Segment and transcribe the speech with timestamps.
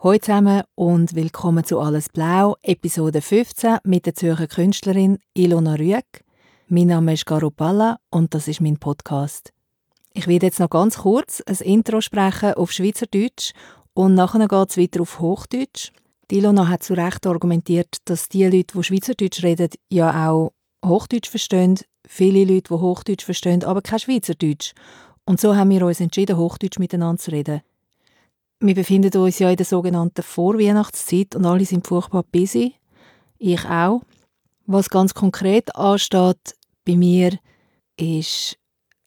[0.00, 6.22] Hallo zusammen und willkommen zu Alles Blau, Episode 15 mit der Zürcher Künstlerin Ilona Rüegg.
[6.68, 9.52] Mein Name ist Garo Palla und das ist mein Podcast.
[10.12, 13.54] Ich werde jetzt noch ganz kurz ein Intro sprechen auf Schweizerdeutsch
[13.92, 15.90] und nachher geht es weiter auf Hochdeutsch.
[16.30, 20.52] Die Ilona hat zu Recht argumentiert, dass die Leute, die Schweizerdeutsch reden, ja auch
[20.86, 21.80] Hochdeutsch verstehen.
[22.06, 24.74] Viele Leute, die Hochdeutsch verstehen, aber kein Schweizerdeutsch.
[25.24, 27.62] Und so haben wir uns entschieden, Hochdeutsch miteinander zu reden.
[28.60, 32.74] Wir befinden uns ja in der sogenannten Vorweihnachtszeit und alle sind furchtbar busy.
[33.38, 34.02] Ich auch.
[34.66, 37.38] Was ganz konkret ansteht bei mir,
[37.96, 38.58] ist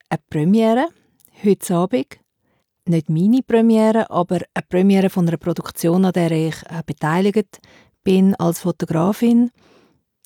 [0.09, 0.87] eine Premiere
[1.43, 2.17] heute Abend.
[2.85, 7.59] Nicht meine Premiere, aber eine Premiere von einer Produktion, an der ich äh, beteiligt
[8.05, 9.51] bin als Fotografin.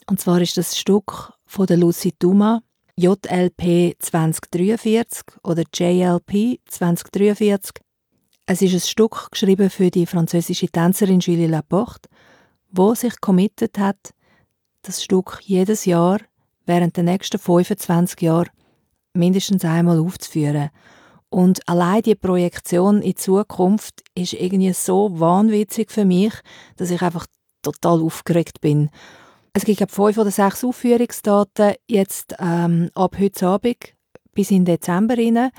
[0.07, 2.61] Und zwar ist das Stück von der Lucy Duma,
[2.95, 7.83] JLP 2043 oder JLP 2043
[8.45, 12.09] es ist ein Stück geschrieben für die französische Tänzerin Julie Laporte,
[12.71, 14.13] wo sich committed hat,
[14.83, 16.19] das Stück jedes Jahr
[16.65, 18.49] während der nächsten 25 Jahre
[19.13, 20.69] mindestens einmal aufzuführen.
[21.29, 26.33] Und allein die Projektion in Zukunft ist irgendwie so wahnwitzig für mich,
[26.77, 27.25] dass ich einfach
[27.63, 28.89] total aufgeregt bin.
[29.53, 33.95] Es gibt fünf oder sechs Aufführungsdaten jetzt ähm, ab heute Abend
[34.33, 35.49] bis in Dezember rein.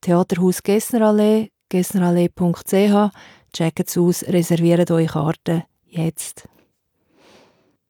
[0.00, 3.10] Theaterhaus Gessnerallee, gessnerallee.ch.
[3.54, 6.46] Checkt es aus, reserviert eure Karten jetzt.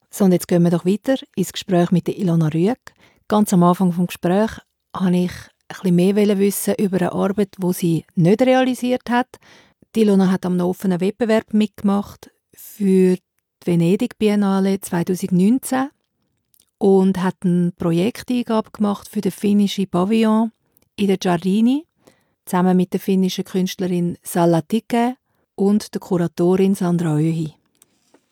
[0.09, 2.95] So, und jetzt gehen wir doch weiter ins Gespräch mit Ilona Rüegg.
[3.27, 4.61] Ganz am Anfang des Gesprächs
[4.93, 5.33] wollte ich
[5.69, 9.39] bisschen mehr wissen über eine Arbeit, die sie nicht realisiert hat.
[9.97, 15.89] Die Ilona hat am offenen Wettbewerb mitgemacht für die Venedig Biennale 2019
[16.79, 20.53] und hat eine Projekteingabe gemacht für den finnischen Pavillon
[20.97, 21.87] in der Giardini
[22.45, 25.17] zusammen mit der finnischen Künstlerin Salla Tike
[25.55, 27.55] und der Kuratorin Sandra Öhi.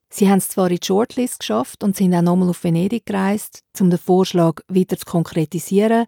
[0.08, 3.62] Sie haben es zwar in die Shortlist geschafft und sind auch nochmal auf Venedig gereist,
[3.78, 6.06] um den Vorschlag weiter zu konkretisieren.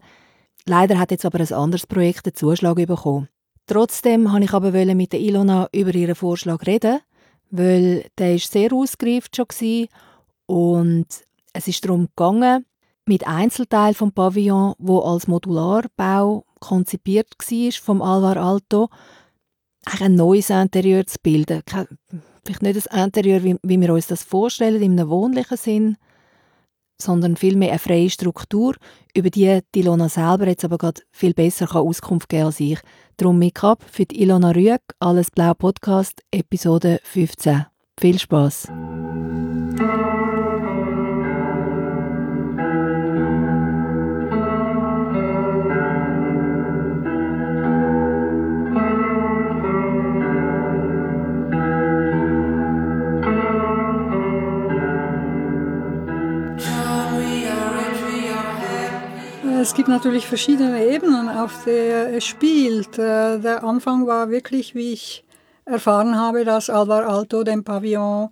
[0.66, 3.28] Leider hat jetzt aber ein anderes Projekt den Zuschlag bekommen.
[3.66, 7.00] Trotzdem wollte ich aber mit der Ilona über ihren Vorschlag reden,
[7.50, 9.88] weil der ist sehr ausgereift schon war
[10.46, 11.06] und
[11.52, 12.66] es ist darum gegangen,
[13.06, 18.88] mit Einzelteilen vom Pavillon, wo als Modularbau konzipiert war vom Alvar Alto,
[20.00, 21.62] ein neues Interieur zu bilden.
[22.44, 25.96] Vielleicht nicht das Interieur, wie, wir uns das vorstellen, einem wohnlichen Sinn,
[27.00, 28.76] sondern vielmehr eine freie Struktur,
[29.14, 32.78] über die, die Ilona selber jetzt aber gerade viel besser kann Auskunft geben als ich.
[33.16, 37.66] Darum Make-up für die Ilona Rüegg, Alles Blau Podcast, Episode 15.
[38.00, 38.68] Viel Spaß!
[59.62, 62.98] Es gibt natürlich verschiedene Ebenen, auf der es spielt.
[62.98, 65.24] Äh, der Anfang war wirklich, wie ich
[65.64, 68.30] erfahren habe, dass Alvar Alto den Pavillon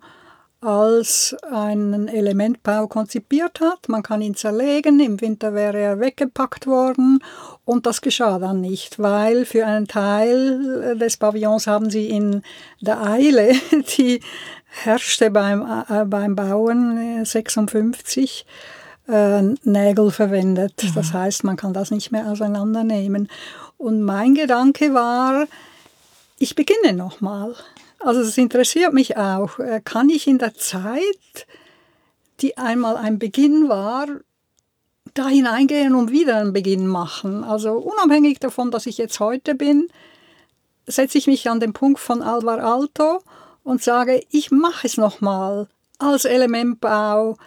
[0.59, 3.87] als einen Elementbau konzipiert hat.
[3.87, 7.23] Man kann ihn zerlegen, im Winter wäre er weggepackt worden
[7.63, 12.41] und das geschah dann nicht, weil für einen Teil des Pavillons haben sie in
[12.81, 13.53] der Eile,
[13.97, 14.19] die
[14.83, 18.45] herrschte beim, äh, beim Bauen 56,
[19.07, 20.83] äh, Nägel verwendet.
[20.83, 20.93] Mhm.
[20.95, 23.29] Das heißt, man kann das nicht mehr auseinandernehmen.
[23.77, 25.47] Und mein Gedanke war,
[26.37, 27.55] ich beginne nochmal.
[27.99, 31.47] Also es interessiert mich auch, äh, kann ich in der Zeit,
[32.41, 34.07] die einmal ein Beginn war,
[35.13, 37.43] da hineingehen und wieder einen Beginn machen.
[37.43, 39.87] Also unabhängig davon, dass ich jetzt heute bin,
[40.87, 43.21] setze ich mich an den Punkt von Alvar Alto
[43.63, 45.67] und sage, ich mache es nochmal
[45.99, 47.37] als Elementbau,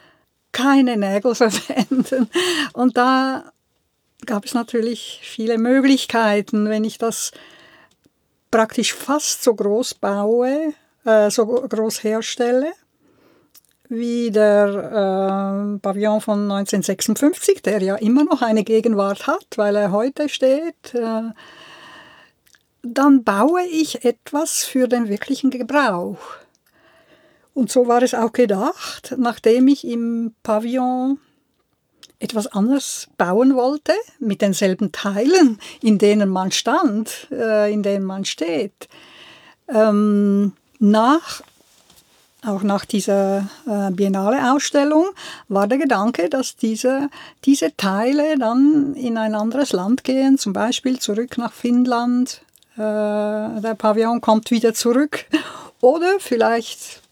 [0.54, 2.30] keine Nägel verwenden.
[2.72, 3.52] Und da
[4.24, 7.32] gab es natürlich viele Möglichkeiten, wenn ich das
[8.50, 10.72] praktisch fast so groß baue,
[11.04, 12.72] äh, so groß herstelle,
[13.88, 19.92] wie der äh, Pavillon von 1956, der ja immer noch eine Gegenwart hat, weil er
[19.92, 20.94] heute steht.
[20.94, 21.32] Äh,
[22.82, 26.18] dann baue ich etwas für den wirklichen Gebrauch.
[27.54, 31.18] Und so war es auch gedacht, nachdem ich im Pavillon
[32.18, 38.24] etwas anderes bauen wollte, mit denselben Teilen, in denen man stand, äh, in denen man
[38.24, 38.88] steht.
[39.68, 41.42] Ähm, nach,
[42.44, 45.06] auch nach dieser äh, Biennale-Ausstellung
[45.48, 47.08] war der Gedanke, dass diese,
[47.44, 52.42] diese Teile dann in ein anderes Land gehen, zum Beispiel zurück nach Finnland.
[52.74, 55.26] Äh, der Pavillon kommt wieder zurück
[55.84, 57.02] Oder vielleicht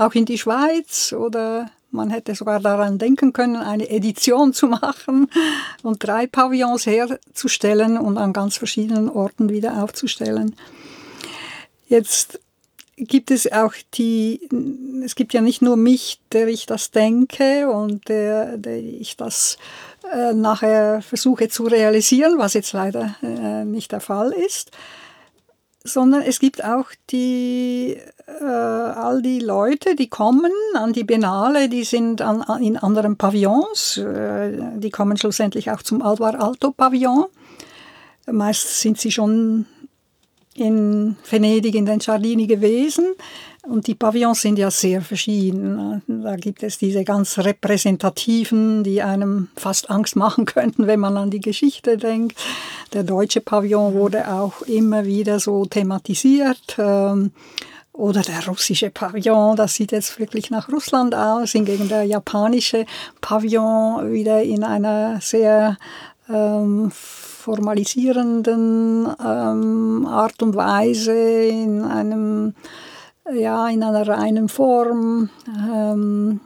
[0.00, 5.28] auch in die Schweiz oder man hätte sogar daran denken können, eine Edition zu machen
[5.82, 10.56] und drei Pavillons herzustellen und an ganz verschiedenen Orten wieder aufzustellen.
[11.88, 12.40] Jetzt
[12.96, 14.48] gibt es auch die,
[15.04, 19.58] es gibt ja nicht nur mich, der ich das denke und der, der ich das
[20.12, 24.70] äh, nachher versuche zu realisieren, was jetzt leider äh, nicht der Fall ist,
[25.84, 27.96] sondern es gibt auch die,
[28.26, 33.96] äh, all die Leute, die kommen an die Biennale, die sind an, in anderen Pavillons,
[33.96, 37.26] äh, die kommen schlussendlich auch zum Alvar Alto Pavillon.
[38.26, 39.66] Meist sind sie schon
[40.54, 43.14] in Venedig in den Giardini gewesen.
[43.62, 46.02] Und die Pavillons sind ja sehr verschieden.
[46.06, 51.30] Da gibt es diese ganz repräsentativen, die einem fast Angst machen könnten, wenn man an
[51.30, 52.38] die Geschichte denkt.
[52.94, 56.76] Der deutsche Pavillon wurde auch immer wieder so thematisiert.
[56.78, 57.32] Ähm,
[57.92, 62.86] oder der russische Pavillon, das sieht jetzt wirklich nach Russland aus, hingegen der japanische
[63.20, 65.76] Pavillon wieder in einer sehr
[66.30, 72.54] ähm, formalisierenden ähm, Art und Weise, in einem
[73.32, 75.30] ja, in einer reinen Form.
[75.46, 76.40] Ähm,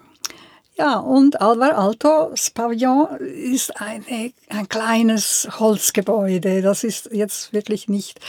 [0.77, 6.63] ja, und Alvar Altos Pavillon ist eine, ein kleines Holzgebäude.
[6.63, 8.21] Das ist jetzt wirklich nicht.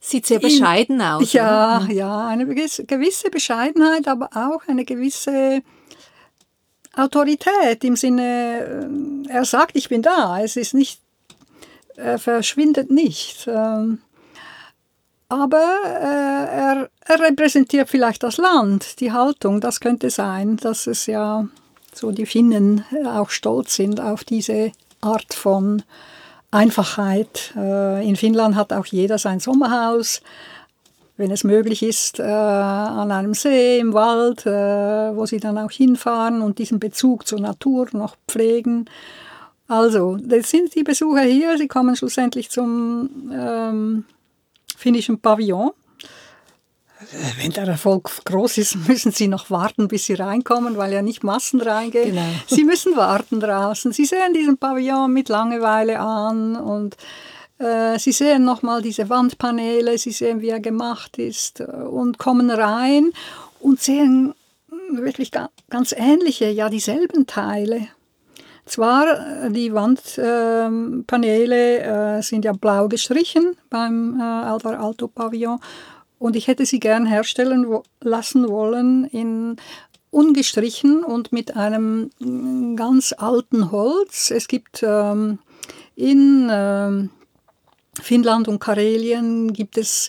[0.00, 1.32] Sieht sehr bescheiden aus.
[1.32, 1.92] Ja, oder?
[1.92, 5.62] ja, eine gewisse Bescheidenheit, aber auch eine gewisse
[6.96, 10.40] Autorität im Sinne, äh, er sagt, ich bin da.
[10.40, 11.00] Es ist nicht,
[11.96, 13.46] er verschwindet nicht.
[13.46, 13.98] Ähm,
[15.28, 19.60] aber äh, er, er, repräsentiert vielleicht das Land, die Haltung.
[19.60, 21.46] Das könnte sein, dass es ja
[21.92, 25.82] so die Finnen auch stolz sind auf diese Art von
[26.50, 27.52] Einfachheit.
[27.56, 30.20] Äh, in Finnland hat auch jeder sein Sommerhaus,
[31.16, 35.70] wenn es möglich ist, äh, an einem See, im Wald, äh, wo sie dann auch
[35.70, 38.86] hinfahren und diesen Bezug zur Natur noch pflegen.
[39.68, 44.04] Also, das sind die Besucher hier, sie kommen schlussendlich zum ähm,
[44.76, 45.72] finnischen Pavillon.
[47.00, 51.02] Äh, wenn der Erfolg groß ist, müssen Sie noch warten, bis Sie reinkommen, weil ja
[51.02, 52.10] nicht Massen reingehen.
[52.10, 52.26] Genau.
[52.46, 53.92] Sie müssen warten draußen.
[53.92, 56.96] Sie sehen diesen Pavillon mit Langeweile an und
[57.58, 62.50] äh, Sie sehen nochmal diese Wandpaneele, Sie sehen, wie er gemacht ist äh, und kommen
[62.50, 63.12] rein
[63.60, 64.34] und sehen
[64.90, 65.30] wirklich
[65.70, 67.88] ganz ähnliche, ja dieselben Teile.
[68.66, 75.60] Zwar, äh, die Wandpaneele äh, sind ja blau gestrichen beim äh, Alvar Alto Pavillon
[76.18, 79.56] und ich hätte sie gern herstellen wo lassen wollen in
[80.10, 84.30] ungestrichen und mit einem mm, ganz alten Holz.
[84.30, 85.38] Es gibt ähm,
[85.96, 87.10] in ähm,
[88.00, 90.08] Finnland und Karelien gibt es,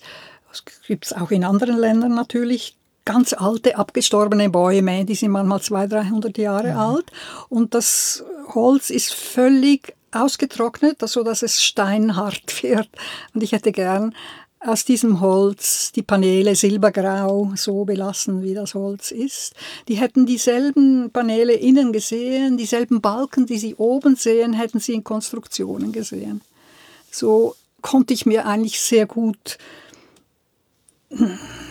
[0.88, 6.06] gibt es auch in anderen Ländern natürlich, ganz alte, abgestorbene Bäume, die sind manchmal 200,
[6.06, 6.78] 300 Jahre mhm.
[6.78, 7.12] alt.
[7.50, 8.24] Und das
[8.54, 12.90] Holz ist völlig ausgetrocknet, sodass es steinhart wird.
[13.34, 14.13] Und ich hätte gern
[14.60, 19.54] aus diesem Holz die Paneele silbergrau so belassen, wie das Holz ist.
[19.88, 25.04] Die hätten dieselben Paneele innen gesehen, dieselben Balken, die sie oben sehen, hätten sie in
[25.04, 26.42] Konstruktionen gesehen.
[27.12, 29.60] So konnte ich mir eigentlich sehr gut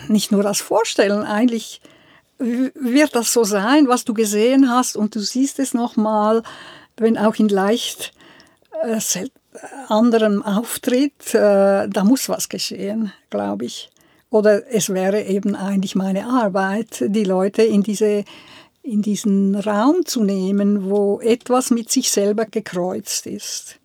[0.07, 1.81] nicht nur das Vorstellen, eigentlich
[2.37, 6.43] wird das so sein, was du gesehen hast und du siehst es nochmal,
[6.97, 8.13] wenn auch in leicht
[8.83, 8.99] äh,
[9.87, 13.89] anderem Auftritt, äh, da muss was geschehen, glaube ich.
[14.29, 18.25] Oder es wäre eben eigentlich meine Arbeit, die Leute in, diese,
[18.81, 23.79] in diesen Raum zu nehmen, wo etwas mit sich selber gekreuzt ist.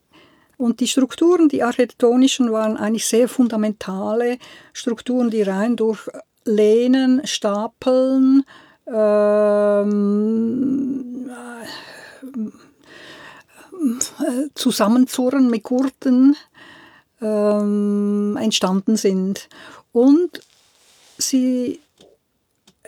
[0.61, 4.37] Und die Strukturen, die architektonischen, waren eigentlich sehr fundamentale
[4.75, 6.07] Strukturen, die rein durch
[6.45, 8.45] Lehnen, Stapeln,
[8.87, 11.31] ähm,
[14.21, 16.37] äh, Zusammenzurren mit Gurten
[17.23, 19.49] ähm, entstanden sind.
[19.93, 20.43] Und
[21.17, 21.81] sie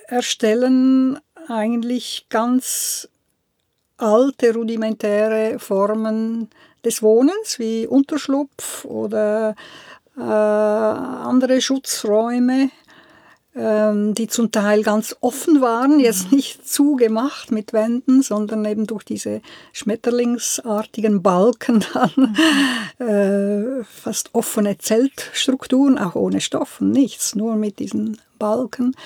[0.09, 3.09] erstellen eigentlich ganz
[3.97, 6.51] alte, rudimentäre Formen
[6.85, 9.55] des Wohnens, wie Unterschlupf oder
[10.17, 12.71] äh, andere Schutzräume,
[13.55, 16.37] die zum Teil ganz offen waren, jetzt mhm.
[16.37, 19.43] nicht zugemacht mit Wänden, sondern eben durch diese
[19.75, 22.35] schmetterlingsartigen Balken dann
[22.99, 23.07] mhm.
[23.07, 28.97] äh, fast offene Zeltstrukturen, auch ohne Stoffen, nichts, nur mit diesen Balken.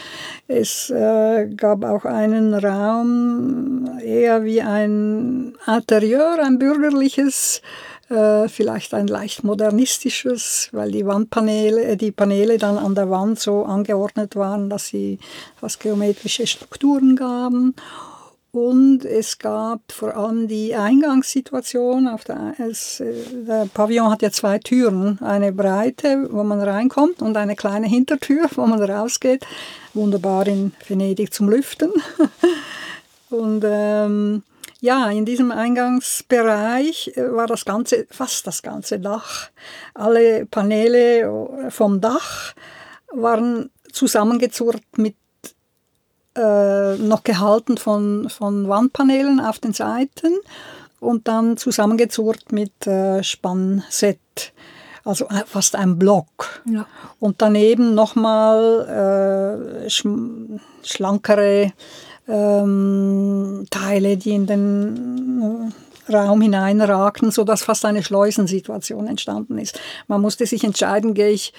[0.48, 7.60] Es äh, gab auch einen Raum, eher wie ein Interieur, ein bürgerliches
[8.08, 13.40] äh, vielleicht ein leicht modernistisches, weil die Wandpaneele, äh, die Paneele dann an der Wand
[13.40, 15.18] so angeordnet waren, dass sie
[15.56, 17.74] fast geometrische Strukturen gaben.
[18.52, 22.08] Und es gab vor allem die Eingangssituation.
[22.08, 23.12] Auf der, es, äh,
[23.46, 25.18] der Pavillon hat ja zwei Türen.
[25.20, 29.44] Eine breite, wo man reinkommt, und eine kleine Hintertür, wo man rausgeht.
[29.94, 31.90] Wunderbar in Venedig zum Lüften.
[33.30, 34.42] und ähm,
[34.86, 39.50] ja, in diesem Eingangsbereich äh, war das ganze, fast das ganze Dach.
[39.94, 42.54] Alle Paneele äh, vom Dach
[43.12, 45.16] waren zusammengezurrt mit
[46.36, 50.34] äh, noch gehalten von, von Wandpanelen auf den Seiten
[51.00, 54.52] und dann zusammengezurrt mit äh, Spannset,
[55.04, 56.62] also fast ein Block.
[56.64, 56.86] Ja.
[57.18, 60.06] Und daneben nochmal äh, sch
[60.84, 61.72] schlankere
[62.28, 65.72] ähm, Teile, die in den
[66.08, 69.80] äh, Raum hineinragten, sodass fast eine Schleusensituation entstanden ist.
[70.06, 71.52] Man musste sich entscheiden, gehe ich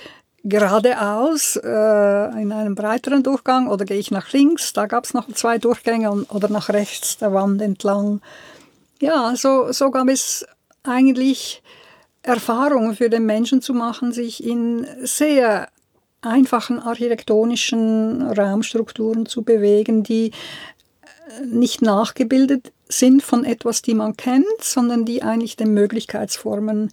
[0.43, 5.27] geradeaus äh, in einem breiteren Durchgang oder gehe ich nach links, da gab es noch
[5.33, 8.21] zwei Durchgänge und, oder nach rechts der Wand entlang.
[9.01, 10.45] Ja, so, so gab es
[10.83, 11.61] eigentlich
[12.23, 15.69] Erfahrungen für den Menschen zu machen, sich in sehr
[16.21, 24.45] einfachen architektonischen Raumstrukturen zu bewegen, die äh, nicht nachgebildet sind von etwas, die man kennt,
[24.61, 26.91] sondern die eigentlich den Möglichkeitsformen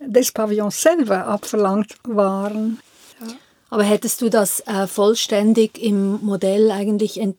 [0.00, 2.78] des Pavillons selber abverlangt waren.
[3.20, 3.34] Ja.
[3.70, 7.36] Aber hättest du das äh, vollständig im Modell eigentlich ent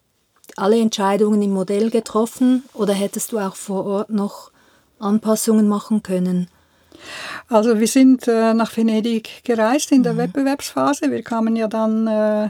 [0.56, 4.52] alle Entscheidungen im Modell getroffen oder hättest du auch vor Ort noch
[4.98, 6.50] Anpassungen machen können?
[7.50, 10.18] Also wir sind äh, nach Venedig gereist in der mhm.
[10.18, 11.12] Wettbewerbsphase.
[11.12, 12.50] Wir kamen ja dann äh,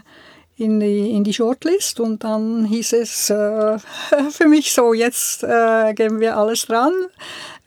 [0.57, 3.77] in, die, in die Shortlist und dann hieß es äh,
[4.31, 6.93] für mich so, jetzt äh, geben wir alles dran.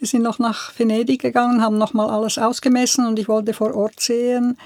[0.00, 4.00] Wir sind noch nach Venedig gegangen, haben nochmal alles ausgemessen und ich wollte vor Ort
[4.00, 4.58] sehen,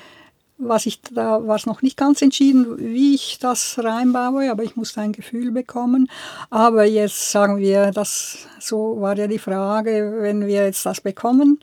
[0.57, 4.77] was ich, da war es noch nicht ganz entschieden, wie ich das reinbaue, aber ich
[4.77, 6.09] musste ein Gefühl bekommen.
[6.49, 11.59] Aber jetzt sagen wir, das, so war ja die Frage, wenn wir jetzt das bekommen,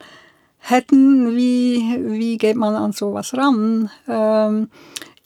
[0.61, 3.89] hätten, wie, wie geht man an sowas ran?
[4.07, 4.69] Ähm,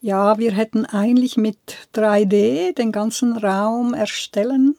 [0.01, 1.57] ja, wir hätten eigentlich mit
[1.93, 4.75] 3D den ganzen Raum erstellen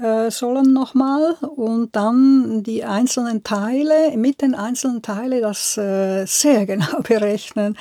[0.00, 6.66] äh, sollen nochmal und dann die einzelnen Teile, mit den einzelnen Teilen das äh, sehr
[6.66, 7.76] genau berechnen,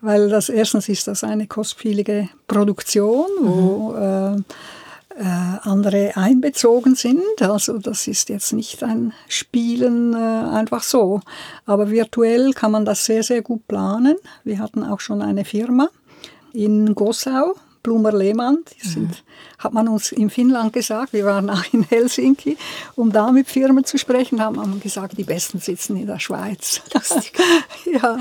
[0.00, 4.38] weil das erstens ist das eine kostspielige Produktion, wo mhm.
[4.38, 4.42] äh,
[5.24, 7.22] andere einbezogen sind.
[7.40, 11.20] Also das ist jetzt nicht ein Spielen äh, einfach so.
[11.66, 14.16] Aber virtuell kann man das sehr, sehr gut planen.
[14.44, 15.88] Wir hatten auch schon eine Firma
[16.52, 19.14] in Gossau, Blumer Lehmann, sind, mhm.
[19.58, 22.56] hat man uns in Finnland gesagt, wir waren auch in Helsinki,
[22.94, 26.80] um da mit Firmen zu sprechen, haben wir gesagt, die Besten sitzen in der Schweiz.
[27.92, 28.18] ja.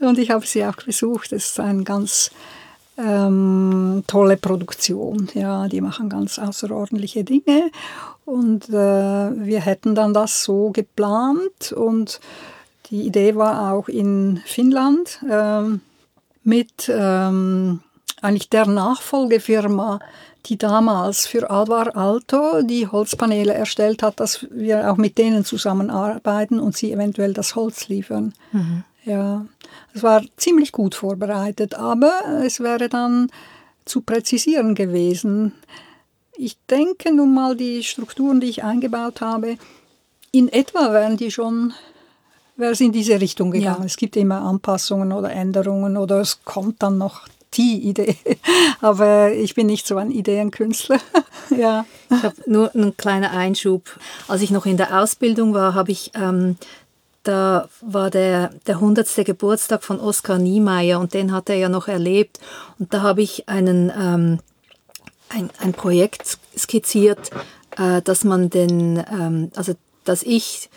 [0.00, 2.30] Und ich habe sie auch besucht, das ist ein ganz
[2.98, 5.28] ähm, tolle Produktion.
[5.34, 7.70] Ja, die machen ganz außerordentliche Dinge.
[8.24, 11.72] Und äh, wir hätten dann das so geplant.
[11.72, 12.20] Und
[12.90, 15.62] die Idee war auch in Finnland äh,
[16.42, 17.80] mit ähm,
[18.20, 20.00] eigentlich der Nachfolgefirma,
[20.46, 26.58] die damals für Alvar Alto die Holzpaneele erstellt hat, dass wir auch mit denen zusammenarbeiten
[26.58, 28.32] und sie eventuell das Holz liefern.
[28.52, 28.84] Mhm.
[29.04, 29.46] Ja,
[29.94, 32.12] es war ziemlich gut vorbereitet, aber
[32.44, 33.30] es wäre dann
[33.84, 35.52] zu präzisieren gewesen.
[36.36, 39.56] Ich denke nun mal, die Strukturen, die ich eingebaut habe,
[40.30, 41.72] in etwa wären die schon
[42.58, 43.80] wäre es in diese Richtung gegangen.
[43.80, 43.86] Ja.
[43.86, 48.16] Es gibt immer Anpassungen oder Änderungen oder es kommt dann noch die Idee.
[48.80, 50.98] Aber ich bin nicht so ein Ideenkünstler.
[51.56, 51.86] ja.
[52.10, 53.84] Ich habe nur einen kleinen Einschub.
[54.26, 56.56] Als ich noch in der Ausbildung war, habe ich ähm,
[57.28, 59.06] da war der, der 100.
[59.26, 62.40] Geburtstag von Oskar Niemeyer und den hat er ja noch erlebt.
[62.78, 64.38] Und da habe ich einen, ähm,
[65.28, 67.30] ein, ein Projekt skizziert,
[67.76, 70.70] äh, dass man den, ähm, also dass ich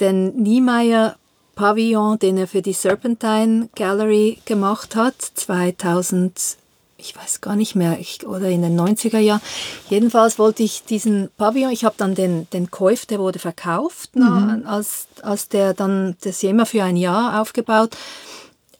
[0.00, 1.14] den Niemeyer
[1.54, 6.56] Pavillon, den er für die Serpentine Gallery gemacht hat, 2000
[6.98, 9.42] ich weiß gar nicht mehr, ich, oder in den 90er Jahren.
[9.90, 14.62] Jedenfalls wollte ich diesen Pavillon, ich habe dann den, den Käuf, der wurde verkauft, mhm.
[14.64, 17.96] na, als, als der dann das immer für ein Jahr aufgebaut,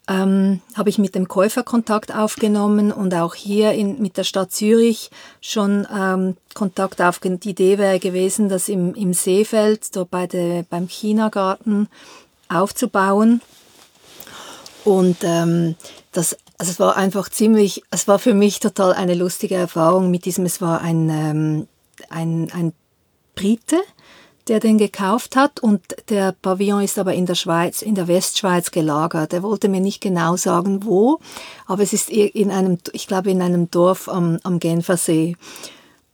[0.08, 4.52] ähm, habe ich mit dem Käufer Kontakt aufgenommen und auch hier in, mit der Stadt
[4.52, 7.40] Zürich schon ähm, Kontakt aufgenommen.
[7.40, 11.88] Die Idee wäre gewesen, das im, im Seefeld, dort bei der, beim Chinagarten
[12.48, 13.40] aufzubauen.
[14.84, 15.74] Und ähm,
[16.12, 20.24] das also es war einfach ziemlich, es war für mich total eine lustige Erfahrung mit
[20.24, 21.68] diesem, es war ein, ähm,
[22.08, 22.72] ein, ein
[23.34, 23.76] Brite,
[24.48, 28.70] der den gekauft hat und der Pavillon ist aber in der Schweiz, in der Westschweiz
[28.70, 29.32] gelagert.
[29.32, 31.18] Er wollte mir nicht genau sagen, wo,
[31.66, 35.36] aber es ist in einem, ich glaube, in einem Dorf am, am Genfersee.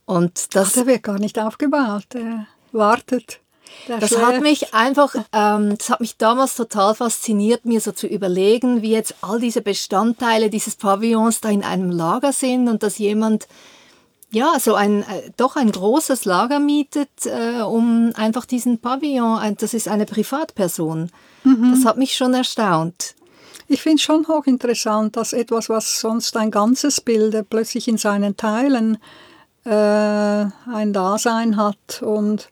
[0.05, 3.39] Und das, Ach, der wird gar nicht aufgebaut, der wartet.
[3.87, 8.07] Der das hat mich einfach, ähm, das hat mich damals total fasziniert, mir so zu
[8.07, 12.97] überlegen, wie jetzt all diese Bestandteile dieses Pavillons da in einem Lager sind und dass
[12.97, 13.47] jemand
[14.31, 19.57] ja, so ein äh, doch ein großes Lager mietet, äh, um einfach diesen Pavillon, ein,
[19.57, 21.11] das ist eine Privatperson.
[21.43, 21.71] Mhm.
[21.75, 23.13] Das hat mich schon erstaunt.
[23.67, 28.35] Ich finde es schon hochinteressant, dass etwas, was sonst ein ganzes Bild plötzlich in seinen
[28.35, 28.97] Teilen
[29.65, 32.49] äh, ein Dasein hat und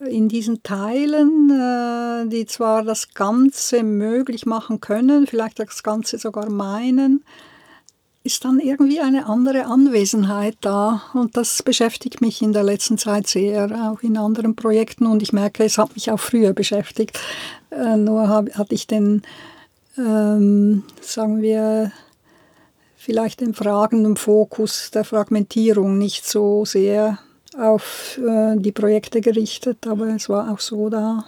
[0.00, 6.48] in diesen Teilen, äh, die zwar das Ganze möglich machen können, vielleicht das Ganze sogar
[6.50, 7.24] meinen,
[8.22, 11.02] ist dann irgendwie eine andere Anwesenheit da.
[11.14, 15.06] Und das beschäftigt mich in der letzten Zeit sehr, auch in anderen Projekten.
[15.06, 17.18] Und ich merke, es hat mich auch früher beschäftigt.
[17.70, 19.22] Äh, nur hatte ich den,
[19.96, 21.90] ähm, sagen wir,
[22.96, 27.18] vielleicht den fragenden Fokus der Fragmentierung nicht so sehr
[27.58, 31.24] auf äh, die Projekte gerichtet, aber es war auch so da.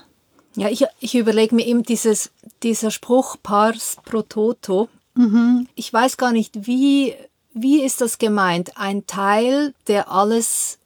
[0.57, 2.31] Ja, ich, ich überlege mir eben dieses,
[2.63, 5.67] dieser Spruch Pars pro Toto, Mhm.
[5.75, 7.15] Ich weiß gar nicht, wie,
[7.53, 8.77] wie ist das gemeint?
[8.77, 10.79] Ein Teil, der alles,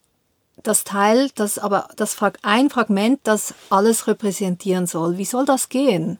[0.63, 5.17] das Teil, das aber das ein Fragment, das alles repräsentieren soll.
[5.17, 6.17] Wie soll das gehen?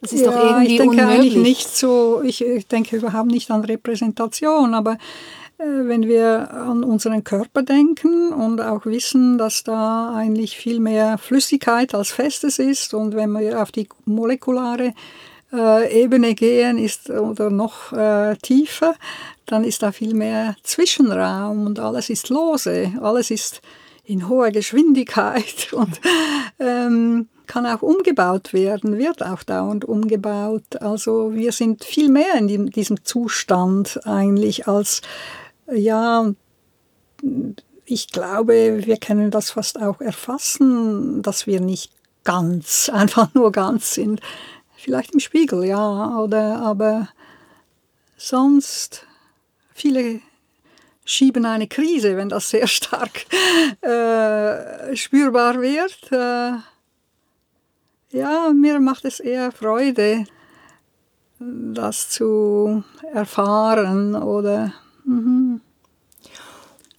[0.00, 1.18] Das ist ja, doch irgendwie ich denke unmöglich.
[1.18, 4.98] eigentlich nicht so, ich, ich denke überhaupt nicht an Repräsentation, aber
[5.64, 11.94] wenn wir an unseren Körper denken und auch wissen, dass da eigentlich viel mehr Flüssigkeit
[11.94, 14.94] als Festes ist und wenn wir auf die molekulare
[15.52, 18.94] äh, Ebene gehen ist oder noch äh, tiefer,
[19.46, 23.60] dann ist da viel mehr Zwischenraum und alles ist lose, alles ist
[24.04, 26.00] in hoher Geschwindigkeit und
[26.58, 30.80] ähm, kann auch umgebaut werden, wird auch dauernd umgebaut.
[30.80, 35.02] Also wir sind viel mehr in diesem Zustand eigentlich als,
[35.70, 36.32] ja,
[37.84, 41.92] ich glaube, wir können das fast auch erfassen, dass wir nicht
[42.24, 44.20] ganz, einfach nur ganz sind.
[44.76, 47.08] Vielleicht im Spiegel, ja, oder aber
[48.16, 49.06] sonst
[49.72, 50.20] viele
[51.04, 53.26] schieben eine Krise, wenn das sehr stark
[53.80, 56.10] äh, spürbar wird.
[56.10, 56.58] Äh,
[58.16, 60.24] ja, mir macht es eher Freude,
[61.38, 64.72] das zu erfahren oder.
[65.04, 65.41] Mhm.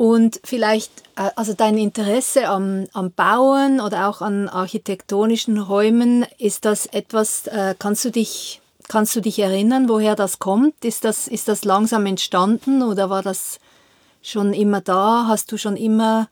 [0.03, 6.65] Und vielleicht, äh, also dein Interesse am, am Bauen oder auch an architektonischen Räumen, ist
[6.65, 10.83] das etwas, äh, kannst du dich, kannst du dich erinnern, woher das kommt?
[10.83, 13.61] Ist das, ist das langsam entstanden oder war das
[14.21, 15.27] schon immer da?
[15.29, 16.27] Hast du schon immer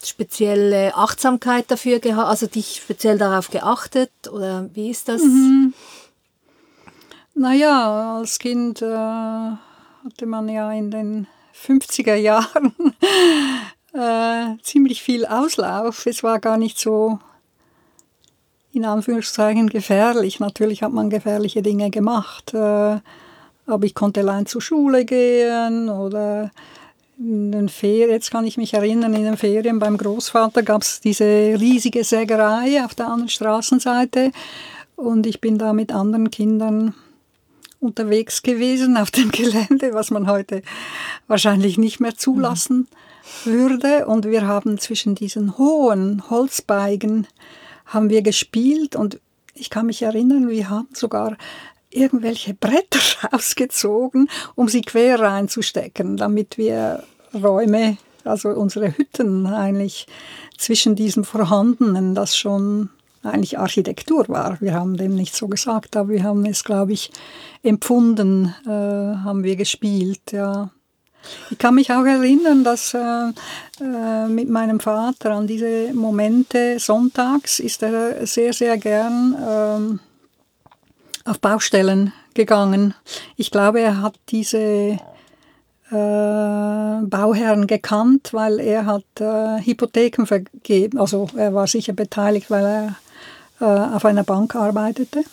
[0.00, 5.22] spezielle Achtsamkeit dafür gehabt, also dich speziell darauf geachtet oder wie ist das?
[5.22, 5.74] Mhm.
[7.34, 11.26] Naja, als Kind äh, hatte man ja in den
[11.66, 12.72] 50er Jahren
[13.92, 16.06] äh, ziemlich viel Auslauf.
[16.06, 17.18] Es war gar nicht so
[18.72, 20.40] in Anführungszeichen gefährlich.
[20.40, 22.98] Natürlich hat man gefährliche Dinge gemacht, äh,
[23.66, 26.50] aber ich konnte allein zur Schule gehen oder
[27.18, 31.00] in den Ferien, jetzt kann ich mich erinnern, in den Ferien beim Großvater gab es
[31.00, 34.30] diese riesige Sägerei auf der anderen Straßenseite
[34.94, 36.94] und ich bin da mit anderen Kindern
[37.80, 40.62] unterwegs gewesen auf dem Gelände, was man heute
[41.26, 42.88] wahrscheinlich nicht mehr zulassen
[43.44, 44.06] würde.
[44.06, 47.26] Und wir haben zwischen diesen hohen Holzbeigen
[47.86, 49.20] haben wir gespielt und
[49.54, 51.36] ich kann mich erinnern, wir haben sogar
[51.90, 53.00] irgendwelche Bretter
[53.32, 57.02] rausgezogen, um sie quer reinzustecken, damit wir
[57.34, 60.06] Räume, also unsere Hütten eigentlich
[60.58, 62.90] zwischen diesen vorhandenen, das schon
[63.22, 64.60] eigentlich Architektur war.
[64.60, 67.10] Wir haben dem nicht so gesagt, aber wir haben es, glaube ich,
[67.62, 70.70] empfunden, äh, haben wir gespielt, ja.
[71.50, 73.32] Ich kann mich auch erinnern, dass äh,
[73.80, 80.00] äh, mit meinem Vater an diese Momente sonntags ist er sehr, sehr gern ähm,
[81.24, 82.94] auf Baustellen gegangen.
[83.36, 84.98] Ich glaube, er hat diese äh,
[85.90, 90.98] Bauherren gekannt, weil er hat äh, Hypotheken vergeben.
[90.98, 92.96] Also er war sicher beteiligt, weil er
[93.60, 95.24] äh, auf einer Bank arbeitete.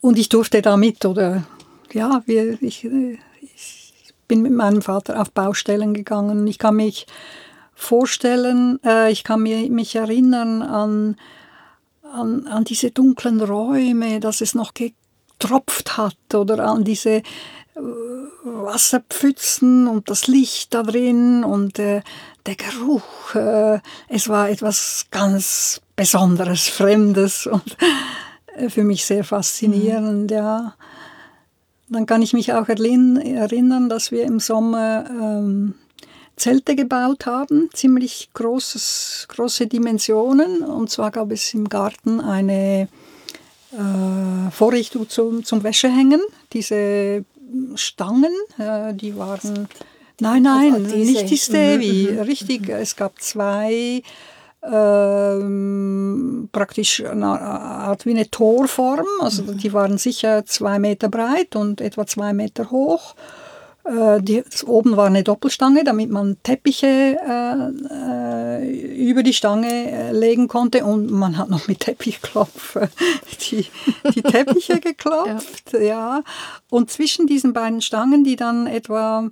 [0.00, 1.44] Und ich durfte da mit, oder
[1.92, 6.46] ja, wir, ich, ich bin mit meinem Vater auf Baustellen gegangen.
[6.46, 7.06] Ich kann mich
[7.74, 11.16] vorstellen, äh, ich kann mir, mich erinnern an,
[12.02, 17.22] an, an diese dunklen Räume, dass es noch getropft hat oder an diese äh,
[18.44, 22.02] Wasserpfützen und das Licht da drin und äh,
[22.46, 27.76] der Geruch, äh, es war etwas ganz Besonderes, Fremdes und
[28.56, 30.36] äh, für mich sehr faszinierend, mhm.
[30.36, 30.74] ja.
[31.88, 35.74] Dann kann ich mich auch erinnern, dass wir im Sommer ähm,
[36.36, 40.62] Zelte gebaut haben, ziemlich großes, große Dimensionen.
[40.62, 42.88] Und zwar gab es im Garten eine
[43.72, 46.20] äh, Vorrichtung zum, zum Wäschehängen.
[46.52, 47.24] Diese
[47.76, 49.68] Stangen, äh, die waren.
[50.20, 52.08] Nein, nein, nicht die Stevi.
[52.10, 54.02] Mhm, mhm, Richtig, es gab zwei
[54.62, 59.06] ähm, praktisch eine Art wie eine Torform.
[59.20, 59.58] Also mhm.
[59.58, 63.14] die waren sicher zwei Meter breit und etwa zwei Meter hoch.
[63.84, 70.12] Äh, die, oben war eine Doppelstange, damit man Teppiche äh, äh, über die Stange äh,
[70.12, 72.78] legen konnte und man hat noch mit Teppichklopf
[73.50, 73.66] die,
[74.14, 75.74] die Teppiche geklopft.
[75.74, 75.80] ja.
[75.80, 76.22] ja.
[76.70, 79.28] Und zwischen diesen beiden Stangen, die dann etwa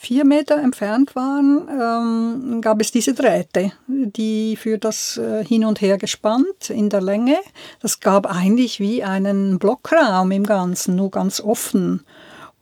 [0.00, 5.82] vier Meter entfernt waren, ähm, gab es diese Drähte, die für das äh, Hin und
[5.82, 7.36] Her gespannt in der Länge.
[7.82, 12.00] Das gab eigentlich wie einen Blockraum im Ganzen, nur ganz offen.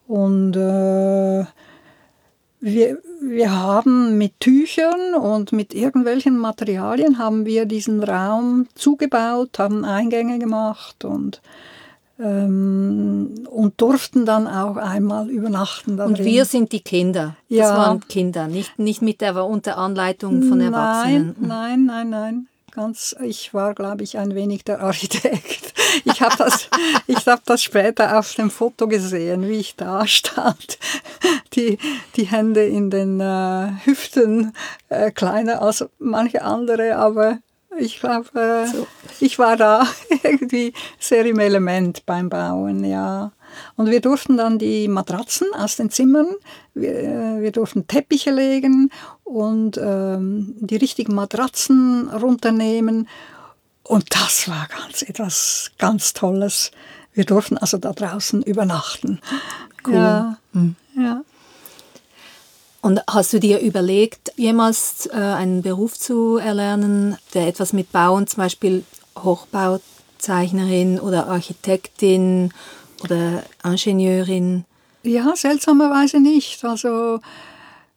[0.08, 1.44] Und äh,
[2.60, 9.84] wir, wir haben mit Tüchern und mit irgendwelchen Materialien haben wir diesen Raum zugebaut, haben
[9.84, 11.40] Eingänge gemacht und
[12.18, 15.96] ähm, und durften dann auch einmal übernachten.
[15.96, 16.14] Darin.
[16.14, 17.36] Und wir sind die Kinder.
[17.48, 17.76] Das ja.
[17.76, 21.36] waren Kinder, nicht, nicht mit der unter Anleitung von Erwachsenen.
[21.40, 22.48] Nein, nein, nein, nein.
[22.72, 25.74] Ganz, ich war, glaube ich, ein wenig der Architekt.
[26.04, 26.68] Ich habe das,
[27.06, 30.78] ich hab das später auf dem Foto gesehen, wie ich da stand.
[31.54, 31.78] Die,
[32.14, 34.52] die Hände in den äh, Hüften,
[34.90, 37.38] äh, kleiner als manche andere, aber
[37.78, 38.86] ich glaube, äh, so.
[39.20, 39.86] ich war da
[40.22, 43.32] irgendwie sehr im Element beim Bauen, ja.
[43.76, 46.28] Und wir durften dann die Matratzen aus den Zimmern,
[46.74, 48.90] wir, äh, wir durften Teppiche legen
[49.24, 53.08] und ähm, die richtigen Matratzen runternehmen.
[53.82, 56.70] Und das war ganz etwas ganz Tolles.
[57.12, 59.20] Wir durften also da draußen übernachten.
[59.86, 59.94] Cool.
[59.94, 60.76] Ja, mhm.
[60.96, 61.22] ja.
[62.88, 68.26] Und hast du dir überlegt, jemals äh, einen Beruf zu erlernen, der etwas mit Bauen,
[68.26, 68.82] zum Beispiel
[69.22, 72.50] Hochbauzeichnerin oder Architektin
[73.04, 74.64] oder Ingenieurin?
[75.02, 76.64] Ja, seltsamerweise nicht.
[76.64, 77.20] Also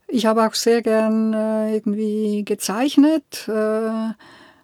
[0.09, 4.09] ich habe auch sehr gern äh, irgendwie gezeichnet, äh,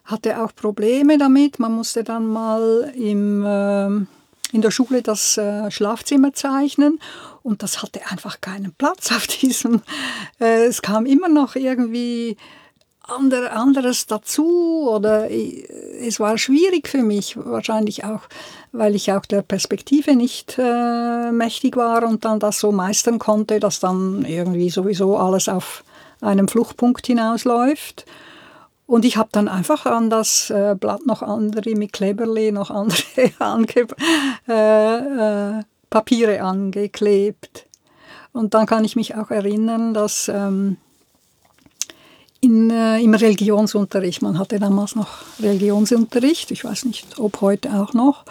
[0.04, 1.58] hatte auch Probleme damit.
[1.58, 3.86] Man musste dann mal im, äh,
[4.52, 7.00] in der Schule das Schlafzimmer zeichnen
[7.48, 9.82] und das hatte einfach keinen Platz auf diesem.
[10.38, 12.36] Äh, es kam immer noch irgendwie
[13.00, 18.20] ander, anderes dazu oder es war schwierig für mich, wahrscheinlich auch,
[18.72, 23.60] weil ich auch der Perspektive nicht äh, mächtig war und dann das so meistern konnte,
[23.60, 25.84] dass dann irgendwie sowieso alles auf
[26.20, 28.04] einem Fluchtpunkt hinausläuft.
[28.86, 33.02] Und ich habe dann einfach an das äh, Blatt noch andere mit Kleberli, noch andere
[33.38, 33.86] ange
[34.48, 37.66] äh, äh, Papiere angeklebt.
[38.32, 40.76] Und dann kann ich mich auch erinnern, dass ähm,
[42.40, 45.08] in, äh, im Religionsunterricht, man hatte damals noch
[45.40, 48.24] Religionsunterricht, ich weiß nicht, ob heute auch noch,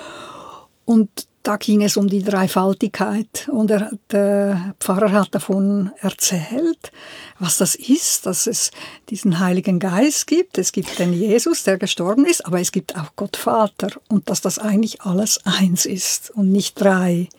[0.85, 1.09] und
[1.47, 6.91] da ging es um die Dreifaltigkeit und er, der Pfarrer hat davon erzählt,
[7.39, 8.71] was das ist, dass es
[9.09, 13.15] diesen Heiligen Geist gibt, es gibt den Jesus, der gestorben ist, aber es gibt auch
[13.15, 17.29] Gott Vater und dass das eigentlich alles eins ist und nicht drei.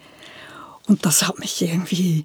[0.86, 2.24] Und das hat mich irgendwie,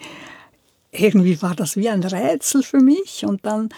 [0.89, 3.69] irgendwie war das wie ein Rätsel für mich und dann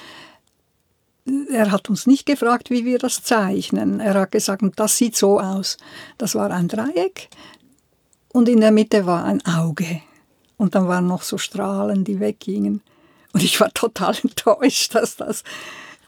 [1.51, 3.99] er hat uns nicht gefragt, wie wir das zeichnen.
[3.99, 5.77] Er hat gesagt, das sieht so aus.
[6.19, 7.29] Das war ein Dreieck
[8.35, 10.01] und in der Mitte war ein Auge.
[10.57, 12.81] Und dann waren noch so Strahlen, die weggingen.
[13.31, 15.43] Und ich war total enttäuscht, dass das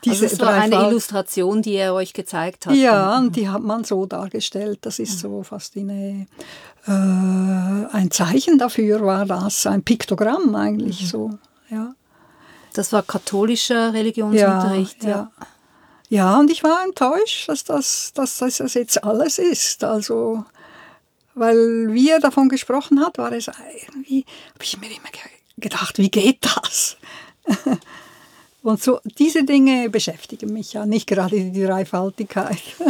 [0.03, 2.75] diese also es war eine Illustration, die er euch gezeigt hat.
[2.75, 4.79] Ja, und die hat man so dargestellt.
[4.81, 6.27] Das ist so fast eine,
[6.85, 11.07] äh, ein Zeichen dafür war das, ein Piktogramm eigentlich mhm.
[11.07, 11.39] so.
[11.69, 11.93] Ja.
[12.73, 15.03] Das war katholischer Religionsunterricht.
[15.03, 15.31] Ja, ja.
[16.09, 16.39] ja.
[16.39, 19.85] und ich war enttäuscht, dass das, dass das jetzt alles ist.
[19.85, 20.43] Also,
[21.37, 25.09] weil wie er davon gesprochen hat, war es irgendwie, habe ich mir immer
[25.57, 26.97] gedacht, wie geht das?
[28.63, 32.61] Und so, diese Dinge beschäftigen mich ja, nicht gerade die Dreifaltigkeit.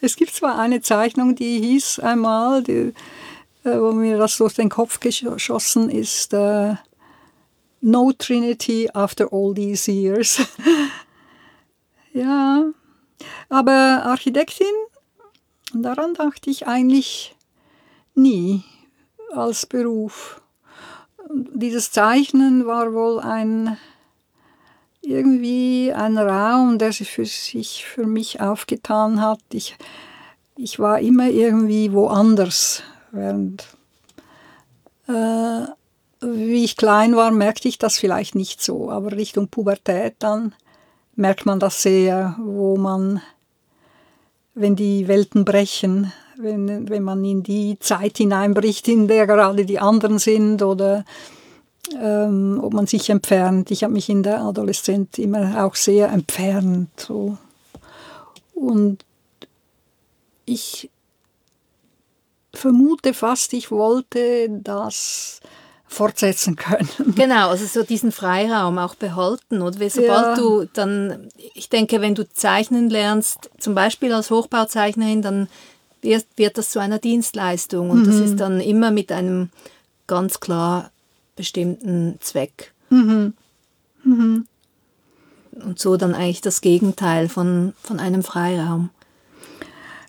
[0.00, 2.92] es gibt zwar eine Zeichnung, die hieß einmal, die,
[3.64, 6.74] äh, wo mir das durch den Kopf geschossen ist, äh,
[7.80, 10.42] No Trinity after all these years.
[12.12, 12.64] ja,
[13.48, 14.66] aber Architektin,
[15.74, 17.34] daran dachte ich eigentlich
[18.14, 18.64] nie
[19.32, 20.40] als Beruf.
[21.54, 23.76] dieses Zeichnen war wohl ein
[25.02, 29.40] irgendwie ein Raum, der sich für, sich für mich aufgetan hat.
[29.52, 29.76] Ich,
[30.56, 32.82] ich war immer irgendwie woanders.
[33.12, 33.66] Während,
[35.08, 35.66] äh,
[36.20, 40.54] wie ich klein war, merkte ich das vielleicht nicht so, aber Richtung Pubertät dann
[41.16, 43.20] merkt man das sehr, wo man,
[44.54, 49.78] wenn die Welten brechen, wenn, wenn man in die Zeit hineinbricht, in der gerade die
[49.78, 51.04] anderen sind oder
[51.98, 53.70] ähm, ob man sich entfernt.
[53.70, 56.88] Ich habe mich in der Adoleszenz immer auch sehr entfernt.
[56.96, 57.36] So.
[58.54, 59.04] Und
[60.44, 60.90] ich
[62.52, 65.40] vermute fast, ich wollte das
[65.90, 66.88] fortsetzen können.
[67.16, 69.60] Genau, also so diesen Freiraum auch behalten.
[69.60, 70.34] Oder sobald ja.
[70.36, 75.48] du dann, ich denke, wenn du zeichnen lernst, zum Beispiel als Hochbauzeichnerin, dann
[76.00, 78.06] wird, wird das zu einer Dienstleistung und mhm.
[78.06, 79.50] das ist dann immer mit einem
[80.06, 80.90] ganz klar
[81.36, 82.72] bestimmten Zweck.
[82.88, 83.34] Mhm.
[84.04, 84.46] Mhm.
[85.52, 88.90] Und so dann eigentlich das Gegenteil von, von einem Freiraum.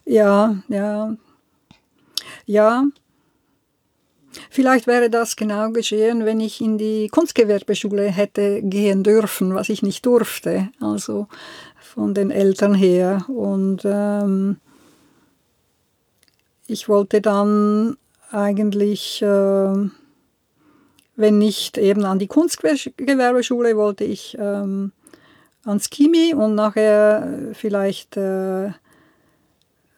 [0.05, 1.15] Ja, ja.
[2.45, 2.85] Ja.
[4.49, 9.81] Vielleicht wäre das genau geschehen, wenn ich in die Kunstgewerbeschule hätte gehen dürfen, was ich
[9.83, 10.69] nicht durfte.
[10.79, 11.27] Also
[11.79, 13.25] von den Eltern her.
[13.27, 14.57] Und ähm,
[16.67, 17.97] ich wollte dann
[18.31, 19.89] eigentlich, äh,
[21.15, 24.93] wenn nicht eben an die Kunstgewerbeschule, wollte ich ähm,
[25.65, 28.71] ans Chemie und nachher vielleicht äh,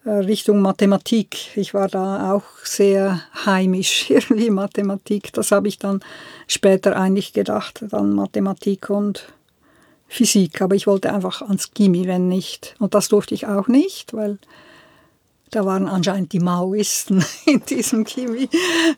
[0.06, 1.56] Richtung Mathematik.
[1.56, 5.32] Ich war da auch sehr heimisch, irgendwie Mathematik.
[5.32, 6.00] Das habe ich dann
[6.46, 9.32] später eigentlich gedacht, dann Mathematik und
[10.06, 10.60] Physik.
[10.60, 12.76] Aber ich wollte einfach ans Chemie, wenn nicht.
[12.78, 14.38] Und das durfte ich auch nicht, weil
[15.50, 18.48] da waren anscheinend die Maoisten in diesem Chemie.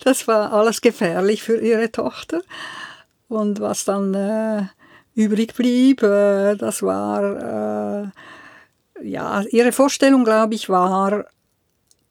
[0.02, 2.42] Das war alles gefährlich für ihre Tochter.
[3.28, 4.62] Und was dann äh,
[5.14, 8.08] übrig blieb, äh, das war, äh,
[9.02, 11.26] ja, ihre Vorstellung, glaube ich, war,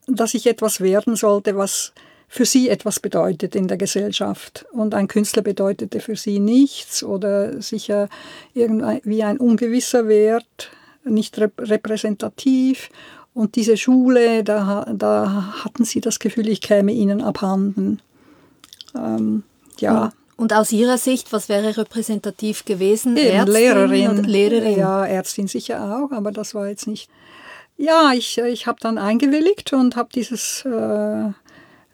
[0.08, 1.94] dass ich etwas werden sollte, was
[2.28, 4.66] für sie etwas bedeutet in der Gesellschaft.
[4.72, 8.10] Und ein Künstler bedeutete für sie nichts oder sicher
[8.54, 10.72] irgendwie ein ungewisser Wert,
[11.04, 12.90] nicht repräsentativ.
[13.34, 18.02] Und diese Schule, da, da hatten sie das Gefühl, ich käme ihnen abhanden.
[18.96, 19.44] Ähm,
[19.80, 20.12] ja.
[20.38, 23.16] Und aus Ihrer Sicht, was wäre repräsentativ gewesen?
[23.16, 24.24] Eben, Ärztin Lehrerin.
[24.24, 24.80] Lehrerin.
[24.80, 27.10] Ja, Ärztin sicher auch, aber das war jetzt nicht.
[27.78, 31.32] Ja, ich, ich habe dann eingewilligt und habe dieses äh,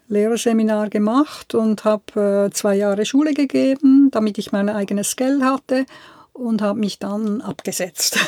[0.08, 5.86] Lehrerseminar gemacht und habe äh, zwei Jahre Schule gegeben, damit ich mein eigenes Geld hatte
[6.32, 8.18] und habe mich dann abgesetzt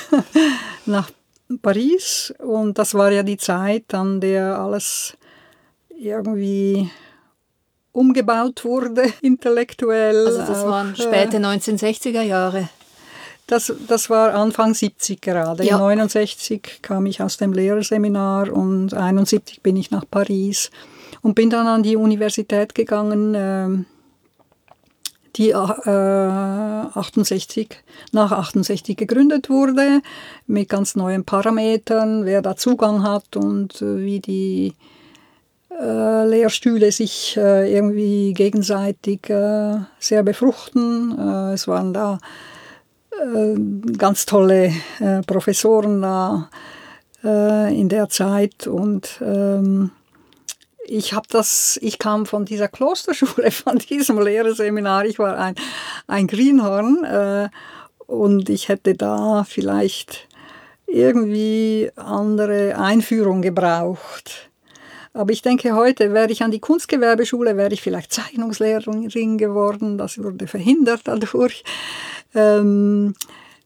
[0.87, 1.11] nach
[1.63, 5.17] Paris und das war ja die Zeit, an der alles
[5.97, 6.91] irgendwie
[7.95, 10.27] umgebaut wurde, intellektuell.
[10.27, 12.69] Also das auch, waren späte äh, 1960er Jahre.
[13.47, 15.65] Das, das war Anfang 70 gerade.
[15.65, 15.79] Ja.
[15.79, 20.71] 69 kam ich aus dem Lehrerseminar und 71 bin ich nach Paris
[21.21, 23.35] und bin dann an die Universität gegangen.
[23.35, 23.85] Äh,
[25.37, 27.69] die äh, 68,
[28.13, 30.01] nach 68 gegründet wurde,
[30.47, 34.73] mit ganz neuen Parametern, wer da Zugang hat und äh, wie die äh,
[35.81, 41.19] Lehrstühle sich äh, irgendwie gegenseitig äh, sehr befruchten.
[41.19, 42.19] Äh, es waren da
[43.97, 44.73] ganz tolle
[45.25, 46.51] Professoren da
[47.23, 49.93] in der Zeit und ähm,
[50.87, 55.07] ich habe das, ich kam von dieser Klosterschule, von diesem Lehrerseminar.
[55.07, 55.55] Ich war ein,
[56.07, 57.49] ein Greenhorn äh,
[58.07, 60.29] und ich hätte da vielleicht
[60.87, 64.51] irgendwie andere Einführung gebraucht.
[65.15, 69.97] Aber ich denke, heute wäre ich an die Kunstgewerbeschule, wäre ich vielleicht Zeichnungslehrerin geworden.
[69.97, 71.63] Das wurde verhindert dadurch.
[72.35, 73.15] Ähm,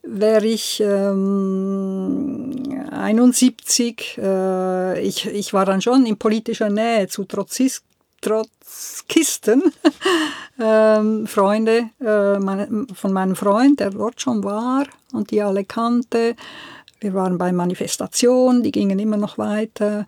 [0.03, 2.53] wäre ich ähm,
[2.91, 4.19] 71.
[4.19, 7.83] Äh, ich, ich war dann schon in politischer Nähe zu Trotzis,
[8.21, 9.63] Trotzkisten,
[10.61, 14.85] ähm, Freunde äh, meine, von meinem Freund, der dort schon war
[15.15, 16.37] und die alle kannte.
[17.01, 20.07] Wir waren bei Manifestationen, die gingen immer noch weiter.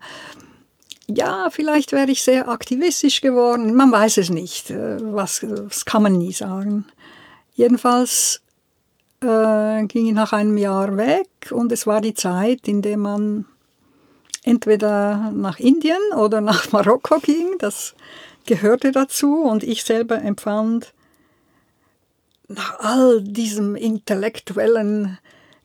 [1.15, 3.75] Ja, vielleicht wäre ich sehr aktivistisch geworden.
[3.75, 4.69] Man weiß es nicht.
[4.69, 6.85] Äh, was, das kann man nie sagen.
[7.53, 8.41] Jedenfalls
[9.21, 13.45] äh, ging ich nach einem Jahr weg und es war die Zeit, in der man
[14.43, 17.57] entweder nach Indien oder nach Marokko ging.
[17.59, 17.93] Das
[18.45, 20.93] gehörte dazu und ich selber empfand
[22.47, 25.17] nach all diesem intellektuellen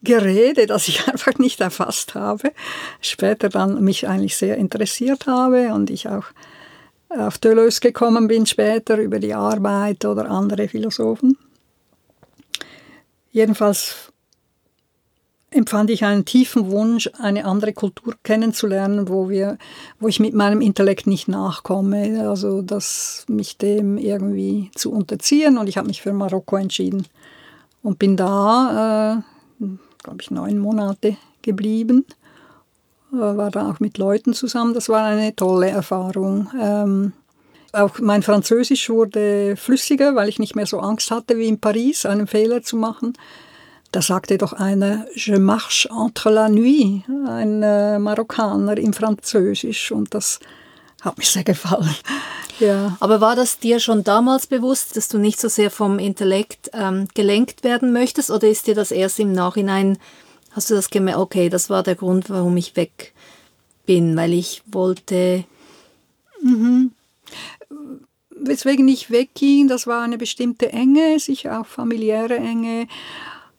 [0.02, 2.52] Gerede, das ich einfach nicht erfasst habe,
[3.00, 6.26] später dann mich eigentlich sehr interessiert habe und ich auch
[7.08, 11.38] auf Deleuze gekommen bin später über die Arbeit oder andere Philosophen.
[13.30, 14.12] Jedenfalls
[15.50, 19.58] empfand ich einen tiefen Wunsch, eine andere Kultur kennenzulernen, wo, wir,
[19.98, 22.28] wo ich mit meinem Intellekt nicht nachkomme.
[22.28, 25.58] Also das, mich dem irgendwie zu unterziehen.
[25.58, 27.06] Und ich habe mich für Marokko entschieden
[27.82, 29.22] und bin da,
[29.60, 29.66] äh,
[30.06, 32.04] glaube ich, neun Monate geblieben.
[33.12, 34.72] Äh, war da auch mit Leuten zusammen.
[34.72, 36.48] Das war eine tolle Erfahrung.
[36.60, 37.12] Ähm,
[37.72, 42.06] auch mein Französisch wurde flüssiger, weil ich nicht mehr so Angst hatte wie in Paris,
[42.06, 43.14] einen Fehler zu machen.
[43.90, 49.90] Da sagte doch einer, je marche entre la nuit, ein äh, Marokkaner im Französisch.
[49.90, 50.38] Und das
[51.06, 51.94] hat mir sehr gefallen.
[52.58, 52.96] ja.
[53.00, 57.08] Aber war das dir schon damals bewusst, dass du nicht so sehr vom Intellekt ähm,
[57.14, 58.30] gelenkt werden möchtest?
[58.30, 59.98] Oder ist dir das erst im Nachhinein,
[60.52, 63.12] hast du das gemerkt, okay, das war der Grund, warum ich weg
[63.86, 65.44] bin, weil ich wollte...
[66.42, 66.92] Mhm.
[68.38, 72.86] Weswegen ich wegging, das war eine bestimmte Enge, sicher auch familiäre Enge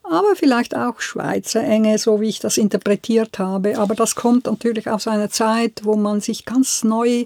[0.10, 3.78] aber vielleicht auch Schweizer Enge, so wie ich das interpretiert habe.
[3.78, 7.26] Aber das kommt natürlich aus einer Zeit, wo man sich ganz neu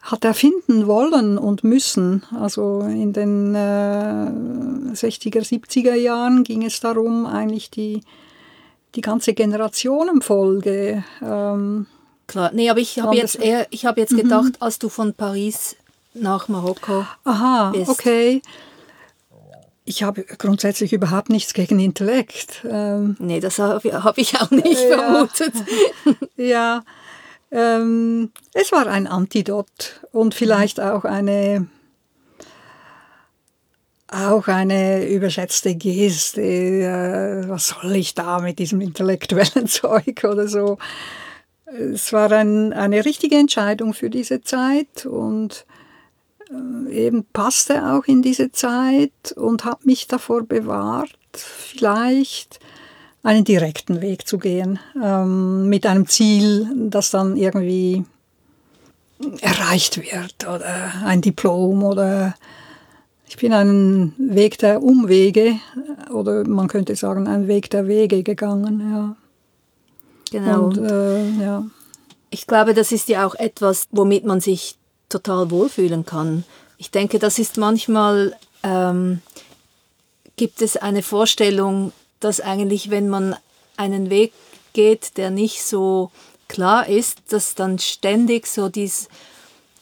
[0.00, 2.22] hat erfinden wollen und müssen.
[2.38, 3.58] Also in den äh,
[4.94, 8.02] 60er, 70er Jahren ging es darum, eigentlich die,
[8.94, 11.04] die ganze Generationenfolge.
[11.22, 11.86] Ähm,
[12.26, 14.18] Klar, nee, aber ich habe jetzt eher, ich habe jetzt mhm.
[14.18, 15.76] gedacht, als du von Paris
[16.14, 17.90] nach Marokko Aha, bist.
[17.90, 18.42] okay
[19.88, 22.64] ich habe grundsätzlich überhaupt nichts gegen Intellekt.
[22.68, 25.54] Ähm, nee, das habe hab ich auch nicht ja, vermutet.
[26.36, 26.82] ja,
[27.50, 31.66] ähm, es war ein Antidot und vielleicht auch eine
[34.10, 36.42] auch eine überschätzte Geste.
[36.42, 40.78] Äh, was soll ich da mit diesem intellektuellen Zeug oder so?
[41.64, 45.66] Es war ein, eine richtige Entscheidung für diese Zeit und
[46.90, 52.60] eben passte auch in diese Zeit und hat mich davor bewahrt, vielleicht
[53.22, 58.04] einen direkten Weg zu gehen, ähm, mit einem Ziel, das dann irgendwie
[59.40, 62.34] erreicht wird oder ein Diplom oder
[63.28, 65.56] ich bin einen Weg der Umwege
[66.10, 69.16] oder man könnte sagen einen Weg der Wege gegangen, ja.
[70.30, 70.64] Genau.
[70.66, 71.64] Und, äh, ja.
[72.30, 76.44] Ich glaube, das ist ja auch etwas, womit man sich total wohlfühlen kann.
[76.76, 79.20] Ich denke, das ist manchmal, ähm,
[80.36, 83.36] gibt es eine Vorstellung, dass eigentlich, wenn man
[83.76, 84.32] einen Weg
[84.72, 86.10] geht, der nicht so
[86.48, 89.08] klar ist, dass dann ständig so dies,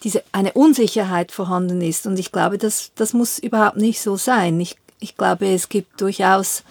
[0.02, 2.06] diese, eine Unsicherheit vorhanden ist.
[2.06, 4.60] Und ich glaube, das, das muss überhaupt nicht so sein.
[4.60, 6.62] Ich, ich glaube, es gibt durchaus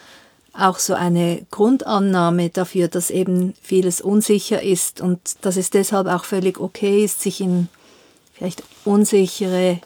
[0.58, 6.24] auch so eine Grundannahme dafür, dass eben vieles unsicher ist und dass es deshalb auch
[6.24, 7.68] völlig okay ist, sich in
[8.36, 9.80] vielleicht unsichere,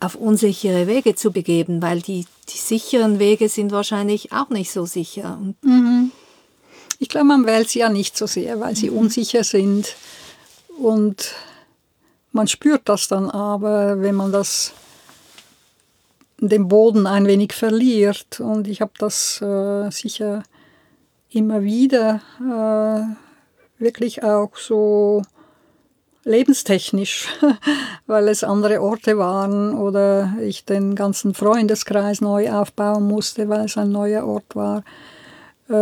[0.00, 4.86] auf unsichere Wege zu begeben, weil die, die sicheren Wege sind wahrscheinlich auch nicht so
[4.86, 5.38] sicher.
[5.62, 6.10] Mhm.
[6.98, 8.98] Ich glaube, man wählt sie ja nicht so sehr, weil sie mhm.
[8.98, 9.94] unsicher sind.
[10.78, 11.34] Und
[12.32, 14.72] man spürt das dann aber, wenn man das
[16.38, 18.40] den Boden ein wenig verliert.
[18.40, 20.42] Und ich habe das äh, sicher
[21.30, 25.22] immer wieder äh, wirklich auch so
[26.24, 27.28] lebenstechnisch,
[28.06, 33.76] weil es andere Orte waren oder ich den ganzen Freundeskreis neu aufbauen musste, weil es
[33.76, 34.84] ein neuer Ort war,
[35.68, 35.74] äh,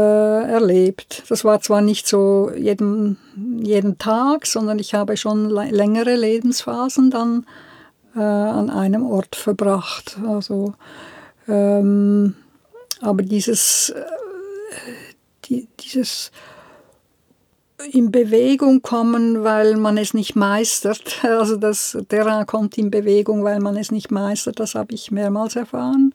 [0.52, 1.24] erlebt.
[1.28, 3.18] Das war zwar nicht so jeden,
[3.62, 7.46] jeden Tag, sondern ich habe schon längere Lebensphasen dann
[8.14, 10.18] äh, an einem Ort verbracht.
[10.26, 10.74] Also,
[11.48, 12.34] ähm,
[13.00, 14.02] aber dieses, äh,
[15.46, 16.30] die, dieses
[17.92, 21.20] in Bewegung kommen, weil man es nicht meistert.
[21.24, 24.60] Also das Terrain kommt in Bewegung, weil man es nicht meistert.
[24.60, 26.14] Das habe ich mehrmals erfahren.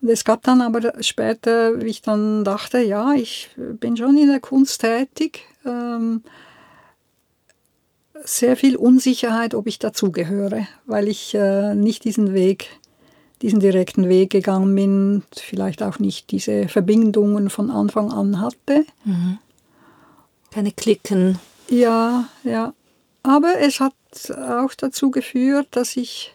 [0.00, 4.28] Und es gab dann aber später, wie ich dann dachte, ja, ich bin schon in
[4.28, 6.22] der Kunst tätig, ähm,
[8.24, 12.68] sehr viel Unsicherheit, ob ich dazugehöre, weil ich äh, nicht diesen Weg,
[13.42, 18.84] diesen direkten Weg gegangen bin, vielleicht auch nicht diese Verbindungen von Anfang an hatte.
[19.04, 19.38] Mhm
[20.52, 21.38] keine Klicken.
[21.68, 22.74] Ja, ja.
[23.22, 23.94] Aber es hat
[24.30, 26.34] auch dazu geführt, dass ich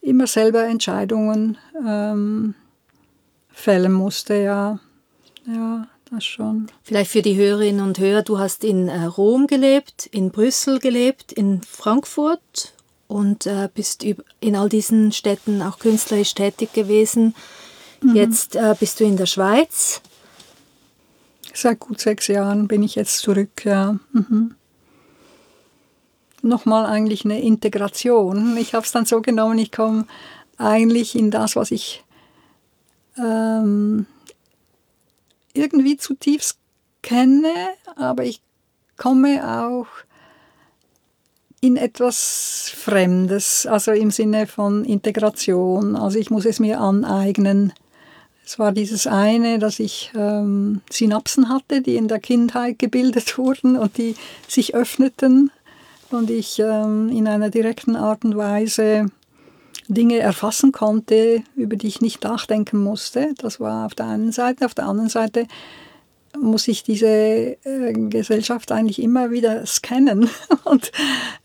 [0.00, 2.54] immer selber Entscheidungen ähm,
[3.50, 4.78] fällen musste, ja.
[5.46, 6.68] Ja, das schon.
[6.82, 11.32] Vielleicht für die Hörerinnen und Hörer, du hast in äh, Rom gelebt, in Brüssel gelebt,
[11.32, 12.74] in Frankfurt
[13.08, 17.34] und äh, bist in all diesen Städten auch künstlerisch tätig gewesen.
[18.02, 18.14] Mhm.
[18.14, 20.00] Jetzt äh, bist du in der Schweiz.
[21.60, 23.98] Seit gut sechs Jahren bin ich jetzt zurück, ja.
[24.12, 24.54] Mhm.
[26.40, 28.56] nochmal eigentlich eine Integration.
[28.58, 30.06] Ich habe es dann so genommen, ich komme
[30.56, 32.04] eigentlich in das, was ich
[33.16, 34.06] ähm,
[35.52, 36.58] irgendwie zutiefst
[37.02, 37.52] kenne,
[37.96, 38.40] aber ich
[38.96, 39.88] komme auch
[41.60, 45.96] in etwas Fremdes, also im Sinne von Integration.
[45.96, 47.72] Also ich muss es mir aneignen.
[48.48, 53.76] Es war dieses eine, dass ich ähm, Synapsen hatte, die in der Kindheit gebildet wurden
[53.76, 54.14] und die
[54.48, 55.50] sich öffneten
[56.10, 59.10] und ich ähm, in einer direkten Art und Weise
[59.88, 63.34] Dinge erfassen konnte, über die ich nicht nachdenken musste.
[63.36, 64.64] Das war auf der einen Seite.
[64.64, 65.46] Auf der anderen Seite
[66.40, 70.30] muss ich diese äh, Gesellschaft eigentlich immer wieder scannen
[70.64, 70.90] und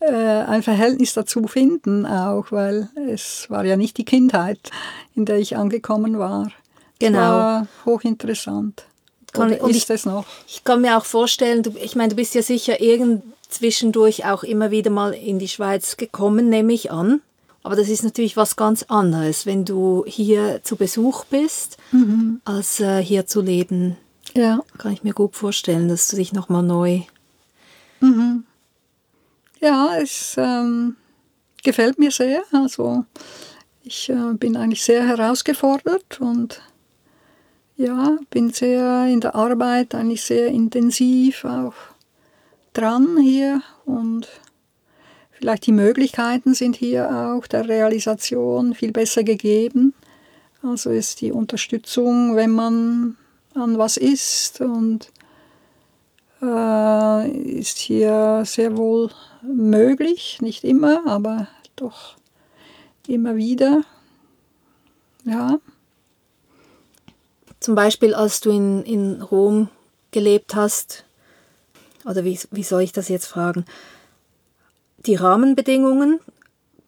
[0.00, 4.70] äh, ein Verhältnis dazu finden auch, weil es war ja nicht die Kindheit,
[5.14, 6.50] in der ich angekommen war.
[6.98, 7.18] Genau.
[7.18, 8.84] War hochinteressant.
[9.32, 10.24] Kann, Oder ist ich, es noch?
[10.46, 14.44] Ich kann mir auch vorstellen, du, ich meine, du bist ja sicher irgend zwischendurch auch
[14.44, 17.20] immer wieder mal in die Schweiz gekommen, nehme ich an.
[17.62, 22.40] Aber das ist natürlich was ganz anderes, wenn du hier zu Besuch bist, mhm.
[22.44, 23.96] als äh, hier zu leben.
[24.34, 24.60] Ja.
[24.78, 27.00] Kann ich mir gut vorstellen, dass du dich nochmal neu.
[28.00, 28.44] Mhm.
[29.60, 30.96] Ja, es ähm,
[31.62, 32.42] gefällt mir sehr.
[32.52, 33.04] Also
[33.82, 36.60] ich äh, bin eigentlich sehr herausgefordert und
[37.76, 41.74] ja, bin sehr in der Arbeit eigentlich sehr intensiv auch
[42.72, 44.28] dran hier und
[45.32, 49.94] vielleicht die Möglichkeiten sind hier auch der Realisation viel besser gegeben.
[50.62, 53.16] Also ist die Unterstützung, wenn man
[53.54, 55.12] an was ist und
[56.42, 59.10] äh, ist hier sehr wohl
[59.42, 62.16] möglich, nicht immer, aber doch
[63.06, 63.82] immer wieder.
[65.24, 65.58] Ja.
[67.64, 69.70] Zum Beispiel, als du in, in Rom
[70.10, 71.06] gelebt hast,
[72.04, 73.64] oder wie, wie soll ich das jetzt fragen?
[74.98, 76.20] Die Rahmenbedingungen,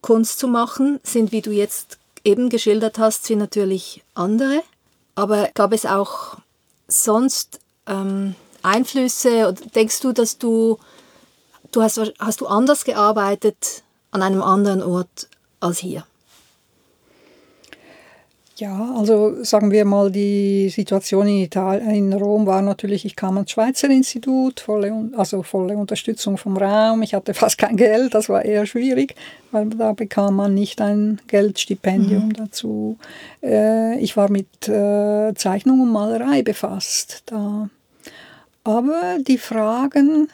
[0.02, 4.62] Kunst zu machen, sind, wie du jetzt eben geschildert hast, sind natürlich andere.
[5.14, 6.36] Aber gab es auch
[6.88, 9.48] sonst ähm, Einflüsse?
[9.48, 10.78] Oder denkst du, dass du,
[11.72, 16.04] du hast, hast du anders gearbeitet an einem anderen Ort als hier?
[18.58, 23.36] Ja, also sagen wir mal, die Situation in, Italien, in Rom war natürlich, ich kam
[23.36, 27.02] ans Schweizer Institut, volle, also volle Unterstützung vom Raum.
[27.02, 29.14] Ich hatte fast kein Geld, das war eher schwierig,
[29.50, 32.32] weil da bekam man nicht ein Geldstipendium mhm.
[32.32, 32.98] dazu.
[33.42, 37.68] Äh, ich war mit äh, Zeichnung und Malerei befasst da.
[38.64, 40.28] Aber die Fragen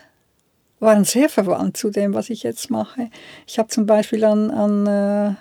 [0.78, 3.10] waren sehr verwandt zu dem, was ich jetzt mache.
[3.48, 5.34] Ich habe zum Beispiel an, an äh,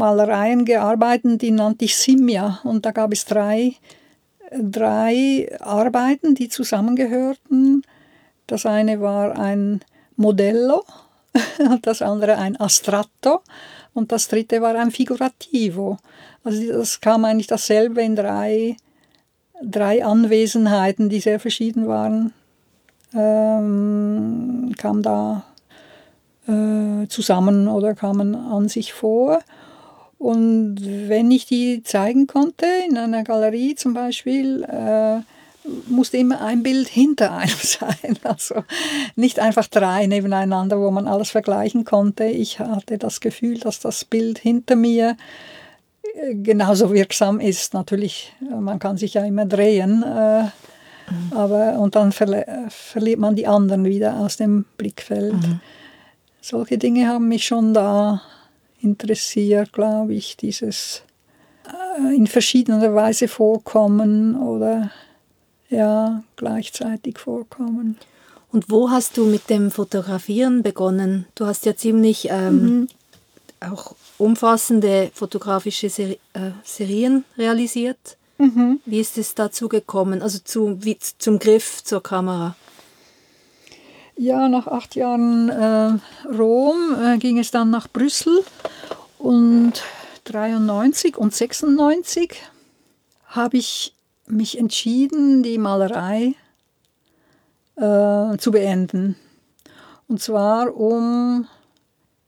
[0.00, 2.60] Malereien gearbeitet, die nannte ich Simia.
[2.64, 3.74] Und da gab es drei,
[4.58, 7.82] drei Arbeiten, die zusammengehörten.
[8.46, 9.80] Das eine war ein
[10.16, 10.84] Modello,
[11.82, 13.40] das andere ein Astratto
[13.94, 15.98] und das dritte war ein Figurativo.
[16.44, 18.76] Also das kam eigentlich dasselbe in drei,
[19.62, 22.32] drei Anwesenheiten, die sehr verschieden waren,
[23.14, 25.44] ähm, kam da
[26.50, 29.40] äh, zusammen oder kamen an sich vor.
[30.18, 35.20] Und wenn ich die zeigen konnte, in einer Galerie zum Beispiel, äh,
[35.88, 38.18] musste immer ein Bild hinter einem sein.
[38.22, 38.64] Also
[39.16, 42.24] nicht einfach drei nebeneinander, wo man alles vergleichen konnte.
[42.24, 45.16] Ich hatte das Gefühl, dass das Bild hinter mir
[46.02, 47.72] äh, genauso wirksam ist.
[47.72, 51.32] Natürlich, man kann sich ja immer drehen, äh, mhm.
[51.32, 55.32] aber und dann verliert man die anderen wieder aus dem Blickfeld.
[55.32, 55.60] Mhm
[56.40, 58.22] solche Dinge haben mich schon da
[58.80, 61.02] interessiert, glaube ich, dieses
[61.66, 64.90] äh, in verschiedener Weise vorkommen oder
[65.68, 67.96] ja, gleichzeitig vorkommen.
[68.52, 71.26] Und wo hast du mit dem Fotografieren begonnen?
[71.36, 72.88] Du hast ja ziemlich ähm, mhm.
[73.60, 78.16] auch umfassende fotografische Seri äh, Serien realisiert.
[78.38, 78.80] Mhm.
[78.86, 82.56] Wie ist es dazu gekommen, also zu, wie, zum Griff zur Kamera?
[84.20, 88.44] Ja, nach acht Jahren äh, Rom äh, ging es dann nach Brüssel
[89.16, 89.82] und
[90.24, 92.34] 93 und 96
[93.28, 93.94] habe ich
[94.26, 96.34] mich entschieden, die Malerei
[97.76, 99.16] äh, zu beenden.
[100.06, 101.46] Und zwar, um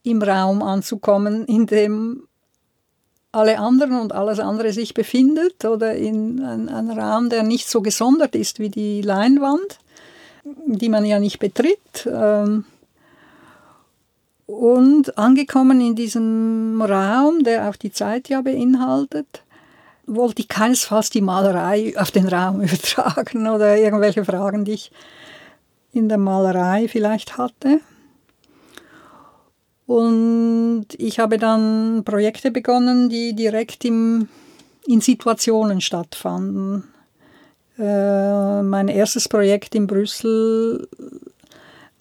[0.03, 2.26] im Raum anzukommen, in dem
[3.32, 8.34] alle anderen und alles andere sich befindet oder in einem Raum, der nicht so gesondert
[8.34, 9.78] ist wie die Leinwand
[10.45, 12.07] die man ja nicht betritt.
[12.07, 12.64] Ähm,
[14.47, 19.43] und angekommen in diesem Raum, der auch die Zeit ja beinhaltet,
[20.07, 24.93] wollte ich keinesfalls die Malerei auf den Raum übertragen oder irgendwelche Fragen, die ich
[25.93, 27.80] in der Malerei vielleicht hatte.
[29.86, 34.28] Und ich habe dann Projekte begonnen, die direkt im,
[34.86, 36.91] in Situationen stattfanden.
[37.82, 40.86] Äh, mein erstes Projekt in Brüssel,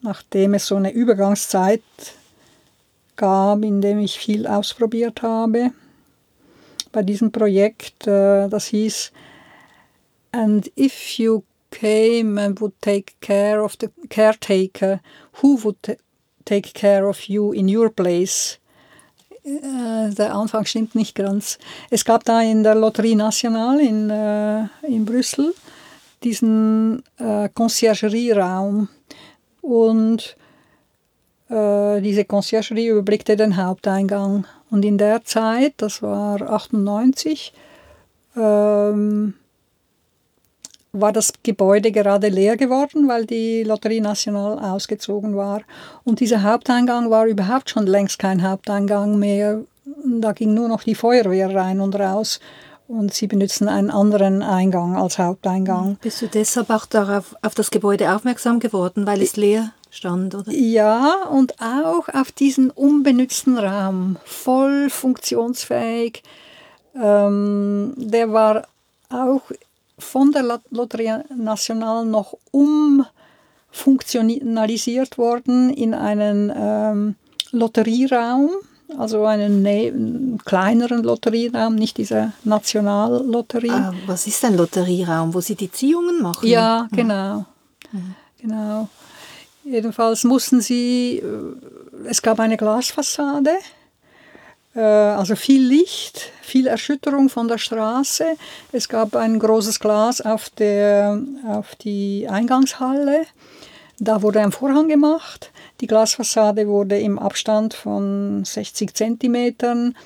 [0.03, 1.81] nachdem es so eine Übergangszeit
[3.15, 5.71] gab, in dem ich viel ausprobiert habe.
[6.91, 9.11] Bei diesem Projekt, äh, das hieß
[10.33, 14.99] And if you came and would take care of the caretaker,
[15.41, 15.97] who would
[16.45, 18.59] take care of you in your place?
[19.43, 21.57] Äh, der Anfang stimmt nicht ganz.
[21.89, 24.11] Es gab da in der Loterie Nationale in,
[24.87, 25.55] in Brüssel
[26.23, 28.89] diesen äh, Conciergerie-Raum
[29.61, 30.35] und
[31.49, 34.45] äh, diese Conciergerie überblickte den Haupteingang.
[34.69, 37.53] Und in der Zeit, das war 98,
[38.37, 39.33] ähm,
[40.93, 45.61] war das Gebäude gerade leer geworden, weil die Lotterie National ausgezogen war.
[46.03, 49.61] Und dieser Haupteingang war überhaupt schon längst kein Haupteingang mehr.
[50.05, 52.39] Da ging nur noch die Feuerwehr rein und raus.
[52.91, 55.95] Und sie benutzen einen anderen Eingang als Haupteingang.
[56.01, 60.51] Bist du deshalb auch darauf, auf das Gebäude aufmerksam geworden, weil es leer stand, oder?
[60.51, 66.21] Ja, und auch auf diesen unbenutzten Raum, voll funktionsfähig.
[66.93, 68.67] Ähm, der war
[69.09, 69.43] auch
[69.97, 77.15] von der Lotterie Nationale noch umfunktionalisiert worden in einen ähm,
[77.51, 78.49] Lotterieraum,
[78.97, 83.71] also einen, einen, kleineren Lotterieraum, nicht diese Nationallotterie.
[83.71, 86.47] Ah, was ist ein Lotterieraum, wo Sie die Ziehungen machen?
[86.47, 87.45] Ja, genau.
[87.91, 88.15] Mhm.
[88.39, 88.89] genau.
[89.63, 93.51] Jedenfalls mussten sie, äh, es gab eine Glasfassade,
[94.75, 98.25] äh, also viel Licht, viel Erschütterung von der Straße.
[98.71, 103.25] Es gab ein großes Glas auf, der, auf die Eingangshalle.
[103.99, 105.50] Da wurde ein Vorhang gemacht.
[105.81, 109.97] Die Glasfassade wurde im Abstand von 60 Zentimetern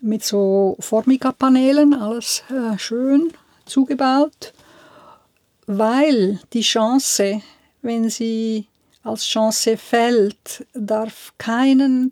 [0.00, 3.32] mit so Formica-Paneelen, alles äh, schön
[3.64, 4.52] zugebaut,
[5.66, 7.42] weil die Chance,
[7.80, 8.66] wenn sie
[9.04, 12.10] als Chance fällt, darf keinen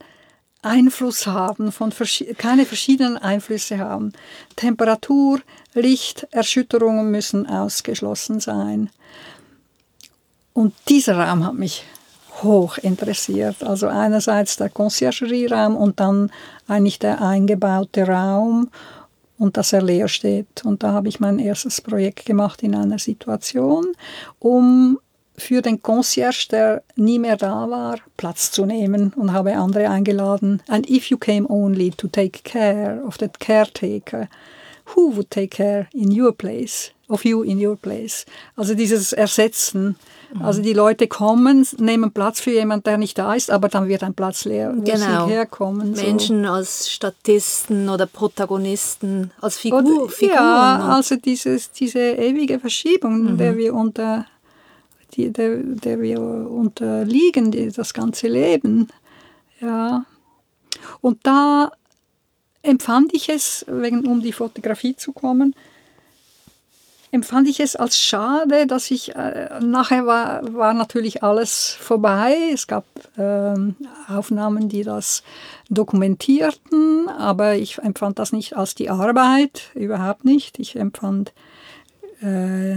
[0.62, 1.92] Einfluss haben, von
[2.36, 4.12] keine verschiedenen Einflüsse haben.
[4.54, 5.40] Temperatur,
[5.74, 8.90] Licht, Erschütterungen müssen ausgeschlossen sein.
[10.52, 11.84] Und dieser Raum hat mich
[12.43, 13.62] hoch interessiert.
[13.62, 16.30] Also einerseits der Conciergerie-Raum und dann
[16.66, 18.70] eigentlich der eingebaute Raum
[19.39, 20.64] und dass er leer steht.
[20.64, 23.95] Und da habe ich mein erstes Projekt gemacht in einer Situation,
[24.39, 24.99] um
[25.36, 30.62] für den Concierge, der nie mehr da war, Platz zu nehmen und habe andere eingeladen.
[30.66, 34.28] And if you came only to take care of that caretaker,
[34.97, 38.26] who would take care in your place, of you in your place?
[38.57, 39.97] Also dieses Ersetzen.
[40.41, 44.03] Also die Leute kommen, nehmen Platz für jemanden, der nicht da ist, aber dann wird
[44.03, 45.26] ein Platz leer, wo genau.
[45.26, 45.93] sie herkommen.
[45.93, 46.51] Menschen so.
[46.51, 50.37] als Statisten oder Protagonisten, als Figur, Oder, Figuren.
[50.37, 53.39] Ja, also dieses, diese ewige Verschiebung, mhm.
[53.39, 54.26] der wir unter
[55.14, 58.89] die, der, der wir unterliegen, die, das ganze Leben.
[59.61, 60.05] Ja.
[61.01, 61.72] Und da
[62.62, 65.55] empfand ich es, wegen, um die Fotografie zu kommen,
[67.11, 72.36] empfand ich es als schade, dass ich, äh, nachher war, war natürlich alles vorbei.
[72.52, 72.84] Es gab
[73.16, 73.54] äh,
[74.09, 75.22] Aufnahmen, die das
[75.70, 80.59] dokumentierten, aber ich empfand das nicht als die Arbeit, überhaupt nicht.
[80.59, 81.32] Ich empfand
[82.20, 82.76] äh,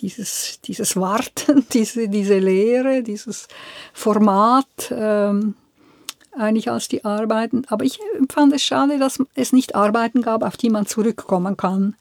[0.00, 3.48] dieses, dieses Warten, diese, diese Lehre, dieses
[3.92, 5.54] Format ähm,
[6.36, 7.64] eigentlich als die Arbeiten.
[7.68, 11.96] Aber ich empfand es schade, dass es nicht Arbeiten gab, auf die man zurückkommen kann.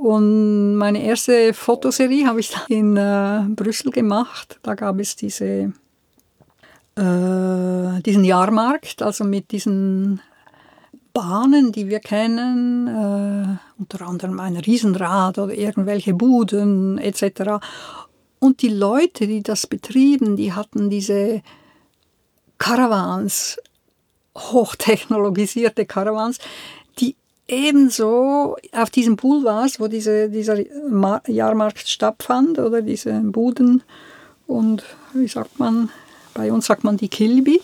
[0.00, 4.58] Und meine erste Fotoserie habe ich in äh, Brüssel gemacht.
[4.62, 5.74] Da gab es diese,
[6.96, 10.22] äh, diesen Jahrmarkt, also mit diesen
[11.12, 17.62] Bahnen, die wir kennen, äh, unter anderem ein Riesenrad oder irgendwelche Buden etc.
[18.38, 21.42] Und die Leute, die das betrieben, die hatten diese
[22.56, 23.58] Caravans,
[24.34, 26.38] hochtechnologisierte Caravans,
[27.50, 30.58] ebenso auf diesen Boulevards, wo diese, dieser
[31.28, 33.82] Jahrmarkt stattfand, oder diese Buden
[34.46, 35.90] und wie sagt man,
[36.34, 37.60] bei uns sagt man die Kilby,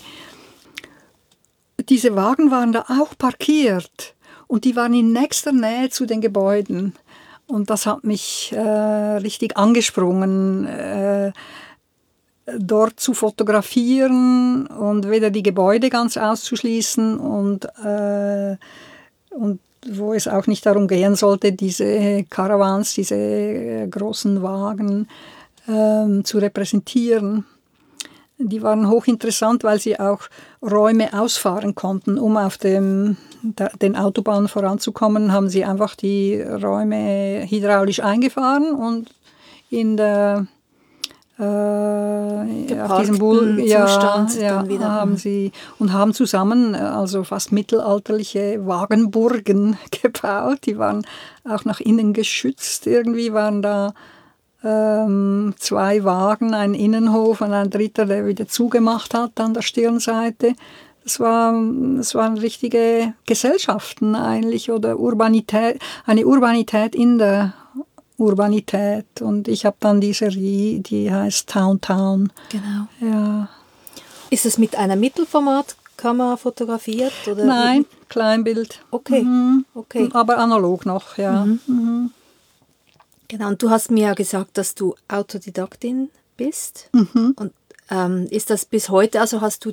[1.89, 4.15] diese Wagen waren da auch parkiert
[4.47, 6.95] und die waren in nächster Nähe zu den Gebäuden.
[7.47, 11.33] Und das hat mich äh, richtig angesprungen, äh,
[12.59, 18.57] dort zu fotografieren und weder die Gebäude ganz auszuschließen und, äh,
[19.31, 19.61] und
[19.93, 25.09] wo es auch nicht darum gehen sollte, diese Caravans, diese äh, großen Wagen
[25.69, 27.45] ähm, zu repräsentieren.
[28.39, 30.21] Die waren hochinteressant, weil sie auch
[30.63, 32.19] Räume ausfahren konnten.
[32.19, 33.17] Um auf dem,
[33.81, 39.15] den Autobahnen voranzukommen, haben sie einfach die Räume hydraulisch eingefahren und
[39.71, 40.47] in der
[41.39, 43.87] äh, auf diesem Bull, ja,
[44.41, 44.91] ja, wieder.
[44.91, 45.17] haben mhm.
[45.17, 50.61] sie und haben zusammen äh, also fast mittelalterliche Wagenburgen gebaut.
[50.65, 51.07] Die waren
[51.45, 52.87] auch nach innen geschützt.
[52.87, 53.93] Irgendwie waren da
[54.65, 60.55] ähm, zwei Wagen, ein Innenhof und ein dritter, der wieder zugemacht hat an der Stirnseite.
[61.05, 61.53] Das, war,
[61.99, 67.53] das waren richtige Gesellschaften eigentlich oder Urbanität, eine Urbanität in der
[68.19, 69.21] Urbanität.
[69.21, 72.33] Und ich habe dann die Serie, die heißt Town Town.
[72.51, 72.89] Genau.
[73.01, 73.49] Ja.
[74.31, 77.13] Ist es mit einer Mittelformatkamera fotografiert?
[77.31, 78.81] Oder Nein, Kleinbild.
[78.91, 79.23] Okay.
[79.23, 79.65] Mhm.
[79.75, 80.09] okay.
[80.13, 81.45] Aber analog noch, ja.
[81.45, 81.61] Mhm.
[81.67, 82.11] Mhm.
[83.29, 86.89] Genau, und du hast mir ja gesagt, dass du Autodidaktin bist.
[86.93, 87.35] Mhm.
[87.37, 87.53] Und
[87.91, 89.73] ähm, ist das bis heute, also hast du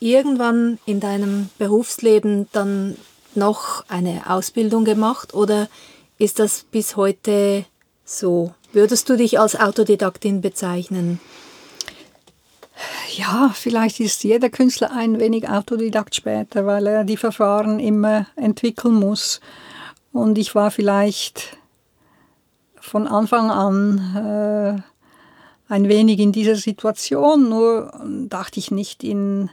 [0.00, 2.96] irgendwann in deinem Berufsleben dann
[3.34, 5.68] noch eine Ausbildung gemacht oder
[6.18, 7.64] ist das bis heute
[8.04, 8.52] so?
[8.72, 11.20] Würdest du dich als Autodidaktin bezeichnen?
[13.16, 18.94] Ja, vielleicht ist jeder Künstler ein wenig Autodidakt später, weil er die Verfahren immer entwickeln
[18.94, 19.40] muss.
[20.12, 21.56] Und ich war vielleicht
[22.80, 24.82] von Anfang an
[25.68, 27.92] äh, ein wenig in dieser Situation, nur
[28.28, 29.50] dachte ich nicht in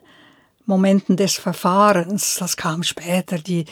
[0.66, 2.38] Momenten des Verfahrens.
[2.39, 3.66] Das kam später, die,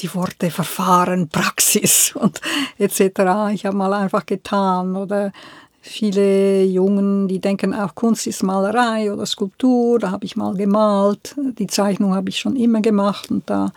[0.00, 2.40] die Worte Verfahren, Praxis und
[2.78, 3.52] etc.
[3.52, 5.32] Ich habe mal einfach getan oder
[5.80, 11.34] viele Jungen, die denken auch Kunst ist Malerei oder Skulptur, da habe ich mal gemalt.
[11.58, 13.72] Die Zeichnung habe ich schon immer gemacht und da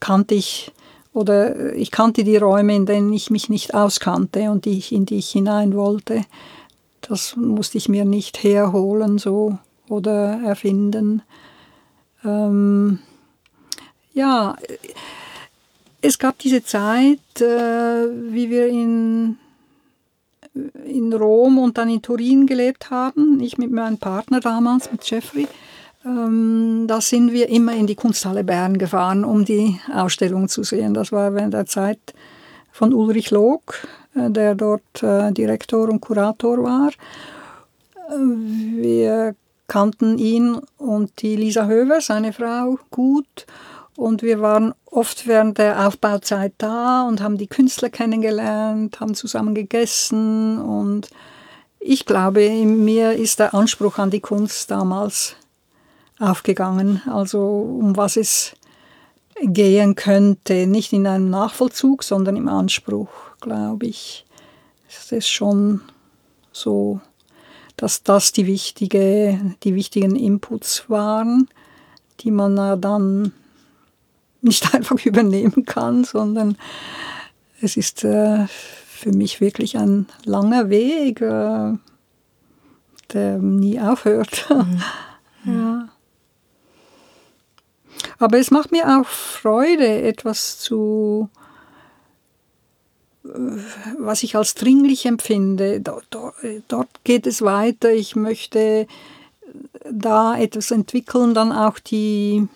[0.00, 0.72] kannte ich
[1.12, 5.06] oder ich kannte die Räume, in denen ich mich nicht auskannte und die ich, in
[5.06, 6.22] die ich hinein wollte.
[7.00, 9.58] Das musste ich mir nicht herholen so
[9.88, 11.22] oder erfinden.
[12.24, 13.00] Ähm,
[14.12, 14.56] ja,
[16.00, 19.36] es gab diese Zeit, äh, wie wir in,
[20.84, 25.48] in Rom und dann in Turin gelebt haben, ich mit meinem Partner damals, mit Jeffrey.
[26.04, 30.94] Ähm, da sind wir immer in die Kunsthalle Bern gefahren, um die Ausstellung zu sehen.
[30.94, 31.98] Das war während der Zeit
[32.70, 33.74] von Ulrich Log,
[34.14, 36.90] äh, der dort äh, Direktor und Kurator war.
[38.10, 39.34] Wir
[39.66, 43.46] kannten ihn und die Lisa Höver, seine Frau, gut.
[43.98, 49.56] Und wir waren oft während der Aufbauzeit da und haben die Künstler kennengelernt, haben zusammen
[49.56, 50.60] gegessen.
[50.60, 51.10] Und
[51.80, 55.34] ich glaube, in mir ist der Anspruch an die Kunst damals
[56.20, 57.02] aufgegangen.
[57.06, 58.52] Also um was es
[59.42, 60.68] gehen könnte.
[60.68, 64.24] Nicht in einem Nachvollzug, sondern im Anspruch, glaube ich.
[64.88, 65.80] Es ist schon
[66.52, 67.00] so,
[67.76, 71.48] dass das die, wichtige, die wichtigen Inputs waren,
[72.20, 73.32] die man dann
[74.40, 76.56] nicht einfach übernehmen kann, sondern
[77.60, 81.74] es ist äh, für mich wirklich ein langer Weg, äh,
[83.12, 84.48] der nie aufhört.
[85.44, 85.54] Mhm.
[85.54, 85.88] ja.
[88.18, 91.30] Aber es macht mir auch Freude, etwas zu,
[93.24, 93.28] äh,
[93.98, 95.80] was ich als dringlich empfinde.
[95.80, 96.08] Dort,
[96.66, 97.92] dort geht es weiter.
[97.92, 98.88] Ich möchte
[99.90, 102.48] da etwas entwickeln, dann auch die,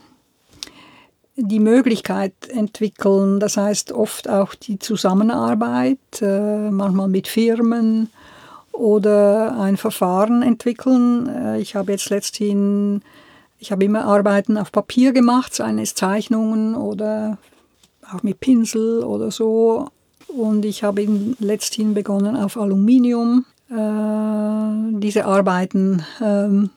[1.36, 8.10] die Möglichkeit entwickeln, das heißt oft auch die Zusammenarbeit, äh, manchmal mit Firmen
[8.72, 11.28] oder ein Verfahren entwickeln.
[11.28, 13.02] Äh, ich habe jetzt letzthin,
[13.58, 17.38] ich habe immer Arbeiten auf Papier gemacht, seien es Zeichnungen oder
[18.12, 19.88] auch mit Pinsel oder so.
[20.28, 21.06] Und ich habe
[21.38, 26.70] letzthin begonnen auf Aluminium äh, diese Arbeiten ähm,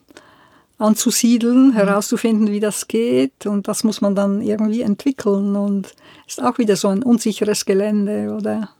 [0.78, 1.72] anzusiedeln, mhm.
[1.72, 3.46] herauszufinden, wie das geht.
[3.46, 5.56] Und das muss man dann irgendwie entwickeln.
[5.56, 5.94] Und
[6.26, 8.70] ist auch wieder so ein unsicheres Gelände, oder?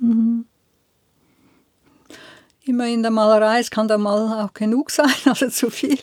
[0.00, 0.46] Mhm.
[2.64, 6.00] Immer in der Malerei, es kann da mal auch genug sein, also zu viel.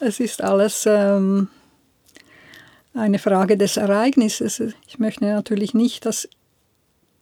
[0.00, 1.48] Es ist alles ähm,
[2.92, 4.60] eine Frage des Ereignisses.
[4.88, 6.28] Ich möchte natürlich nicht, dass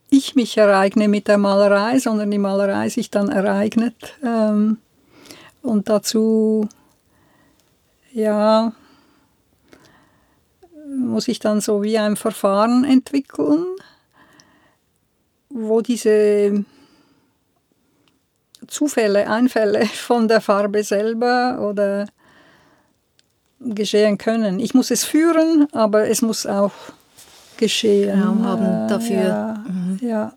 [0.09, 3.95] ich mich ereigne mit der Malerei, sondern die Malerei sich dann ereignet.
[4.24, 4.78] Ähm,
[5.61, 6.68] und dazu
[8.14, 8.72] ja,
[10.86, 13.66] muss ich dann so wie ein Verfahren entwickeln,
[15.48, 16.64] wo diese
[18.68, 22.06] Zufälle, Einfälle von der Farbe selber oder
[23.58, 24.60] geschehen können.
[24.60, 26.72] Ich muss es führen, aber es muss auch
[27.56, 28.22] geschehen.
[28.22, 29.22] Raum haben dafür.
[29.22, 29.98] Ja, mhm.
[30.00, 30.32] ja.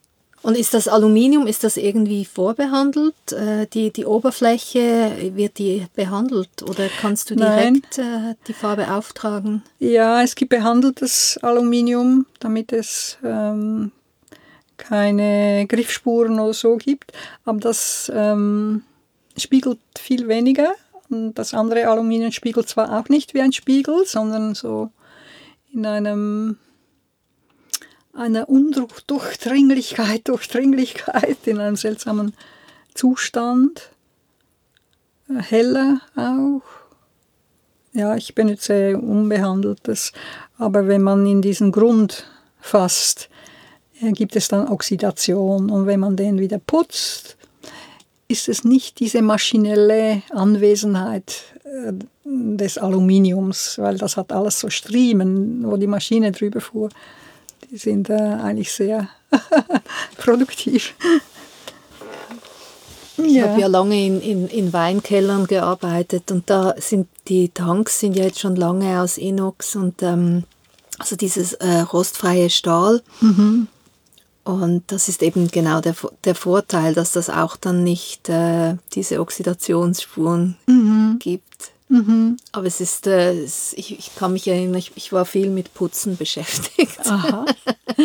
[0.48, 3.34] Und ist das Aluminium, ist das irgendwie vorbehandelt?
[3.34, 7.98] Äh, die, die Oberfläche, wird die behandelt oder kannst du direkt.
[7.98, 9.62] Äh, die Farbe auftragen?
[9.80, 13.91] Ja, es gibt behandeltes Aluminium, damit es ähm,
[14.78, 17.12] keine Griffspuren oder so gibt.
[17.43, 18.84] Aber das ähm,
[19.36, 20.72] spiegelt viel weniger.
[21.10, 24.91] Und das andere Aluminium spiegelt zwar auch nicht wie ein Spiegel, sondern so
[25.74, 26.58] in einem
[28.18, 32.34] einer Undurchdringlichkeit, Durchdringlichkeit in einem seltsamen
[32.93, 33.91] Zustand.
[35.30, 36.61] Äh, heller auch.
[37.93, 40.11] Ja, ich benutze unbehandeltes,
[40.57, 42.26] aber wenn man in diesen Grund
[42.59, 43.30] fasst,
[44.01, 47.38] äh, gibt es dann Oxidation und wenn man den wieder putzt,
[48.28, 51.93] ist es nicht diese maschinelle Anwesenheit äh,
[52.26, 56.89] des Aluminiums, weil das hat alles so Striemen, wo die Maschine drüber fuhr.
[57.70, 59.09] Die sind eigentlich sehr
[60.18, 60.95] produktiv.
[63.18, 63.49] Ich ja.
[63.49, 68.26] habe ja lange in, in, in Weinkellern gearbeitet und da sind die Tanks sind ja
[68.26, 70.43] jetzt schon lange aus Inox und ähm,
[70.99, 73.01] also dieses äh, rostfreie Stahl.
[73.22, 73.68] Mhm.
[74.43, 79.20] Und das ist eben genau der, der Vorteil, dass das auch dann nicht äh, diese
[79.20, 81.18] Oxidationsspuren mhm.
[81.20, 81.72] gibt.
[81.90, 82.38] Mhm.
[82.52, 86.18] Aber es ist, äh, ich, ich, kann mich erinnern, ich, ich, war viel mit Putzen
[86.18, 87.00] beschäftigt.
[87.06, 87.46] Aha.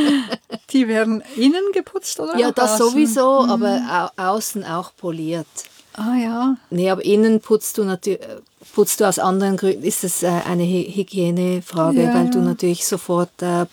[0.70, 2.39] Die werden innen geputzt oder?
[2.39, 2.91] Ja, das außen?
[2.91, 3.51] sowieso, mhm.
[3.51, 5.47] aber au außen auch poliert.
[5.95, 6.57] Ah ja.
[6.70, 8.20] Nee, aber innen putzt du natürlich
[8.74, 13.43] putzt du aus anderen Gründen, ist es äh, eine Hygienefrage, ja, weil du natürlich sofort
[13.43, 13.66] äh,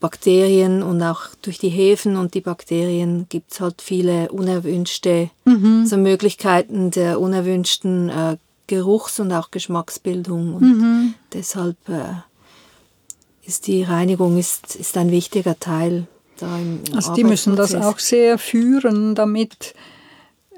[0.00, 5.80] Bakterien und auch durch die Hefen und die Bakterien gibt es halt viele unerwünschte mhm.
[5.84, 8.36] also Möglichkeiten der unerwünschten äh,
[8.66, 10.54] Geruchs- und auch Geschmacksbildung.
[10.54, 11.14] Und mhm.
[11.32, 12.14] deshalb äh,
[13.46, 16.06] ist die Reinigung ist, ist ein wichtiger Teil
[16.38, 19.74] da im Also die müssen das auch sehr führen, damit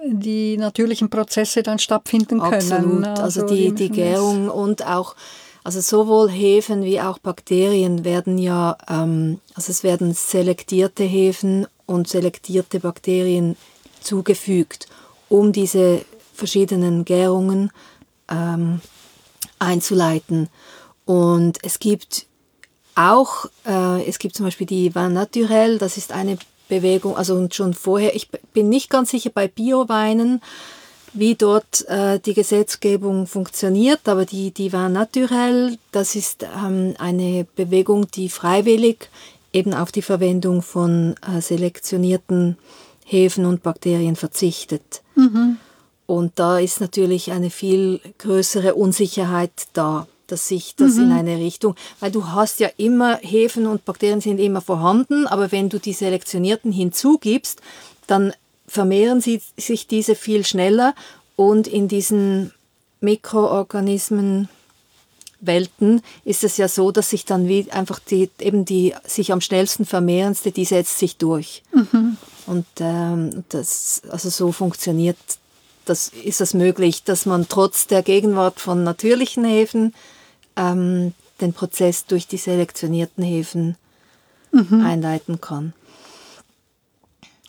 [0.05, 2.55] die natürlichen Prozesse dann stattfinden können.
[2.55, 3.07] Absolut.
[3.07, 5.17] Also, also die, die Gärung und auch
[5.65, 12.07] also sowohl Hefen wie auch Bakterien werden ja, ähm, also es werden selektierte Hefen und
[12.07, 13.57] selektierte Bakterien
[14.01, 14.87] zugefügt,
[15.29, 16.03] um diese
[16.33, 17.73] verschiedenen Gärungen
[18.31, 18.81] ähm,
[19.59, 20.49] einzuleiten.
[21.05, 22.27] Und es gibt
[22.95, 27.75] auch, äh, es gibt zum Beispiel die Vin Naturel, das ist eine Bewegung, also schon
[27.75, 30.43] vorher, ich bin nicht ganz sicher bei Bioweinen,
[31.13, 37.47] wie dort äh, die Gesetzgebung funktioniert, aber die, die Vin Naturel, das ist ähm, eine
[37.55, 39.09] Bewegung, die freiwillig
[39.53, 42.59] eben auf die Verwendung von äh, selektionierten
[43.05, 45.03] Hefen und Bakterien verzichtet.
[45.15, 45.59] Mhm.
[46.07, 51.05] Und da ist natürlich eine viel größere Unsicherheit da, dass sich das mhm.
[51.05, 55.53] in eine Richtung, weil du hast ja immer Hefen und Bakterien sind immer vorhanden, aber
[55.53, 57.61] wenn du die selektionierten hinzugibst,
[58.07, 58.33] dann
[58.67, 60.95] vermehren sie, sich diese viel schneller
[61.37, 62.53] und in diesen
[63.01, 64.49] Mikroorganismen
[65.41, 69.41] Welten ist es ja so, dass sich dann wie einfach die eben die sich am
[69.41, 71.63] schnellsten vermehrendste, die setzt sich durch.
[71.73, 72.17] Mhm.
[72.47, 75.17] Und ähm, das also so funktioniert
[75.87, 79.95] das ist es möglich, dass man trotz der Gegenwart von natürlichen Häfen
[80.57, 83.77] ähm, den Prozess durch die selektionierten Häfen
[84.53, 84.85] mhm.
[84.85, 85.73] einleiten kann.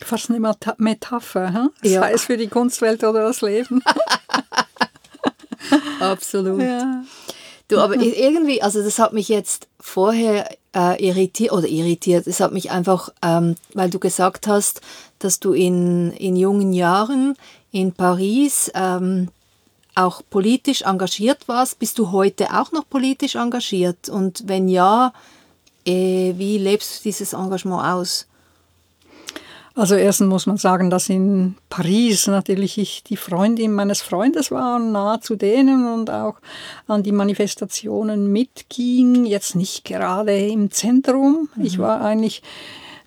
[0.00, 1.70] Fast eine Metapher, hm?
[1.82, 2.00] ja.
[2.00, 3.82] sei es für die Kunstwelt oder das Leben.
[6.00, 6.62] Absolut.
[6.62, 7.02] Ja.
[7.66, 12.52] Du, aber irgendwie, also das hat mich jetzt vorher äh, irritiert, oder irritiert, es hat
[12.52, 14.80] mich einfach, ähm, weil du gesagt hast,
[15.18, 17.34] dass du in, in jungen Jahren
[17.72, 19.28] in Paris ähm,
[19.94, 21.78] auch politisch engagiert warst.
[21.78, 24.08] Bist du heute auch noch politisch engagiert?
[24.08, 25.12] Und wenn ja,
[25.84, 28.26] äh, wie lebst du dieses Engagement aus?
[29.78, 34.80] Also erstens muss man sagen, dass in Paris natürlich ich die Freundin meines Freundes war,
[34.80, 36.34] nahe zu denen und auch
[36.88, 39.24] an die Manifestationen mitging.
[39.24, 41.48] Jetzt nicht gerade im Zentrum.
[41.54, 41.64] Mhm.
[41.64, 42.42] Ich war eigentlich,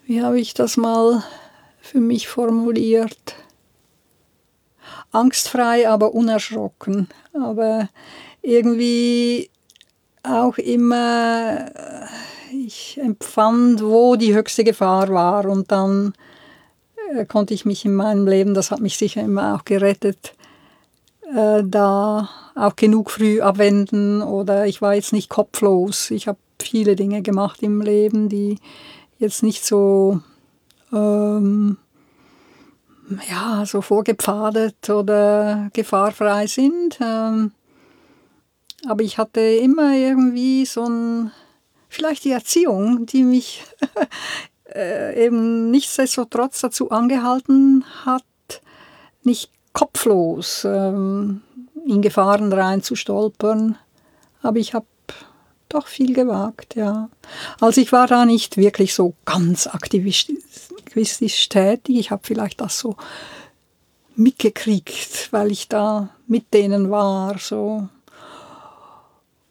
[0.05, 1.23] wie habe ich das mal
[1.81, 3.35] für mich formuliert?
[5.11, 7.07] Angstfrei, aber unerschrocken.
[7.33, 7.89] Aber
[8.41, 9.49] irgendwie
[10.23, 11.71] auch immer,
[12.51, 16.13] ich empfand, wo die höchste Gefahr war und dann
[17.15, 20.35] äh, konnte ich mich in meinem Leben, das hat mich sicher immer auch gerettet,
[21.35, 26.11] äh, da auch genug früh abwenden oder ich war jetzt nicht kopflos.
[26.11, 28.57] Ich habe viele Dinge gemacht im Leben, die
[29.17, 30.19] jetzt nicht so
[30.93, 31.77] ähm,
[33.29, 36.99] ja, so vorgepfadet oder gefahrfrei sind.
[37.01, 37.51] Ähm,
[38.87, 41.31] aber ich hatte immer irgendwie so ein,
[41.89, 43.63] vielleicht die Erziehung, die mich
[44.73, 48.23] äh, eben nichtsdestotrotz dazu angehalten hat,
[49.23, 51.41] nicht kopflos ähm,
[51.85, 53.77] in Gefahren reinzustolpern.
[54.41, 54.87] Aber ich habe
[55.69, 57.09] doch viel gewagt, ja.
[57.59, 60.35] Also ich war da nicht wirklich so ganz aktivistisch
[60.93, 61.97] tätig.
[61.97, 62.95] Ich habe vielleicht das so
[64.15, 67.87] mitgekriegt, weil ich da mit denen war, so.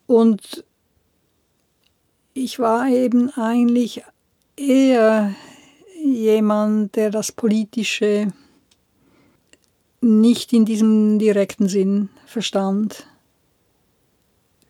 [0.06, 0.64] Und
[2.34, 4.02] ich war eben eigentlich
[4.56, 5.34] eher
[6.02, 8.32] jemand, der das Politische
[10.00, 13.06] nicht in diesem direkten Sinn verstand.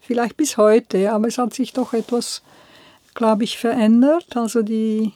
[0.00, 2.42] Vielleicht bis heute, aber es hat sich doch etwas,
[3.14, 4.36] glaube ich, verändert.
[4.36, 5.12] Also die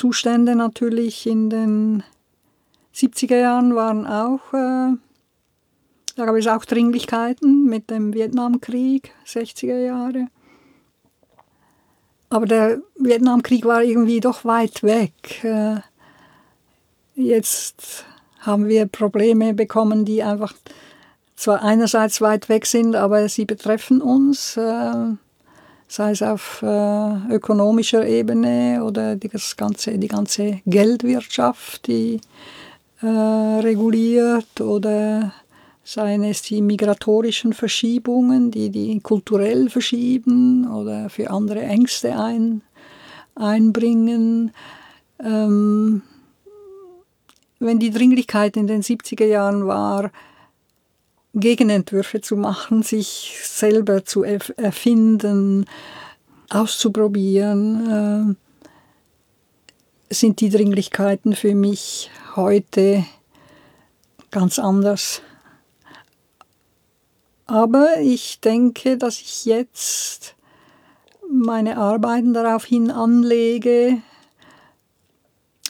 [0.00, 2.02] Zustände natürlich in den
[2.94, 4.96] 70er Jahren waren auch, äh,
[6.16, 10.28] da gab es auch Dringlichkeiten mit dem Vietnamkrieg, 60er Jahre.
[12.30, 15.44] Aber der Vietnamkrieg war irgendwie doch weit weg.
[15.44, 15.80] Äh,
[17.14, 18.06] jetzt
[18.38, 20.54] haben wir Probleme bekommen, die einfach
[21.36, 25.12] zwar einerseits weit weg sind, aber sie betreffen uns, äh,
[25.90, 32.20] sei es auf äh, ökonomischer Ebene oder die, das ganze, die ganze Geldwirtschaft, die
[33.02, 35.32] reguliert oder
[35.82, 42.62] seien es die migratorischen Verschiebungen, die die kulturell verschieben oder für andere Ängste ein,
[43.34, 44.52] einbringen.
[45.18, 46.02] Ähm,
[47.58, 50.12] wenn die Dringlichkeit in den 70er Jahren war,
[51.34, 55.66] Gegenentwürfe zu machen, sich selber zu erfinden,
[56.48, 58.36] auszuprobieren,
[60.10, 63.04] äh, sind die Dringlichkeiten für mich heute
[64.30, 65.22] ganz anders.
[67.46, 70.34] Aber ich denke, dass ich jetzt
[71.30, 74.02] meine Arbeiten daraufhin anlege,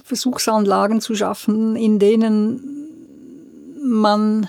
[0.04, 2.88] Versuchsanlagen zu schaffen, in denen
[3.82, 4.48] man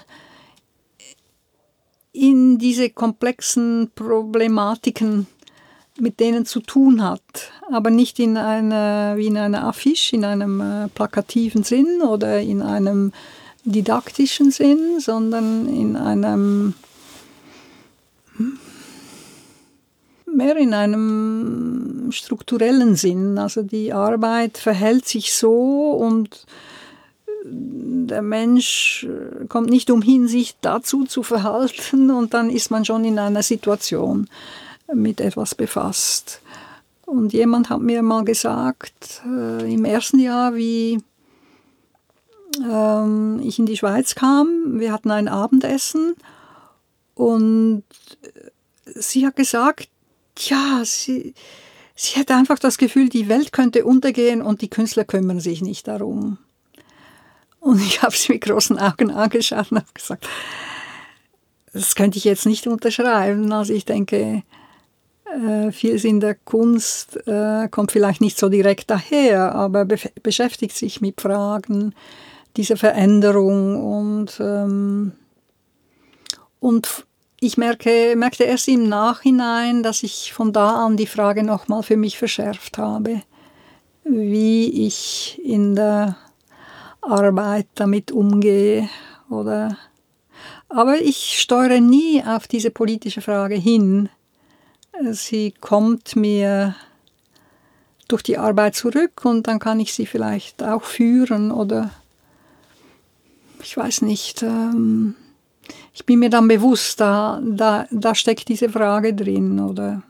[2.14, 5.28] in diese komplexen Problematiken
[6.00, 10.62] mit denen zu tun hat, aber nicht in einer, wie in einer Affiche, in einem
[10.62, 13.12] äh, plakativen Sinn oder in einem
[13.66, 16.74] didaktischen Sinn, sondern in einem
[20.26, 23.38] mehr in einem strukturellen Sinn.
[23.38, 26.46] Also die Arbeit verhält sich so und
[27.44, 29.08] der Mensch
[29.50, 34.28] kommt nicht umhin, sich dazu zu verhalten und dann ist man schon in einer Situation
[34.94, 36.42] mit etwas befasst.
[37.06, 41.00] Und jemand hat mir mal gesagt, äh, im ersten Jahr, wie
[42.64, 46.16] ähm, ich in die Schweiz kam, wir hatten ein Abendessen
[47.16, 47.84] und
[48.86, 49.90] sie hat gesagt,
[50.38, 51.34] ja, sie,
[51.96, 55.88] sie hätte einfach das Gefühl, die Welt könnte untergehen und die Künstler kümmern sich nicht
[55.88, 56.38] darum.
[57.62, 60.28] Und ich habe sie mit großen Augen angeschaut und habe gesagt,
[61.74, 63.54] das könnte ich jetzt nicht unterschreiben.
[63.54, 64.44] Also ich denke,
[65.26, 70.76] äh, vieles in der Kunst äh, kommt vielleicht nicht so direkt daher, aber be beschäftigt
[70.76, 71.94] sich mit Fragen
[72.58, 75.14] dieser Veränderung und, ähm,
[76.60, 77.06] und
[77.40, 81.98] ich merke, merkte erst im Nachhinein, dass ich von da an die Frage nochmal für
[81.98, 83.22] mich verschärft habe,
[84.04, 86.18] wie ich in der
[87.02, 88.90] Arbeit damit umgehe
[89.30, 89.78] oder
[90.70, 94.10] aber ich steuere nie auf diese politische Frage hin.
[95.12, 96.76] Sie kommt mir
[98.08, 101.92] durch die Arbeit zurück und dann kann ich sie vielleicht auch führen oder
[103.62, 104.44] ich weiß nicht.
[104.44, 105.16] Ähm,
[105.94, 110.04] ich bin mir dann bewusst, da, da, da steckt diese Frage drin, oder?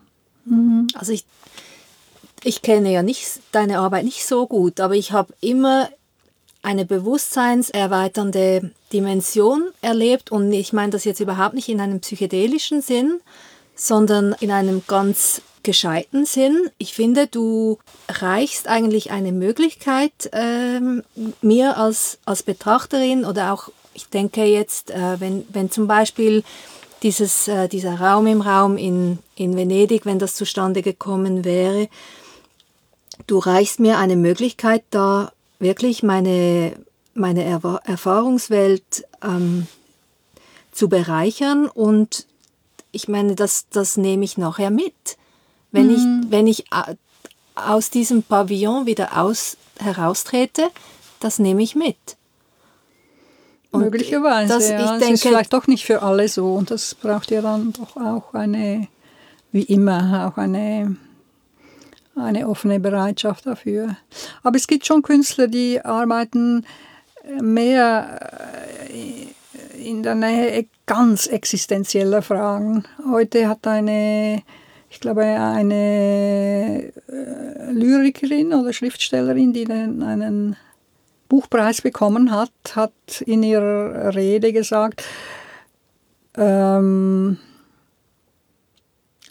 [0.46, 0.88] Mhm.
[0.94, 1.26] Also ich,
[2.44, 5.90] ich kenne ja nicht deine Arbeit nicht so gut, aber ich habe immer
[6.62, 13.20] eine bewusstseinserweiternde Dimension erlebt und ich meine das jetzt überhaupt nicht in einem psychedelischen Sinn,
[13.76, 16.70] sondern in einem ganz gescheiten Sinn.
[16.78, 17.78] Ich finde, du
[18.10, 21.04] reichst eigentlich eine Möglichkeit ähm,
[21.42, 26.44] mir als, als Betrachterin oder auch ich denke jetzt, äh, wenn, wenn zum Beispiel
[27.04, 31.90] dieses, äh, dieser Raum im Raum in, in Venedig, wenn das zustande gekommen wäre,
[33.28, 35.32] du reichst mir eine Möglichkeit, da
[35.62, 36.74] wirklich meine,
[37.14, 39.68] meine er Erfahrungswelt ähm,
[40.72, 42.26] zu bereichern und
[42.92, 45.18] ich meine, das, das nehme ich nachher mit.
[45.72, 45.94] Wenn mhm.
[46.26, 46.96] ich, wenn ich äh,
[47.56, 50.70] aus diesem Pavillon wieder aus, heraustrete,
[51.20, 51.98] das nehme ich mit.
[53.72, 54.84] Und Möglicherweise, das, ja.
[54.84, 56.56] Ich denke, ist vielleicht doch nicht für alle so.
[56.56, 58.88] Und das braucht ja dann doch auch eine,
[59.54, 60.98] wie immer, auch eine
[62.16, 63.96] eine offene Bereitschaft dafür.
[64.44, 66.66] Aber es gibt schon Künstler, die arbeiten
[67.42, 72.84] mehr äh, in der Nähe ganz existenzieller Fragen.
[73.10, 74.44] Heute hat eine,
[74.90, 80.56] ich glaube, eine äh, Lyrikerin oder Schriftstellerin, die einen
[81.30, 85.04] Buchpreis bekommen hat, hat in ihrer Rede gesagt,
[86.38, 87.38] ähm,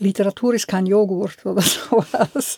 [0.00, 2.56] Literatur ist kein Joghurt oder sowas.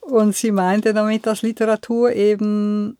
[0.00, 2.96] Und sie meinte damit, dass Literatur eben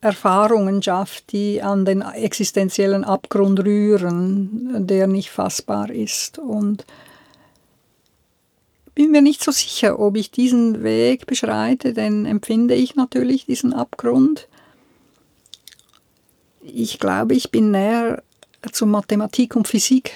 [0.00, 6.38] Erfahrungen schafft, die an den existenziellen Abgrund rühren, der nicht fassbar ist.
[6.38, 6.84] Und
[8.94, 13.72] bin mir nicht so sicher, ob ich diesen Weg beschreite, denn empfinde ich natürlich diesen
[13.72, 14.48] Abgrund.
[16.62, 18.22] Ich glaube, ich bin näher
[18.72, 20.12] zu Mathematik und Physik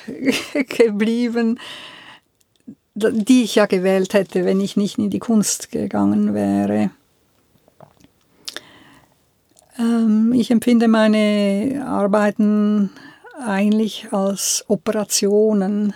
[0.69, 1.59] geblieben,
[2.97, 6.91] die ich ja gewählt hätte, wenn ich nicht in die Kunst gegangen wäre.
[9.79, 12.91] Ähm, ich empfinde meine Arbeiten
[13.39, 15.93] eigentlich als Operationen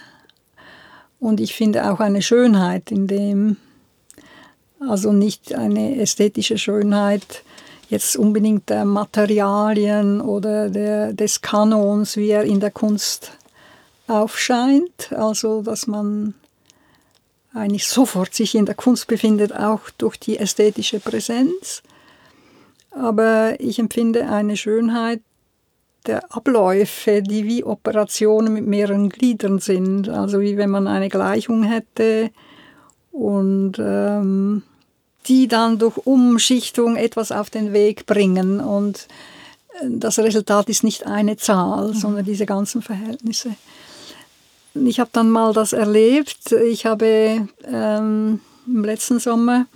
[1.18, 3.56] und ich finde auch eine Schönheit in dem,
[4.86, 7.42] also nicht eine ästhetische Schönheit
[7.88, 13.32] jetzt unbedingt der Materialien oder der, des Kanons, wie er in der Kunst
[14.06, 16.34] aufscheint, also dass man
[17.52, 21.82] eigentlich sofort sich in der Kunst befindet, auch durch die ästhetische Präsenz,
[22.90, 25.20] aber ich empfinde eine Schönheit
[26.06, 30.08] der Abläufe, die wie Operationen mit mehreren Gliedern sind.
[30.08, 32.30] Also wie wenn man eine Gleichung hätte
[33.12, 34.62] und ähm,
[35.26, 38.60] die dann durch Umschichtung etwas auf den Weg bringen.
[38.60, 39.08] Und
[39.80, 41.94] äh, das Resultat ist nicht eine Zahl, mhm.
[41.94, 43.54] sondern diese ganzen Verhältnisse.
[44.74, 46.52] Ich habe dann mal das erlebt.
[46.52, 49.66] Ich habe ähm, im letzten Sommer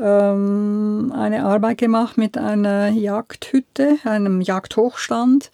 [0.00, 5.50] ähm, eine Arbeit gemacht mit einer Jagdhütte, einem Jagdhochstand,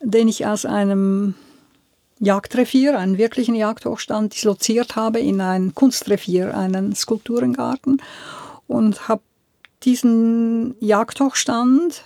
[0.00, 1.34] den ich aus einem
[2.18, 8.02] Jagdrevier, einen wirklichen Jagdhochstand, disloziert habe in ein Kunstrevier, einen Skulpturengarten
[8.66, 9.22] und habe
[9.84, 12.02] diesen Jagdhochstand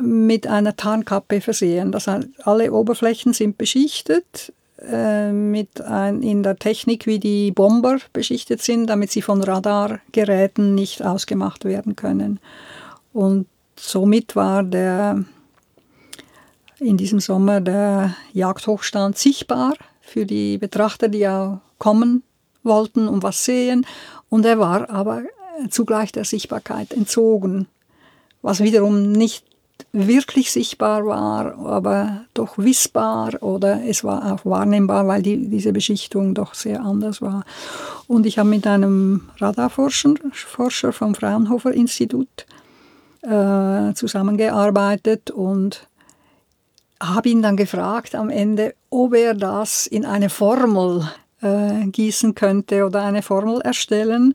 [0.00, 1.90] mit einer Tarnkappe versehen.
[1.90, 4.52] Das heißt, alle Oberflächen sind beschichtet
[4.82, 11.04] mit ein, in der Technik, wie die Bomber beschichtet sind, damit sie von Radargeräten nicht
[11.04, 12.40] ausgemacht werden können.
[13.12, 15.24] Und somit war der
[16.78, 22.22] in diesem Sommer der Jagdhochstand sichtbar für die Betrachter, die ja kommen
[22.62, 23.86] wollten und was sehen.
[24.30, 25.22] Und er war aber
[25.68, 27.66] zugleich der Sichtbarkeit entzogen,
[28.40, 29.44] was wiederum nicht
[29.92, 36.34] wirklich sichtbar war, aber doch wissbar oder es war auch wahrnehmbar, weil die, diese Beschichtung
[36.34, 37.44] doch sehr anders war.
[38.06, 42.46] Und ich habe mit einem Radarforscher Forscher vom Fraunhofer Institut
[43.22, 45.86] äh, zusammengearbeitet und
[47.02, 51.08] habe ihn dann gefragt am Ende, ob er das in eine Formel
[51.40, 54.34] äh, gießen könnte oder eine Formel erstellen,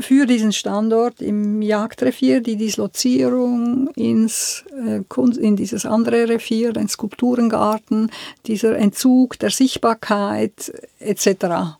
[0.00, 5.02] für diesen Standort im Jagdrevier die Dislozierung ins, äh,
[5.40, 8.10] in dieses andere Revier, den Skulpturengarten,
[8.46, 11.76] dieser Entzug der Sichtbarkeit etc.,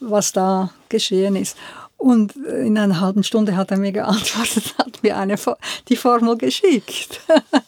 [0.00, 1.56] was da geschehen ist.
[1.98, 5.36] Und in einer halben Stunde hat er mir geantwortet, hat mir eine,
[5.88, 7.20] die Formel geschickt.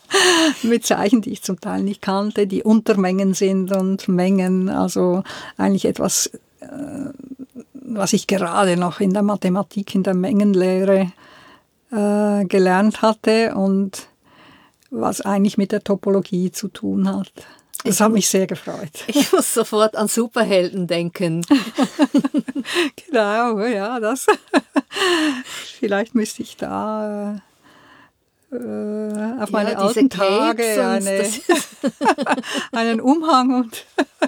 [0.62, 5.22] Mit Zeichen, die ich zum Teil nicht kannte, die Untermengen sind und Mengen, also
[5.56, 6.30] eigentlich etwas
[6.60, 7.10] äh,
[7.94, 11.12] was ich gerade noch in der Mathematik, in der Mengenlehre
[11.90, 14.08] äh, gelernt hatte und
[14.90, 17.32] was eigentlich mit der Topologie zu tun hat.
[17.84, 18.90] Das ich hat mich sehr gefreut.
[19.06, 21.44] Ich muss sofort an Superhelden denken.
[23.06, 24.26] genau, ja, das.
[25.78, 27.40] Vielleicht müsste ich da äh,
[28.50, 31.28] auf meine ja, alten Tage eine,
[32.72, 33.84] einen Umhang und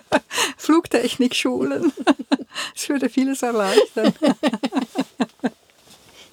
[0.59, 1.93] Flugtechnik schulen.
[2.75, 4.13] Das würde vieles erleichtern.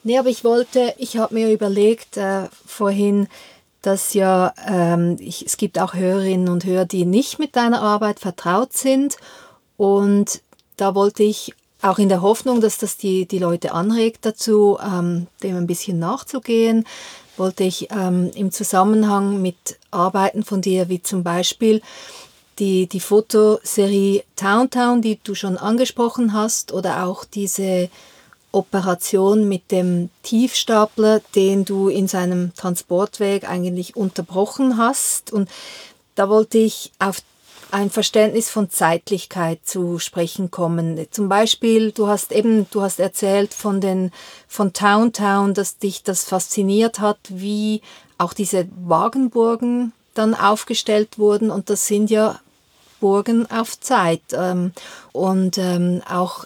[0.03, 3.29] nee, aber ich wollte, ich habe mir überlegt äh, vorhin,
[3.81, 8.19] dass ja, ähm, ich, es gibt auch Hörerinnen und Hörer, die nicht mit deiner Arbeit
[8.19, 9.15] vertraut sind.
[9.77, 10.41] Und
[10.75, 15.27] da wollte ich auch in der Hoffnung, dass das die, die Leute anregt dazu, ähm,
[15.43, 16.85] dem ein bisschen nachzugehen,
[17.39, 21.81] wollte ich ähm, im Zusammenhang mit Arbeiten von dir, wie zum Beispiel
[22.59, 27.89] die, die Fotoserie Towntown, die du schon angesprochen hast, oder auch diese
[28.51, 35.31] Operation mit dem Tiefstapler, den du in seinem Transportweg eigentlich unterbrochen hast.
[35.31, 35.49] Und
[36.15, 37.21] da wollte ich auf
[37.72, 41.07] ein Verständnis von Zeitlichkeit zu sprechen kommen.
[41.11, 44.11] Zum Beispiel, du hast eben, du hast erzählt von den,
[44.47, 47.82] von Town Town, dass dich das fasziniert hat, wie
[48.18, 51.51] auch diese Wagenburgen dann aufgestellt wurden.
[51.51, 52.39] Und das sind ja
[52.99, 54.22] Burgen auf Zeit.
[54.34, 54.72] Ähm,
[55.11, 56.45] und ähm, auch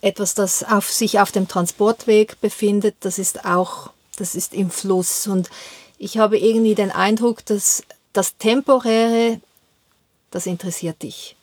[0.00, 5.26] etwas, das auf sich auf dem Transportweg befindet, das ist auch, das ist im Fluss.
[5.26, 5.50] Und
[5.98, 7.82] ich habe irgendwie den Eindruck, dass
[8.12, 9.40] das Temporäre,
[10.30, 11.36] das interessiert dich.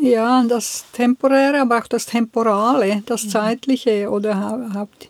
[0.00, 3.28] Ja, das Temporäre, aber auch das Temporale, das mhm.
[3.28, 5.08] Zeitliche oder überhaupt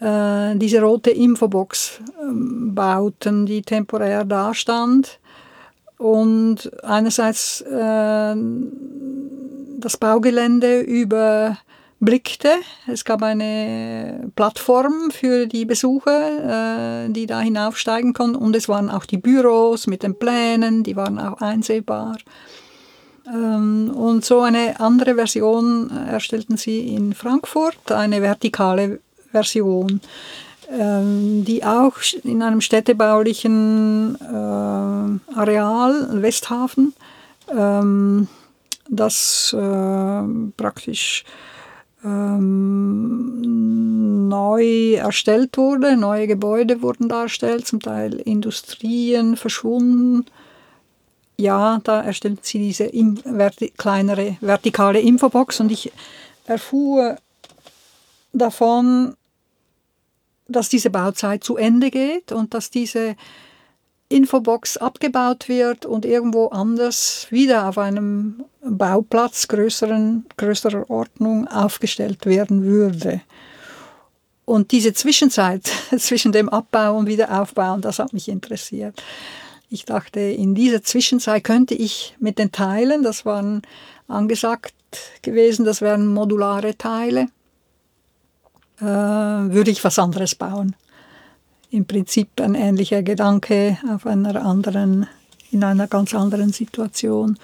[0.00, 5.20] äh, diese rote Infobox ähm, bauten, die temporär dastand.
[5.98, 8.36] Und einerseits äh,
[9.78, 11.56] das Baugelände über
[12.00, 12.50] blickte.
[12.86, 18.36] Es gab eine Plattform für die Besucher, äh, die da hinaufsteigen konnten.
[18.36, 22.16] Und es waren auch die Büros mit den Plänen, die waren auch einsehbar.
[23.26, 29.00] Ähm, und so eine andere Version erstellten sie in Frankfurt, eine vertikale
[29.32, 30.00] Version,
[30.70, 36.94] ähm, die auch in einem städtebaulichen äh, Areal, Westhafen,
[37.48, 38.28] ähm,
[38.88, 40.22] das äh,
[40.56, 41.24] praktisch
[42.06, 43.48] ähm,
[44.28, 45.96] neu erstellt wurde.
[45.96, 50.24] Neue Gebäude wurden da erstellt, zum Teil Industrien verschwunden.
[51.36, 55.92] Ja, da erstellten sie diese im, verti kleinere vertikale Infobox und ich
[56.46, 57.16] erfuhr
[58.32, 59.16] davon,
[60.48, 63.16] dass diese Bauzeit zu Ende geht und dass diese
[64.08, 72.64] Infobox abgebaut wird und irgendwo anders wieder auf einem Bauplatz größeren, größerer Ordnung aufgestellt werden
[72.64, 73.20] würde.
[74.44, 79.02] Und diese Zwischenzeit zwischen dem Abbau und Wiederaufbauen, das hat mich interessiert.
[79.70, 83.62] Ich dachte, in dieser Zwischenzeit könnte ich mit den Teilen, das waren
[84.06, 84.74] angesagt
[85.22, 87.26] gewesen, das wären modulare Teile,
[88.80, 90.76] äh, würde ich was anderes bauen
[91.76, 95.06] im Prinzip ein ähnlicher Gedanke auf einer anderen,
[95.50, 97.38] in einer ganz anderen Situation.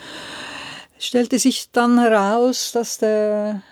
[0.99, 3.63] Es stellte sich dann heraus, dass der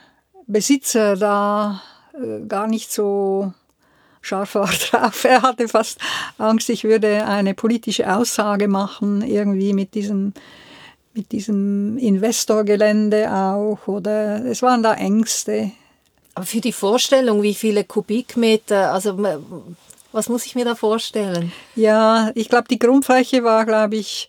[0.46, 1.82] Besitzer da
[2.12, 3.52] äh, gar nicht so
[4.20, 5.24] scharf war drauf.
[5.24, 5.98] Er hatte fast
[6.36, 10.34] Angst, ich würde eine politische Aussage machen, irgendwie mit diesem,
[11.14, 13.88] mit diesem Investorgelände auch.
[13.88, 15.70] Oder es waren da Ängste.
[16.34, 19.16] Aber für die Vorstellung, wie viele Kubikmeter, also
[20.12, 21.52] was muss ich mir da vorstellen?
[21.76, 24.28] Ja, ich glaube, die Grundfläche war, glaube ich,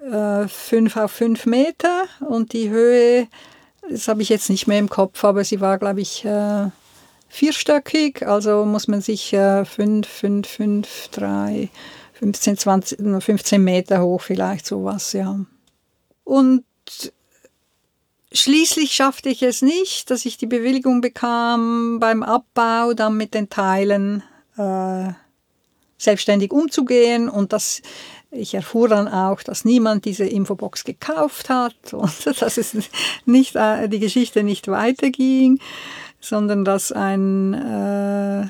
[0.00, 3.28] äh, fünf auf fünf Meter und die Höhe,
[3.88, 6.70] das habe ich jetzt nicht mehr im Kopf, aber sie war, glaube ich, äh,
[7.28, 8.26] vierstöckig.
[8.26, 11.68] Also muss man sich äh, fünf, fünf, fünf, drei,
[12.14, 15.38] 15, 20, 15 Meter hoch vielleicht sowas, ja.
[16.24, 16.64] Und
[18.32, 23.48] Schließlich schaffte ich es nicht, dass ich die Bewilligung bekam beim Abbau, dann mit den
[23.48, 24.22] Teilen
[24.60, 25.12] äh,
[25.98, 27.82] selbstständig umzugehen und dass
[28.30, 32.76] ich erfuhr dann auch, dass niemand diese Infobox gekauft hat und dass es
[33.26, 35.58] nicht, äh, die Geschichte nicht weiterging,
[36.20, 38.46] sondern dass ein, äh,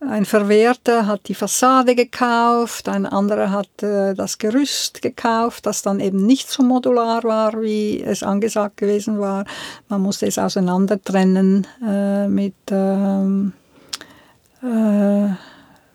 [0.00, 5.98] ein Verwerter hat die Fassade gekauft, ein anderer hat äh, das Gerüst gekauft, das dann
[5.98, 9.44] eben nicht so modular war, wie es angesagt gewesen war.
[9.88, 13.54] Man musste es auseinander trennen äh, mit ähm,
[14.62, 15.34] äh,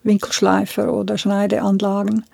[0.03, 2.26] Winkelschleifer oder Schneideanlagen.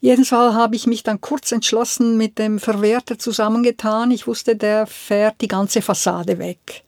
[0.00, 4.10] Jedenfalls habe ich mich dann kurz entschlossen mit dem Verwerter zusammengetan.
[4.10, 6.84] Ich wusste, der fährt die ganze Fassade weg.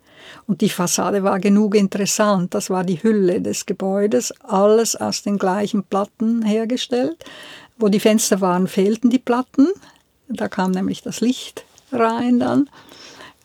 [0.46, 2.54] Und die Fassade war genug interessant.
[2.54, 7.22] Das war die Hülle des Gebäudes, alles aus den gleichen Platten hergestellt.
[7.76, 9.68] Wo die Fenster waren, fehlten die Platten.
[10.28, 12.70] Da kam nämlich das Licht rein dann.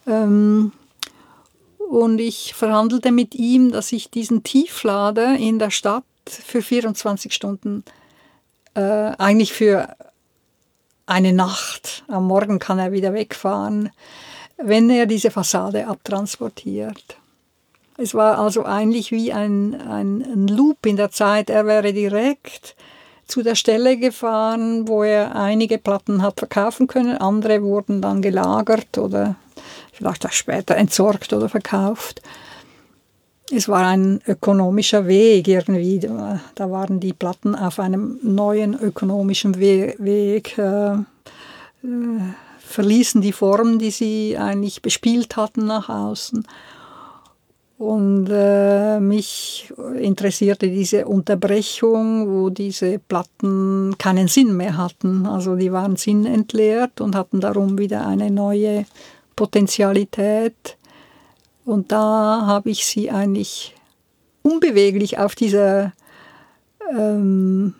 [0.06, 0.72] Ähm,
[1.88, 7.82] und ich verhandelte mit ihm, dass ich diesen Tieflader in der Stadt für 24 Stunden,
[8.74, 9.96] äh, eigentlich für
[11.06, 13.90] eine Nacht, am Morgen kann er wieder wegfahren,
[14.58, 17.16] wenn er diese Fassade abtransportiert.
[17.96, 21.48] Es war also eigentlich wie ein, ein, ein Loop in der Zeit.
[21.48, 22.76] Er wäre direkt
[23.26, 27.16] zu der Stelle gefahren, wo er einige Platten hat verkaufen können.
[27.16, 29.36] Andere wurden dann gelagert oder
[29.98, 32.22] vielleicht auch später entsorgt oder verkauft.
[33.50, 35.98] Es war ein ökonomischer Weg irgendwie.
[35.98, 40.96] Da waren die Platten auf einem neuen ökonomischen Weg, äh, äh,
[42.58, 46.46] verließen die Form, die sie eigentlich bespielt hatten nach außen.
[47.78, 55.26] Und äh, mich interessierte diese Unterbrechung, wo diese Platten keinen Sinn mehr hatten.
[55.26, 58.84] Also die waren sinnentleert und hatten darum wieder eine neue
[59.38, 60.76] Potentialität.
[61.64, 63.72] Und da habe ich sie eigentlich
[64.42, 65.92] unbeweglich auf dieser
[66.90, 67.74] ähm,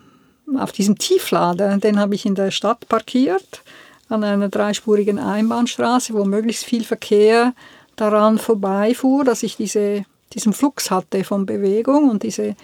[0.57, 3.61] auf diesem Tieflader, den habe ich in der Stadt parkiert,
[4.07, 7.53] an einer dreispurigen Einbahnstraße, wo möglichst viel Verkehr
[7.97, 12.55] daran vorbeifuhr, dass ich diese, diesen Flux hatte von Bewegung und diese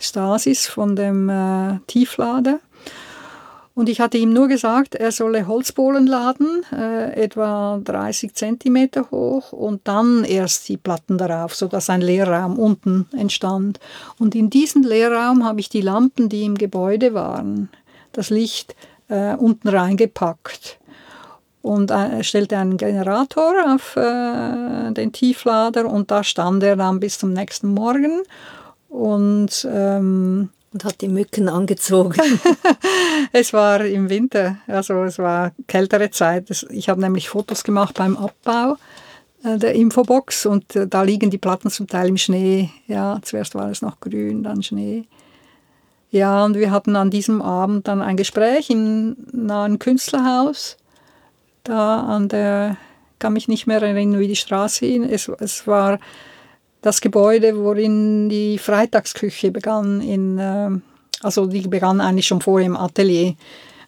[0.00, 2.60] Stasis von dem äh, Tieflader.
[3.78, 9.52] Und ich hatte ihm nur gesagt, er solle Holzbohlen laden, äh, etwa 30 Zentimeter hoch,
[9.52, 13.78] und dann erst die Platten darauf, sodass ein Leerraum unten entstand.
[14.18, 17.68] Und in diesen Leerraum habe ich die Lampen, die im Gebäude waren,
[18.10, 18.74] das Licht
[19.06, 20.80] äh, unten reingepackt
[21.62, 27.20] und äh, stellte einen Generator auf äh, den Tieflader und da stand er dann bis
[27.20, 28.22] zum nächsten Morgen.
[28.88, 32.20] Und ähm, und hat die Mücken angezogen.
[33.32, 36.50] es war im Winter, also es war kältere Zeit.
[36.70, 38.76] Ich habe nämlich Fotos gemacht beim Abbau
[39.44, 42.70] äh, der Infobox und äh, da liegen die Platten zum Teil im Schnee.
[42.86, 45.04] Ja, zuerst war es noch grün, dann Schnee.
[46.10, 50.76] Ja, und wir hatten an diesem Abend dann ein Gespräch im nahen Künstlerhaus.
[51.64, 52.78] Da an der,
[53.18, 55.04] kann mich nicht mehr erinnern, wie die Straße hin.
[55.04, 55.98] Es, es war
[56.82, 60.70] das Gebäude, worin die Freitagsküche begann, in, äh,
[61.22, 63.34] also die begann eigentlich schon vorher im Atelier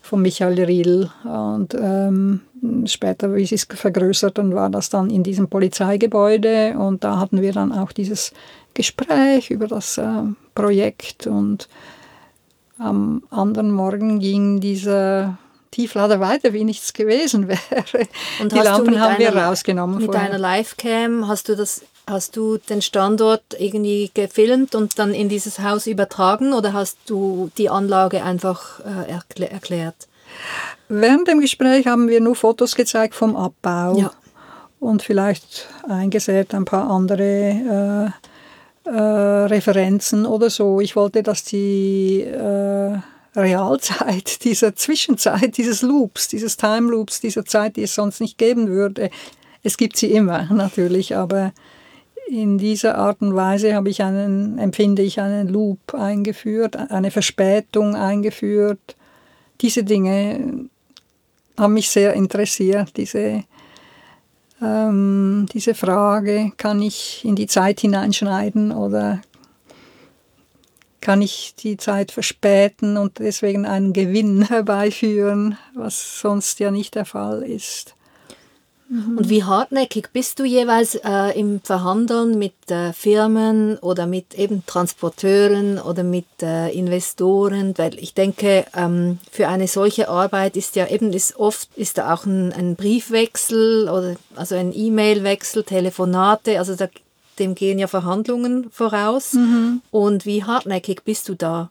[0.03, 2.41] von Michael Riedl und ähm,
[2.87, 7.43] später, wie sie es vergrößert, dann war das dann in diesem Polizeigebäude und da hatten
[7.43, 8.33] wir dann auch dieses
[8.75, 10.23] Gespräch über das äh,
[10.55, 11.69] Projekt und
[12.79, 15.37] am anderen Morgen ging dieser
[15.71, 18.09] Tieflader weiter, wie nichts gewesen wäre.
[18.41, 19.99] Und die Lampen haben wir rausgenommen.
[19.99, 20.31] Mit vorher.
[20.31, 25.61] deiner Livecam hast du das Hast du den Standort irgendwie gefilmt und dann in dieses
[25.61, 30.09] Haus übertragen oder hast du die Anlage einfach äh, erklä erklärt?
[30.89, 34.11] Während dem Gespräch haben wir nur Fotos gezeigt vom Abbau ja.
[34.81, 38.13] und vielleicht eingesät ein paar andere
[38.85, 40.81] äh, äh, Referenzen oder so.
[40.81, 42.99] Ich wollte, dass die äh,
[43.37, 48.69] Realzeit dieser Zwischenzeit, dieses Loops, dieses Time Loops, dieser Zeit, die es sonst nicht geben
[48.69, 49.11] würde,
[49.63, 51.53] es gibt sie immer natürlich, aber
[52.31, 57.97] in dieser Art und Weise habe ich einen, empfinde ich einen Loop eingeführt, eine Verspätung
[57.97, 58.97] eingeführt.
[59.61, 60.69] Diese Dinge
[61.59, 63.43] haben mich sehr interessiert, diese,
[64.63, 69.21] ähm, diese Frage, kann ich in die Zeit hineinschneiden oder
[71.01, 77.07] kann ich die Zeit verspäten und deswegen einen Gewinn herbeiführen, was sonst ja nicht der
[77.07, 77.97] Fall ist.
[78.91, 79.19] Mhm.
[79.19, 84.67] Und wie hartnäckig bist du jeweils äh, im Verhandeln mit äh, Firmen oder mit eben
[84.67, 87.79] Transporteuren oder mit äh, Investoren?
[87.79, 92.13] Weil ich denke, ähm, für eine solche Arbeit ist ja eben ist oft ist da
[92.13, 96.89] auch ein, ein Briefwechsel oder also ein E-Mail-Wechsel, Telefonate, also da,
[97.39, 99.35] dem gehen ja Verhandlungen voraus.
[99.35, 99.83] Mhm.
[99.93, 101.71] Und wie hartnäckig bist du da?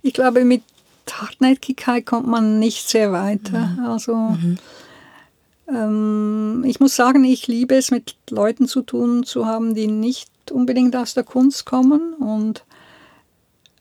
[0.00, 0.62] Ich glaube, mit
[1.10, 3.74] Hartnäckigkeit kommt man nicht sehr weiter.
[3.76, 3.84] Mhm.
[3.84, 4.58] Also mhm
[5.72, 10.30] ähm, ich muss sagen, ich liebe es, mit Leuten zu tun zu haben, die nicht
[10.50, 12.14] unbedingt aus der Kunst kommen.
[12.14, 12.64] Und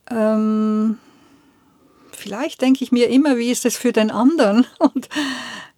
[0.09, 0.97] ähm,
[2.11, 4.65] vielleicht denke ich mir immer, wie ist es für den anderen?
[4.79, 5.09] Und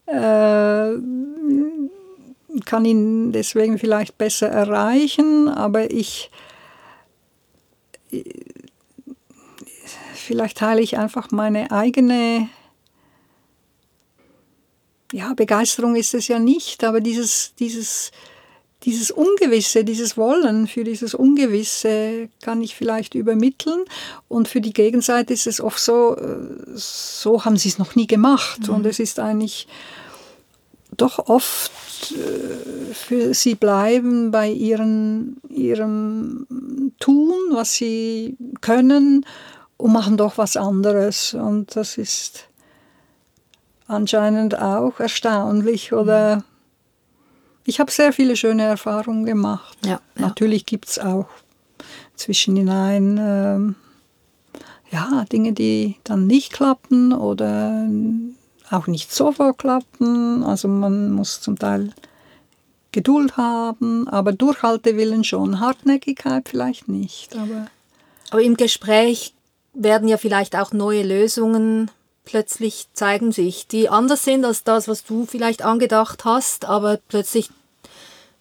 [0.06, 0.94] äh,
[2.66, 6.30] kann ihn deswegen vielleicht besser erreichen, aber ich
[10.14, 12.48] vielleicht teile ich einfach meine eigene
[15.14, 18.12] ja, Begeisterung ist es ja nicht, aber dieses, dieses,
[18.84, 23.86] dieses Ungewisse, dieses Wollen für dieses Ungewisse kann ich vielleicht übermitteln.
[24.28, 28.08] Und für die Gegenseite ist es oft so, äh, so haben sie es noch nie
[28.08, 28.68] gemacht.
[28.68, 28.74] Mhm.
[28.74, 29.68] Und es ist eigentlich
[30.98, 31.72] doch oft
[32.12, 39.26] äh, für sie bleiben bei ihren, ihrem Tun, was sie können
[39.78, 41.36] und machen doch was anderes.
[41.36, 42.48] Und das ist
[43.88, 46.44] anscheinend auch erstaunlich oder
[47.66, 49.78] ich habe sehr viele schöne Erfahrungen gemacht.
[49.86, 50.00] Ja, ja.
[50.16, 51.28] Natürlich gibt es auch
[52.16, 53.76] zwischenhinein ähm,
[54.92, 57.88] ja, Dinge, die dann nicht klappen oder
[58.70, 60.44] auch nicht sofort klappen.
[60.44, 61.94] Also man muss zum Teil
[62.92, 65.60] Geduld haben, aber Durchhaltewillen schon.
[65.60, 67.36] Hartnäckigkeit vielleicht nicht.
[67.36, 67.66] Aber,
[68.30, 69.34] aber im Gespräch
[69.74, 71.90] werden ja vielleicht auch neue Lösungen
[72.26, 77.50] plötzlich zeigen sich, die anders sind als das, was du vielleicht angedacht hast, aber plötzlich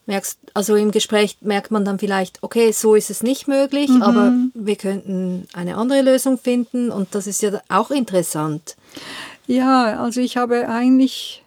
[0.07, 4.03] merkst, also im Gespräch merkt man dann vielleicht, okay, so ist es nicht möglich, mhm.
[4.03, 8.77] aber wir könnten eine andere Lösung finden und das ist ja auch interessant.
[9.47, 11.43] Ja, also ich habe eigentlich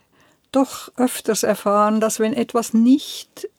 [0.51, 3.49] doch öfters erfahren, dass wenn etwas nicht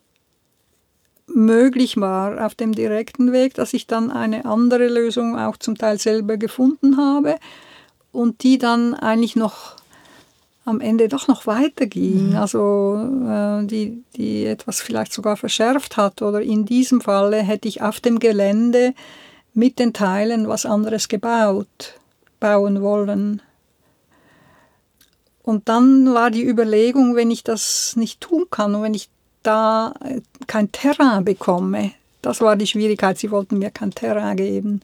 [1.27, 5.99] möglich war auf dem direkten Weg, dass ich dann eine andere Lösung auch zum Teil
[5.99, 7.37] selber gefunden habe
[8.17, 9.77] und die dann eigentlich noch
[10.65, 12.37] am Ende doch noch weiterging, mhm.
[12.37, 12.97] also
[13.29, 16.23] äh, die, die etwas vielleicht sogar verschärft hat.
[16.23, 18.95] Oder in diesem Falle hätte ich auf dem Gelände
[19.55, 22.01] mit den Teilen was anderes gebaut,
[22.41, 23.43] bauen wollen.
[25.43, 29.09] Und dann war die Überlegung, wenn ich das nicht tun kann und wenn ich
[29.45, 34.81] da äh, kein Terrain bekomme, das war die Schwierigkeit, sie wollten mir kein Terrain geben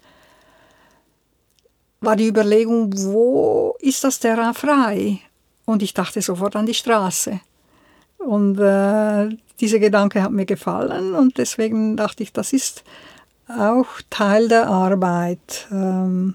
[2.02, 5.20] war die Überlegung, wo ist das Terrain frei?
[5.64, 7.40] Und ich dachte sofort an die Straße.
[8.18, 12.84] Und äh, dieser Gedanke hat mir gefallen und deswegen dachte ich, das ist
[13.48, 16.34] auch Teil der Arbeit, ähm,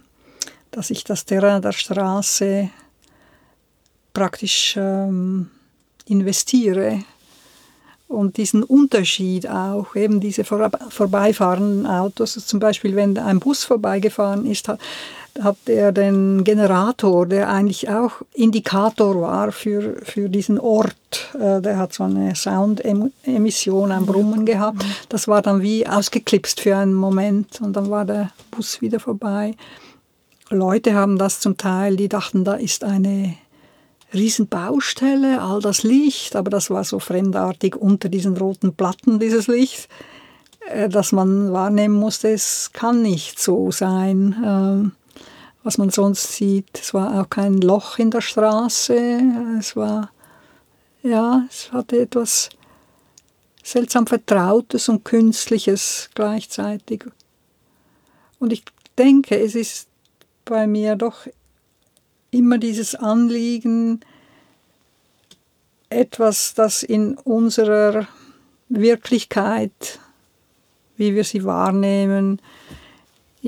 [0.72, 2.70] dass ich das Terrain der Straße
[4.14, 5.50] praktisch ähm,
[6.06, 7.04] investiere
[8.08, 14.46] und diesen Unterschied auch, eben diese vor, vorbeifahrenden Autos, zum Beispiel wenn ein Bus vorbeigefahren
[14.46, 14.70] ist,
[15.44, 21.30] hat, er den Generator, der eigentlich auch Indikator war für, für diesen Ort.
[21.40, 24.86] Äh, der hat so eine Soundemission, ein Brummen gehabt.
[25.10, 29.56] Das war dann wie ausgeklipst für einen Moment und dann war der Bus wieder vorbei.
[30.50, 33.36] Leute haben das zum Teil, die dachten, da ist eine
[34.14, 39.90] Riesenbaustelle, all das Licht, aber das war so fremdartig unter diesen roten Platten, dieses Licht,
[40.70, 44.94] äh, dass man wahrnehmen musste, es kann nicht so sein.
[45.64, 46.80] Was man sonst sieht.
[46.80, 49.22] Es war auch kein Loch in der Straße.
[49.60, 50.12] Es war,
[51.04, 52.50] ja, es hatte etwas
[53.64, 57.04] seltsam Vertrautes und Künstliches gleichzeitig.
[58.40, 58.64] Und ich
[58.98, 59.90] denke, es ist
[60.46, 61.28] bei mir doch
[62.32, 64.00] immer dieses Anliegen,
[65.90, 68.08] etwas, das in unserer
[68.70, 70.00] Wirklichkeit,
[70.98, 72.42] wie wir sie wahrnehmen,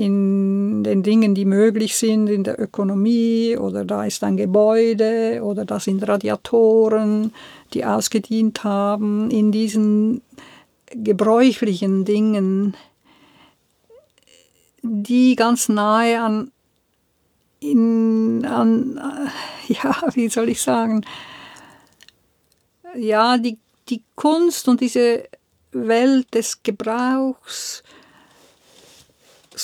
[0.00, 5.66] in den Dingen, die möglich sind in der Ökonomie oder da ist ein Gebäude oder
[5.66, 7.34] da sind Radiatoren,
[7.74, 10.22] die ausgedient haben, in diesen
[10.86, 12.74] gebräuchlichen Dingen,
[14.80, 16.50] die ganz nahe an,
[17.60, 18.98] in, an
[19.68, 21.04] ja, wie soll ich sagen,
[22.96, 23.58] ja, die,
[23.90, 25.24] die Kunst und diese
[25.72, 27.82] Welt des Gebrauchs,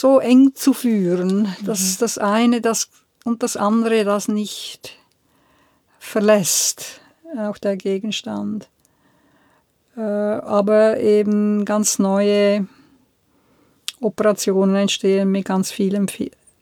[0.00, 1.96] so eng zu führen, dass mhm.
[2.00, 2.88] das eine das
[3.24, 4.96] und das andere das nicht
[5.98, 7.00] verlässt,
[7.36, 8.68] auch der Gegenstand.
[9.96, 12.68] Äh, aber eben ganz neue
[14.00, 16.06] Operationen entstehen mit ganz vielen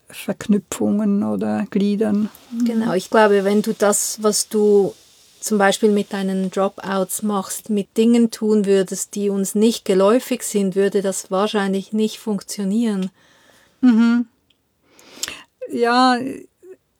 [0.09, 2.31] Verknüpfungen oder Gliedern.
[2.65, 4.95] Genau, ich glaube, wenn du das, was du
[5.45, 10.75] zum Beispiel mit deinen Dropouts machst, mit Dingen tun würdest, die uns nicht geläufig sind,
[10.75, 13.11] würde das wahrscheinlich nicht funktionieren.
[13.83, 14.27] Mhm.
[15.71, 16.17] Ja,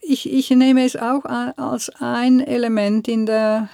[0.01, 3.71] ich, ich nehme es auch als ein Element in der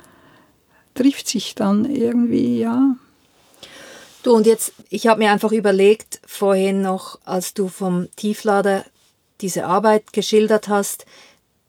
[0.94, 2.96] trifft sich dann irgendwie, ja.
[4.22, 8.84] Du und jetzt, ich habe mir einfach überlegt, vorhin noch, als du vom Tieflader
[9.40, 11.06] diese Arbeit geschildert hast,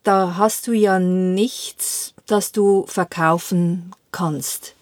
[0.04, 4.73] da hast du ja nichts, das du verkaufen kannst.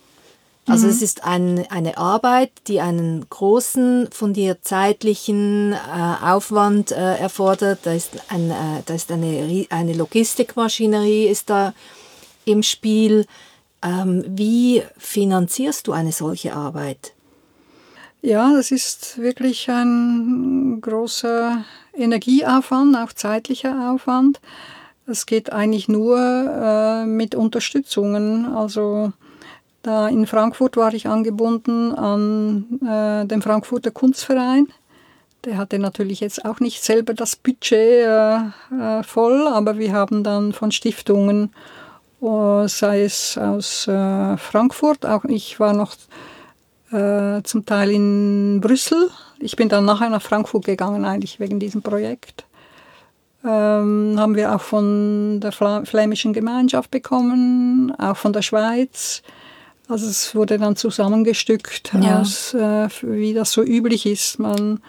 [0.67, 0.93] Also mhm.
[0.93, 7.79] es ist ein, eine Arbeit, die einen großen von dir zeitlichen äh, Aufwand äh, erfordert.
[7.83, 11.73] Da ist, ein, äh, da ist eine, eine Logistikmaschinerie ist da
[12.45, 13.25] im Spiel.
[13.83, 17.13] Ähm, wie finanzierst du eine solche Arbeit?
[18.21, 24.39] Ja, das ist wirklich ein großer Energieaufwand, auch zeitlicher Aufwand.
[25.11, 28.45] Es geht eigentlich nur äh, mit Unterstützungen.
[28.45, 29.11] Also
[29.83, 34.67] da in Frankfurt war ich angebunden an äh, den Frankfurter Kunstverein.
[35.43, 40.23] Der hatte natürlich jetzt auch nicht selber das Budget äh, äh voll, aber wir haben
[40.23, 41.51] dann von Stiftungen,
[42.21, 45.95] äh, sei es aus äh, Frankfurt, auch ich war noch
[46.93, 49.09] zum Teil in Brüssel.
[49.39, 52.43] Ich bin dann nachher nach Frankfurt gegangen, eigentlich wegen diesem Projekt.
[53.43, 59.23] Ähm, haben wir auch von der flämischen Gemeinschaft bekommen, auch von der Schweiz.
[59.87, 62.21] Also es wurde dann zusammengestückt, ja.
[62.21, 64.39] aus, äh, wie das so üblich ist.
[64.39, 64.79] Man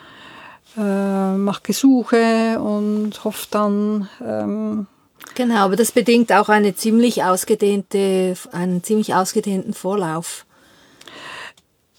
[0.77, 4.09] äh, macht Gesuche und hofft dann.
[4.25, 4.87] Ähm,
[5.35, 10.47] genau, aber das bedingt auch eine ziemlich ausgedehnte, einen ziemlich ausgedehnten Vorlauf.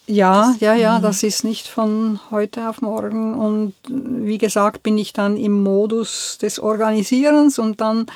[0.06, 1.04] Ja, ja, ja, mhm.
[1.04, 3.36] das ist nicht von heute auf morgen.
[3.36, 8.08] Und wie gesagt, bin ich dann im Modus des Organisierens und dann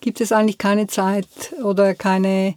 [0.00, 1.28] gibt es eigentlich keine Zeit
[1.62, 2.54] oder keine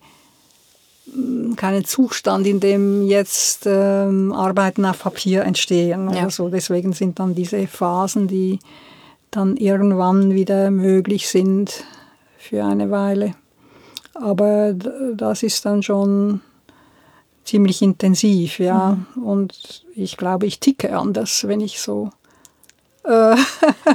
[1.55, 6.21] keinen Zustand, in dem jetzt ähm, Arbeiten auf Papier entstehen ja.
[6.21, 6.49] oder so.
[6.49, 8.59] Deswegen sind dann diese Phasen, die
[9.31, 11.83] dann irgendwann wieder möglich sind
[12.37, 13.33] für eine Weile.
[14.13, 16.41] Aber das ist dann schon
[17.43, 18.97] ziemlich intensiv, ja.
[19.15, 19.23] Mhm.
[19.23, 22.09] Und ich glaube, ich ticke anders, wenn ich so
[23.03, 23.35] äh,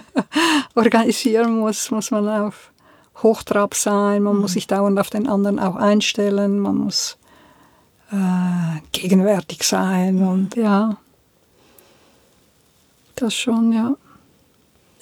[0.75, 2.73] organisieren muss, muss man auf
[3.23, 4.43] Hochtrab sein, man mhm.
[4.43, 7.17] muss sich dauernd auf den anderen auch einstellen, man muss
[8.11, 10.97] äh, gegenwärtig sein und ja,
[13.17, 13.97] das schon, ja.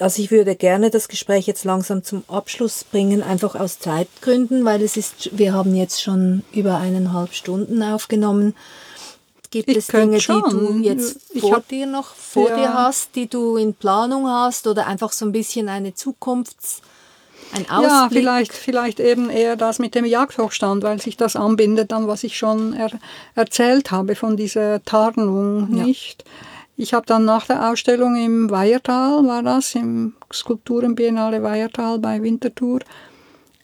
[0.03, 4.83] Also ich würde gerne das Gespräch jetzt langsam zum Abschluss bringen, einfach aus Zeitgründen, weil
[4.83, 8.57] es ist, wir haben jetzt schon über eineinhalb Stunden aufgenommen.
[9.53, 10.43] Gibt ich es Dinge, schon.
[10.43, 12.57] die du jetzt vor hab, dir noch vor ja.
[12.57, 16.81] dir hast, die du in Planung hast oder einfach so ein bisschen eine Zukunfts
[17.55, 17.91] ein Ausblick?
[17.91, 22.24] Ja, vielleicht, vielleicht eben eher das mit dem Jagdhochstand, weil sich das anbindet an, was
[22.24, 22.91] ich schon er,
[23.37, 25.85] erzählt habe von dieser Tarnung, ja.
[25.85, 26.24] nicht?
[26.77, 32.81] Ich habe dann nach der Ausstellung im Weiertal, war das, im Skulpturenbiennale Weiertal bei Winterthur,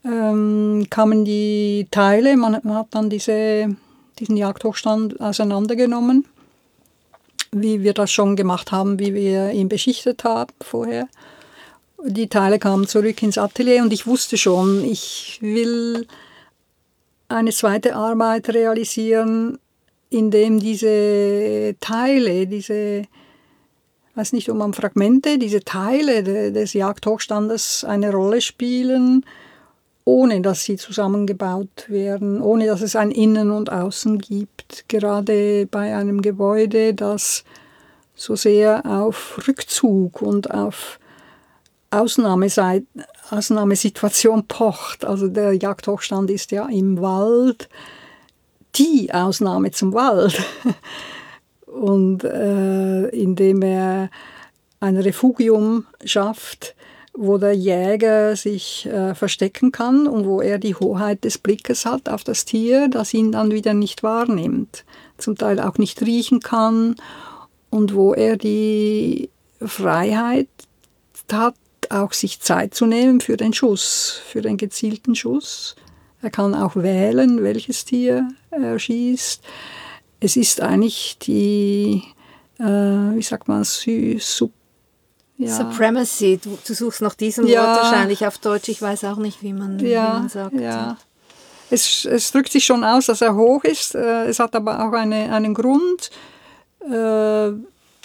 [0.04, 3.74] ähm, kamen die Teile, man, man hat dann diese,
[4.18, 6.26] diesen Jagdhochstand auseinandergenommen,
[7.50, 11.08] wie wir das schon gemacht haben, wie wir ihn beschichtet haben vorher.
[12.04, 16.06] Die Teile kamen zurück ins Atelier und ich wusste schon, ich will
[17.28, 19.58] eine zweite Arbeit realisieren,
[20.10, 23.02] in dem diese Teile, diese,
[24.14, 26.22] weiß nicht, ob man Fragmente, diese Teile
[26.52, 29.24] des Jagdhochstandes eine Rolle spielen,
[30.04, 34.86] ohne dass sie zusammengebaut werden, ohne dass es ein Innen und Außen gibt.
[34.88, 37.44] Gerade bei einem Gebäude, das
[38.14, 40.98] so sehr auf Rückzug und auf
[41.90, 45.04] Ausnahmesituation pocht.
[45.04, 47.68] Also der Jagdhochstand ist ja im Wald
[48.78, 50.40] die Ausnahme zum Wald.
[51.66, 54.10] Und äh, indem er
[54.80, 56.74] ein Refugium schafft,
[57.12, 62.08] wo der Jäger sich äh, verstecken kann und wo er die Hoheit des Blickes hat
[62.08, 64.84] auf das Tier, das ihn dann wieder nicht wahrnimmt,
[65.18, 66.94] zum Teil auch nicht riechen kann
[67.70, 69.30] und wo er die
[69.60, 70.48] Freiheit
[71.32, 71.56] hat,
[71.90, 75.74] auch sich Zeit zu nehmen für den Schuss, für den gezielten Schuss.
[76.22, 79.42] Er kann auch wählen, welches Tier er schießt.
[80.20, 82.02] Es ist eigentlich die,
[82.58, 84.52] äh, wie sagt man, Sub
[85.38, 85.54] ja.
[85.54, 87.62] Supremacy, du, du, suchst nach diesem ja.
[87.62, 88.68] Wort wahrscheinlich auf Deutsch.
[88.68, 90.54] Ich weiß auch nicht, wie man, ja, wie man sagt.
[90.54, 90.96] Ja.
[91.70, 93.94] Es, es, drückt sich schon aus, dass er hoch ist.
[93.94, 96.10] Äh, es hat aber auch eine, einen Grund,
[96.80, 97.52] äh,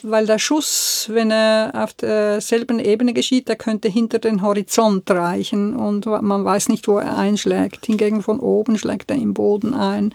[0.03, 5.75] weil der Schuss, wenn er auf derselben Ebene geschieht, der könnte hinter den Horizont reichen
[5.75, 7.85] und man weiß nicht, wo er einschlägt.
[7.85, 10.13] Hingegen von oben schlägt er im Boden ein.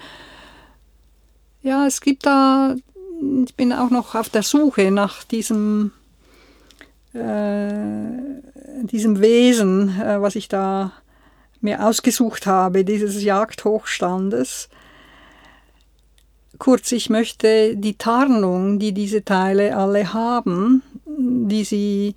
[1.63, 2.77] Ja, es gibt da,
[3.45, 5.93] ich bin auch noch auf der Suche nach diesem,
[7.13, 10.93] äh, diesem Wesen, äh, was ich da
[11.61, 14.69] mir ausgesucht habe, dieses Jagdhochstandes.
[16.59, 22.17] Kurz, ich möchte die Tarnung, die diese Teile alle haben, die sie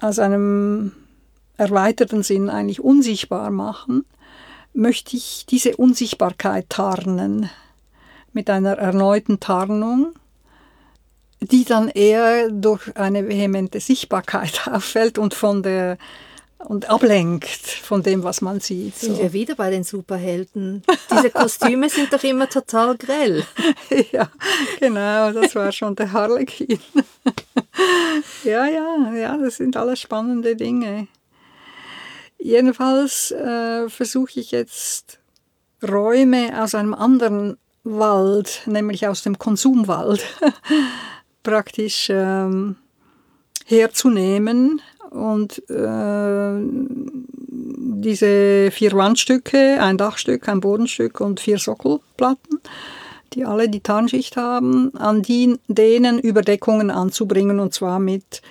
[0.00, 0.92] aus einem
[1.56, 4.04] erweiterten Sinn eigentlich unsichtbar machen,
[4.72, 7.50] möchte ich diese Unsichtbarkeit tarnen
[8.32, 10.12] mit einer erneuten Tarnung,
[11.40, 15.98] die dann eher durch eine vehemente Sichtbarkeit auffällt und von der
[16.66, 18.96] und ablenkt von dem, was man sieht.
[18.96, 19.22] Sind so.
[19.22, 20.82] wir wieder bei den Superhelden?
[21.12, 23.44] Diese Kostüme sind doch immer total grell.
[24.12, 24.28] ja,
[24.80, 26.80] genau, das war schon der Harlequin.
[28.44, 31.06] ja, ja, ja, das sind alles spannende Dinge.
[32.38, 35.20] Jedenfalls äh, versuche ich jetzt
[35.86, 40.24] Räume aus einem anderen Wald, nämlich aus dem Konsumwald,
[41.44, 42.74] praktisch ähm,
[43.66, 46.60] herzunehmen und äh,
[47.48, 52.60] diese vier Wandstücke, ein Dachstück, ein Bodenstück und vier Sockelplatten,
[53.32, 58.42] die alle die Tarnschicht haben, an die, denen Überdeckungen anzubringen und zwar mit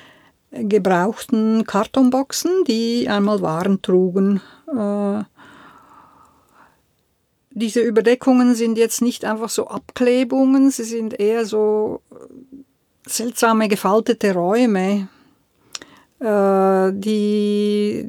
[0.51, 4.41] gebrauchten Kartonboxen, die einmal Waren trugen.
[4.67, 5.23] Äh,
[7.51, 12.01] diese Überdeckungen sind jetzt nicht einfach so Abklebungen, sie sind eher so
[13.05, 15.07] seltsame gefaltete Räume,
[16.19, 18.07] die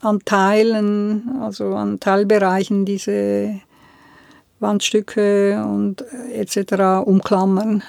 [0.00, 3.60] an Teilen, also an Teilbereichen diese
[4.58, 7.06] Wandstücke und etc.
[7.06, 7.82] umklammern.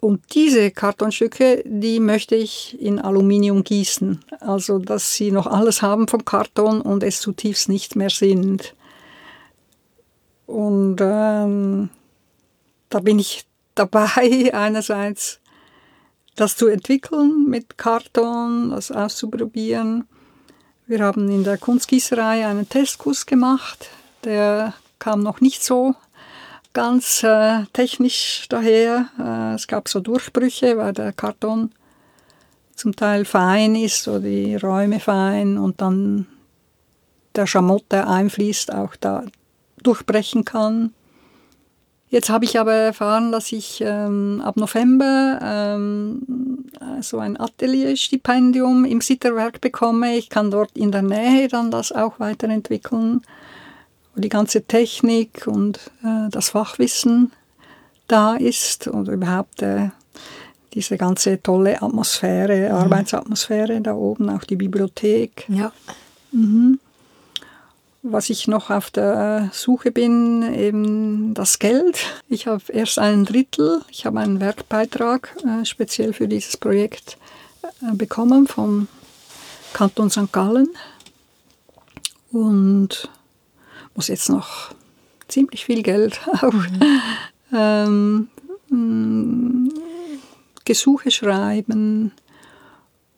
[0.00, 4.20] Und diese Kartonstücke, die möchte ich in Aluminium gießen.
[4.40, 8.76] Also, dass sie noch alles haben vom Karton und es zutiefst nicht mehr sind.
[10.46, 11.90] Und ähm,
[12.90, 13.44] da bin ich
[13.74, 15.37] dabei, einerseits
[16.38, 20.06] das zu entwickeln mit Karton, das auszuprobieren.
[20.86, 23.90] Wir haben in der Kunstgießerei einen Testkurs gemacht,
[24.24, 25.96] der kam noch nicht so
[26.72, 29.08] ganz äh, technisch daher.
[29.18, 31.72] Äh, es gab so Durchbrüche, weil der Karton
[32.76, 36.28] zum Teil fein ist oder die Räume fein und dann
[37.34, 39.24] der Schamott, der einfließt, auch da
[39.82, 40.94] durchbrechen kann.
[42.10, 46.22] Jetzt habe ich aber erfahren, dass ich ähm, ab November ähm,
[47.00, 50.16] so ein Atelierstipendium im Sitterwerk bekomme.
[50.16, 53.22] Ich kann dort in der Nähe dann das auch weiterentwickeln.
[54.14, 57.32] Die ganze Technik und äh, das Fachwissen
[58.08, 59.90] da ist und überhaupt äh,
[60.72, 62.74] diese ganze tolle Atmosphäre, mhm.
[62.74, 65.44] Arbeitsatmosphäre da oben, auch die Bibliothek.
[65.48, 65.72] Ja.
[66.32, 66.80] Mhm
[68.10, 71.98] was ich noch auf der Suche bin, eben das Geld.
[72.28, 77.18] Ich habe erst ein Drittel, ich habe einen Werkbeitrag äh, speziell für dieses Projekt
[77.82, 78.88] äh, bekommen vom
[79.72, 80.32] Kanton St.
[80.32, 80.68] Gallen
[82.32, 83.10] und
[83.94, 84.70] muss jetzt noch
[85.28, 86.54] ziemlich viel Geld auch
[87.52, 88.28] ähm,
[88.70, 89.68] mm,
[90.64, 92.12] Gesuche schreiben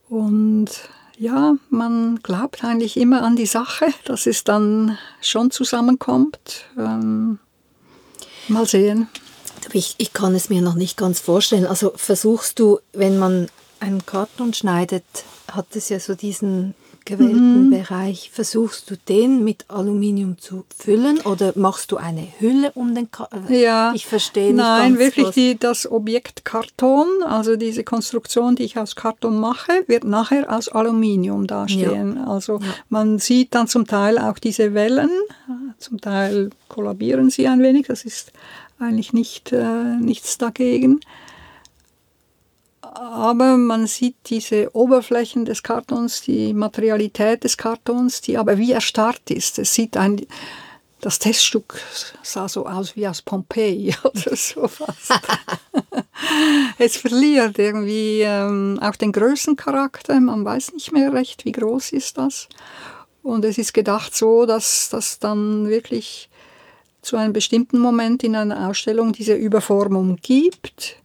[0.09, 0.71] und
[1.21, 6.65] ja, man glaubt eigentlich immer an die Sache, dass es dann schon zusammenkommt.
[6.79, 7.39] Ähm,
[8.49, 9.07] mal sehen.
[9.75, 11.67] Ich, ich kann es mir noch nicht ganz vorstellen.
[11.67, 13.49] Also versuchst du, wenn man
[13.81, 15.05] einen Karton schneidet,
[15.53, 16.75] hat es ja so diesen
[17.05, 17.71] gewählten mhm.
[17.71, 23.11] Bereich, versuchst du den mit Aluminium zu füllen oder machst du eine Hülle um den
[23.11, 23.49] Karton?
[23.49, 28.65] Äh, ja, ich verstehe nicht Nein, wirklich die, das Objekt Karton, also diese Konstruktion, die
[28.65, 32.17] ich aus Karton mache, wird nachher aus Aluminium dastehen.
[32.17, 32.27] Ja.
[32.27, 32.67] Also ja.
[32.89, 35.11] man sieht dann zum Teil auch diese Wellen,
[35.79, 38.33] zum Teil kollabieren sie ein wenig, das ist
[38.79, 41.01] eigentlich nicht, äh, nichts dagegen
[42.93, 49.31] aber man sieht diese Oberflächen des Kartons, die Materialität des Kartons, die aber wie erstarrt
[49.31, 49.59] ist.
[49.59, 50.27] Es sieht ein,
[51.01, 51.81] das Teststück
[52.23, 55.09] sah so aus wie aus Pompeji oder sowas.
[56.79, 60.19] es verliert irgendwie ähm, auch den Größencharakter.
[60.21, 62.49] Man weiß nicht mehr recht, wie groß ist das.
[63.23, 66.29] Und es ist gedacht so, dass das dann wirklich
[67.03, 71.00] zu einem bestimmten Moment in einer Ausstellung diese Überformung gibt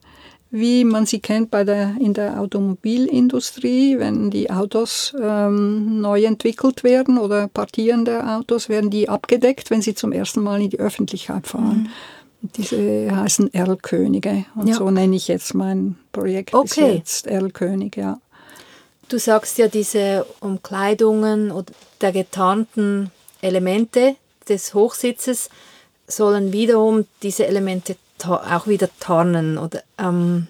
[0.56, 6.84] wie man sie kennt bei der, in der Automobilindustrie, wenn die Autos ähm, neu entwickelt
[6.84, 10.80] werden oder Partien der Autos, werden die abgedeckt, wenn sie zum ersten Mal in die
[10.80, 11.90] Öffentlichkeit fahren.
[12.42, 12.50] Mhm.
[12.56, 14.46] Diese heißen Erlkönige.
[14.56, 14.76] Und ja.
[14.76, 16.64] so nenne ich jetzt mein Projekt okay.
[16.64, 18.20] bis jetzt, Erlkönig, ja.
[19.10, 23.12] Du sagst ja, diese Umkleidungen oder der getarnten
[23.42, 24.16] Elemente
[24.48, 25.50] des Hochsitzes
[26.08, 29.58] sollen wiederum diese Elemente auch wieder tarnen.
[29.58, 30.48] Oder, ähm,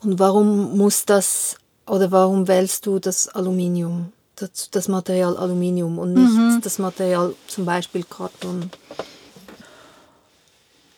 [0.00, 1.56] und warum muss das,
[1.86, 6.60] oder warum wählst du das Aluminium, das, das Material Aluminium und nicht mhm.
[6.62, 8.70] das Material zum Beispiel Karton?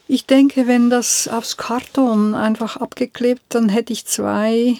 [0.06, 4.78] Ich denke, wenn das aufs Karton einfach abgeklebt, dann hätte ich zwei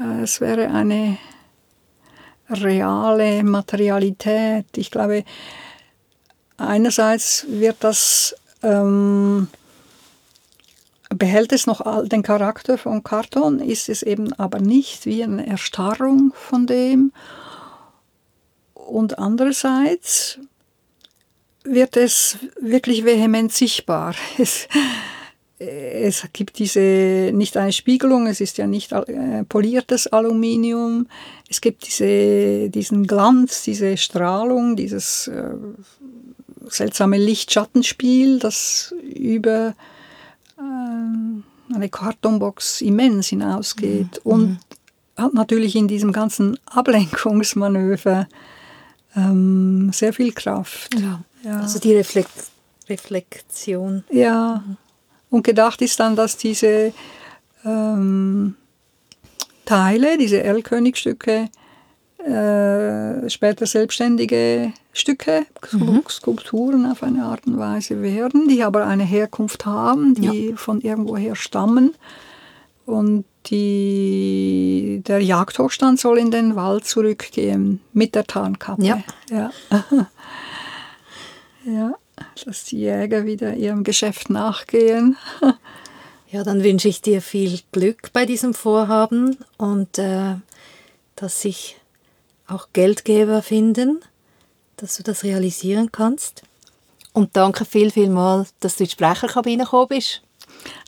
[0.00, 1.18] äh, es wäre eine
[2.48, 4.66] reale Materialität.
[4.76, 5.24] Ich glaube,
[6.56, 8.36] einerseits wird das,
[8.66, 9.48] ähm,
[11.10, 16.32] behält es noch den Charakter von Karton, ist es eben aber nicht wie eine Erstarrung
[16.34, 17.12] von dem.
[18.74, 20.38] Und andererseits
[21.64, 24.14] wird es wirklich vehement sichtbar.
[24.38, 24.68] Es,
[25.58, 31.08] es gibt diese, nicht eine Spiegelung, es ist ja nicht äh, poliertes Aluminium,
[31.48, 35.54] es gibt diese, diesen Glanz, diese Strahlung, dieses äh,
[36.68, 39.74] seltsame Lichtschattenspiel, das über
[40.58, 44.32] äh, eine Kartonbox immens hinausgeht mhm.
[44.32, 44.58] und
[45.16, 48.28] hat natürlich in diesem ganzen Ablenkungsmanöver
[49.16, 50.94] ähm, sehr viel Kraft.
[50.98, 51.22] Ja.
[51.42, 51.60] Ja.
[51.60, 52.30] Also die Reflekt
[52.88, 54.04] Reflexion.
[54.10, 54.62] Ja.
[54.64, 54.76] Mhm.
[55.30, 56.92] Und gedacht ist dann, dass diese
[57.64, 58.54] ähm,
[59.64, 61.48] Teile, diese Erlkönigstücke,
[62.18, 66.02] äh, später selbstständige Stücke, mhm.
[66.08, 70.56] Skulpturen auf eine Art und Weise werden, die aber eine Herkunft haben, die ja.
[70.56, 71.94] von irgendwoher stammen.
[72.86, 78.82] Und die, der Jagdhochstand soll in den Wald zurückgehen mit der Tarnkappe.
[78.82, 79.02] Ja.
[79.30, 79.50] ja.
[81.66, 81.94] ja
[82.44, 85.16] dass die Jäger wieder ihrem Geschäft nachgehen.
[86.30, 90.36] ja, dann wünsche ich dir viel Glück bei diesem Vorhaben und äh,
[91.16, 91.76] dass sich
[92.46, 94.00] auch Geldgeber finden,
[94.76, 96.42] dass du das realisieren kannst.
[97.12, 100.22] Und danke viel, viel mal, dass du in die Sprecherkabine gekommen bist.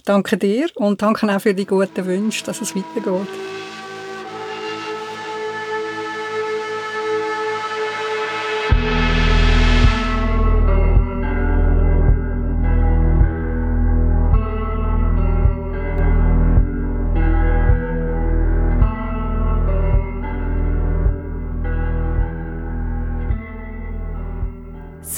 [0.04, 3.28] Danke dir und danke auch für die guten Wünsche, dass es weitergeht.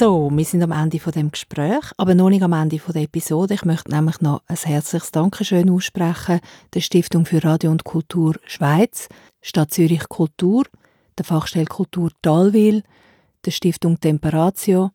[0.00, 3.02] So, wir sind am Ende von dem Gespräch, aber noch nicht am Ende von der
[3.02, 3.52] Episode.
[3.52, 6.40] Ich möchte nämlich noch ein herzliches Dankeschön aussprechen
[6.72, 9.10] der Stiftung für Radio und Kultur Schweiz,
[9.42, 10.64] Stadt Zürich Kultur,
[11.18, 12.82] der Fachstelle Kultur Talwil,
[13.44, 14.90] der Stiftung Temperatio,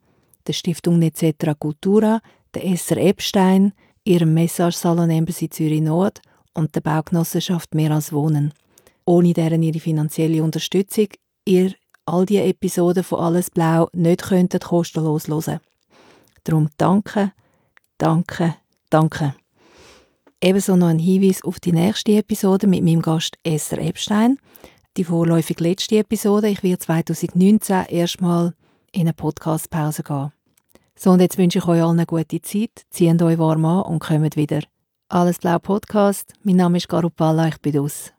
[0.48, 2.19] der Stiftung Netzetra Cultura,
[2.56, 3.73] der Esser Epstein,
[4.06, 6.19] ihrem Message Salon Embassy Zürich Nord
[6.56, 8.56] und der Baugenossenschaft Mehr als Wohnen.
[9.06, 11.10] Ohne deren ihre finanzielle Unterstützung,
[11.45, 11.76] ihr
[12.06, 15.60] all die Episoden von Alles Blau nicht könnten kostenlos hören.
[16.44, 17.32] Darum danke,
[17.98, 18.56] danke,
[18.90, 19.36] danke.
[20.41, 24.38] Ebenso noch ein Hinweis auf die nächste Episode mit meinem Gast Esther Epstein.
[24.98, 26.49] Die vorläufig letzte Episode.
[26.49, 28.53] Ich werde 2019 erstmal
[28.91, 30.32] in eine Podcastpause gehen.
[30.95, 32.86] So, und jetzt wünsche ich euch allen eine gute Zeit.
[32.90, 34.61] Zieht euch warm an und kommt wieder.
[35.10, 36.34] Alles Blau Podcast.
[36.44, 38.15] Mein Name ist Garupalla, ich bin aus.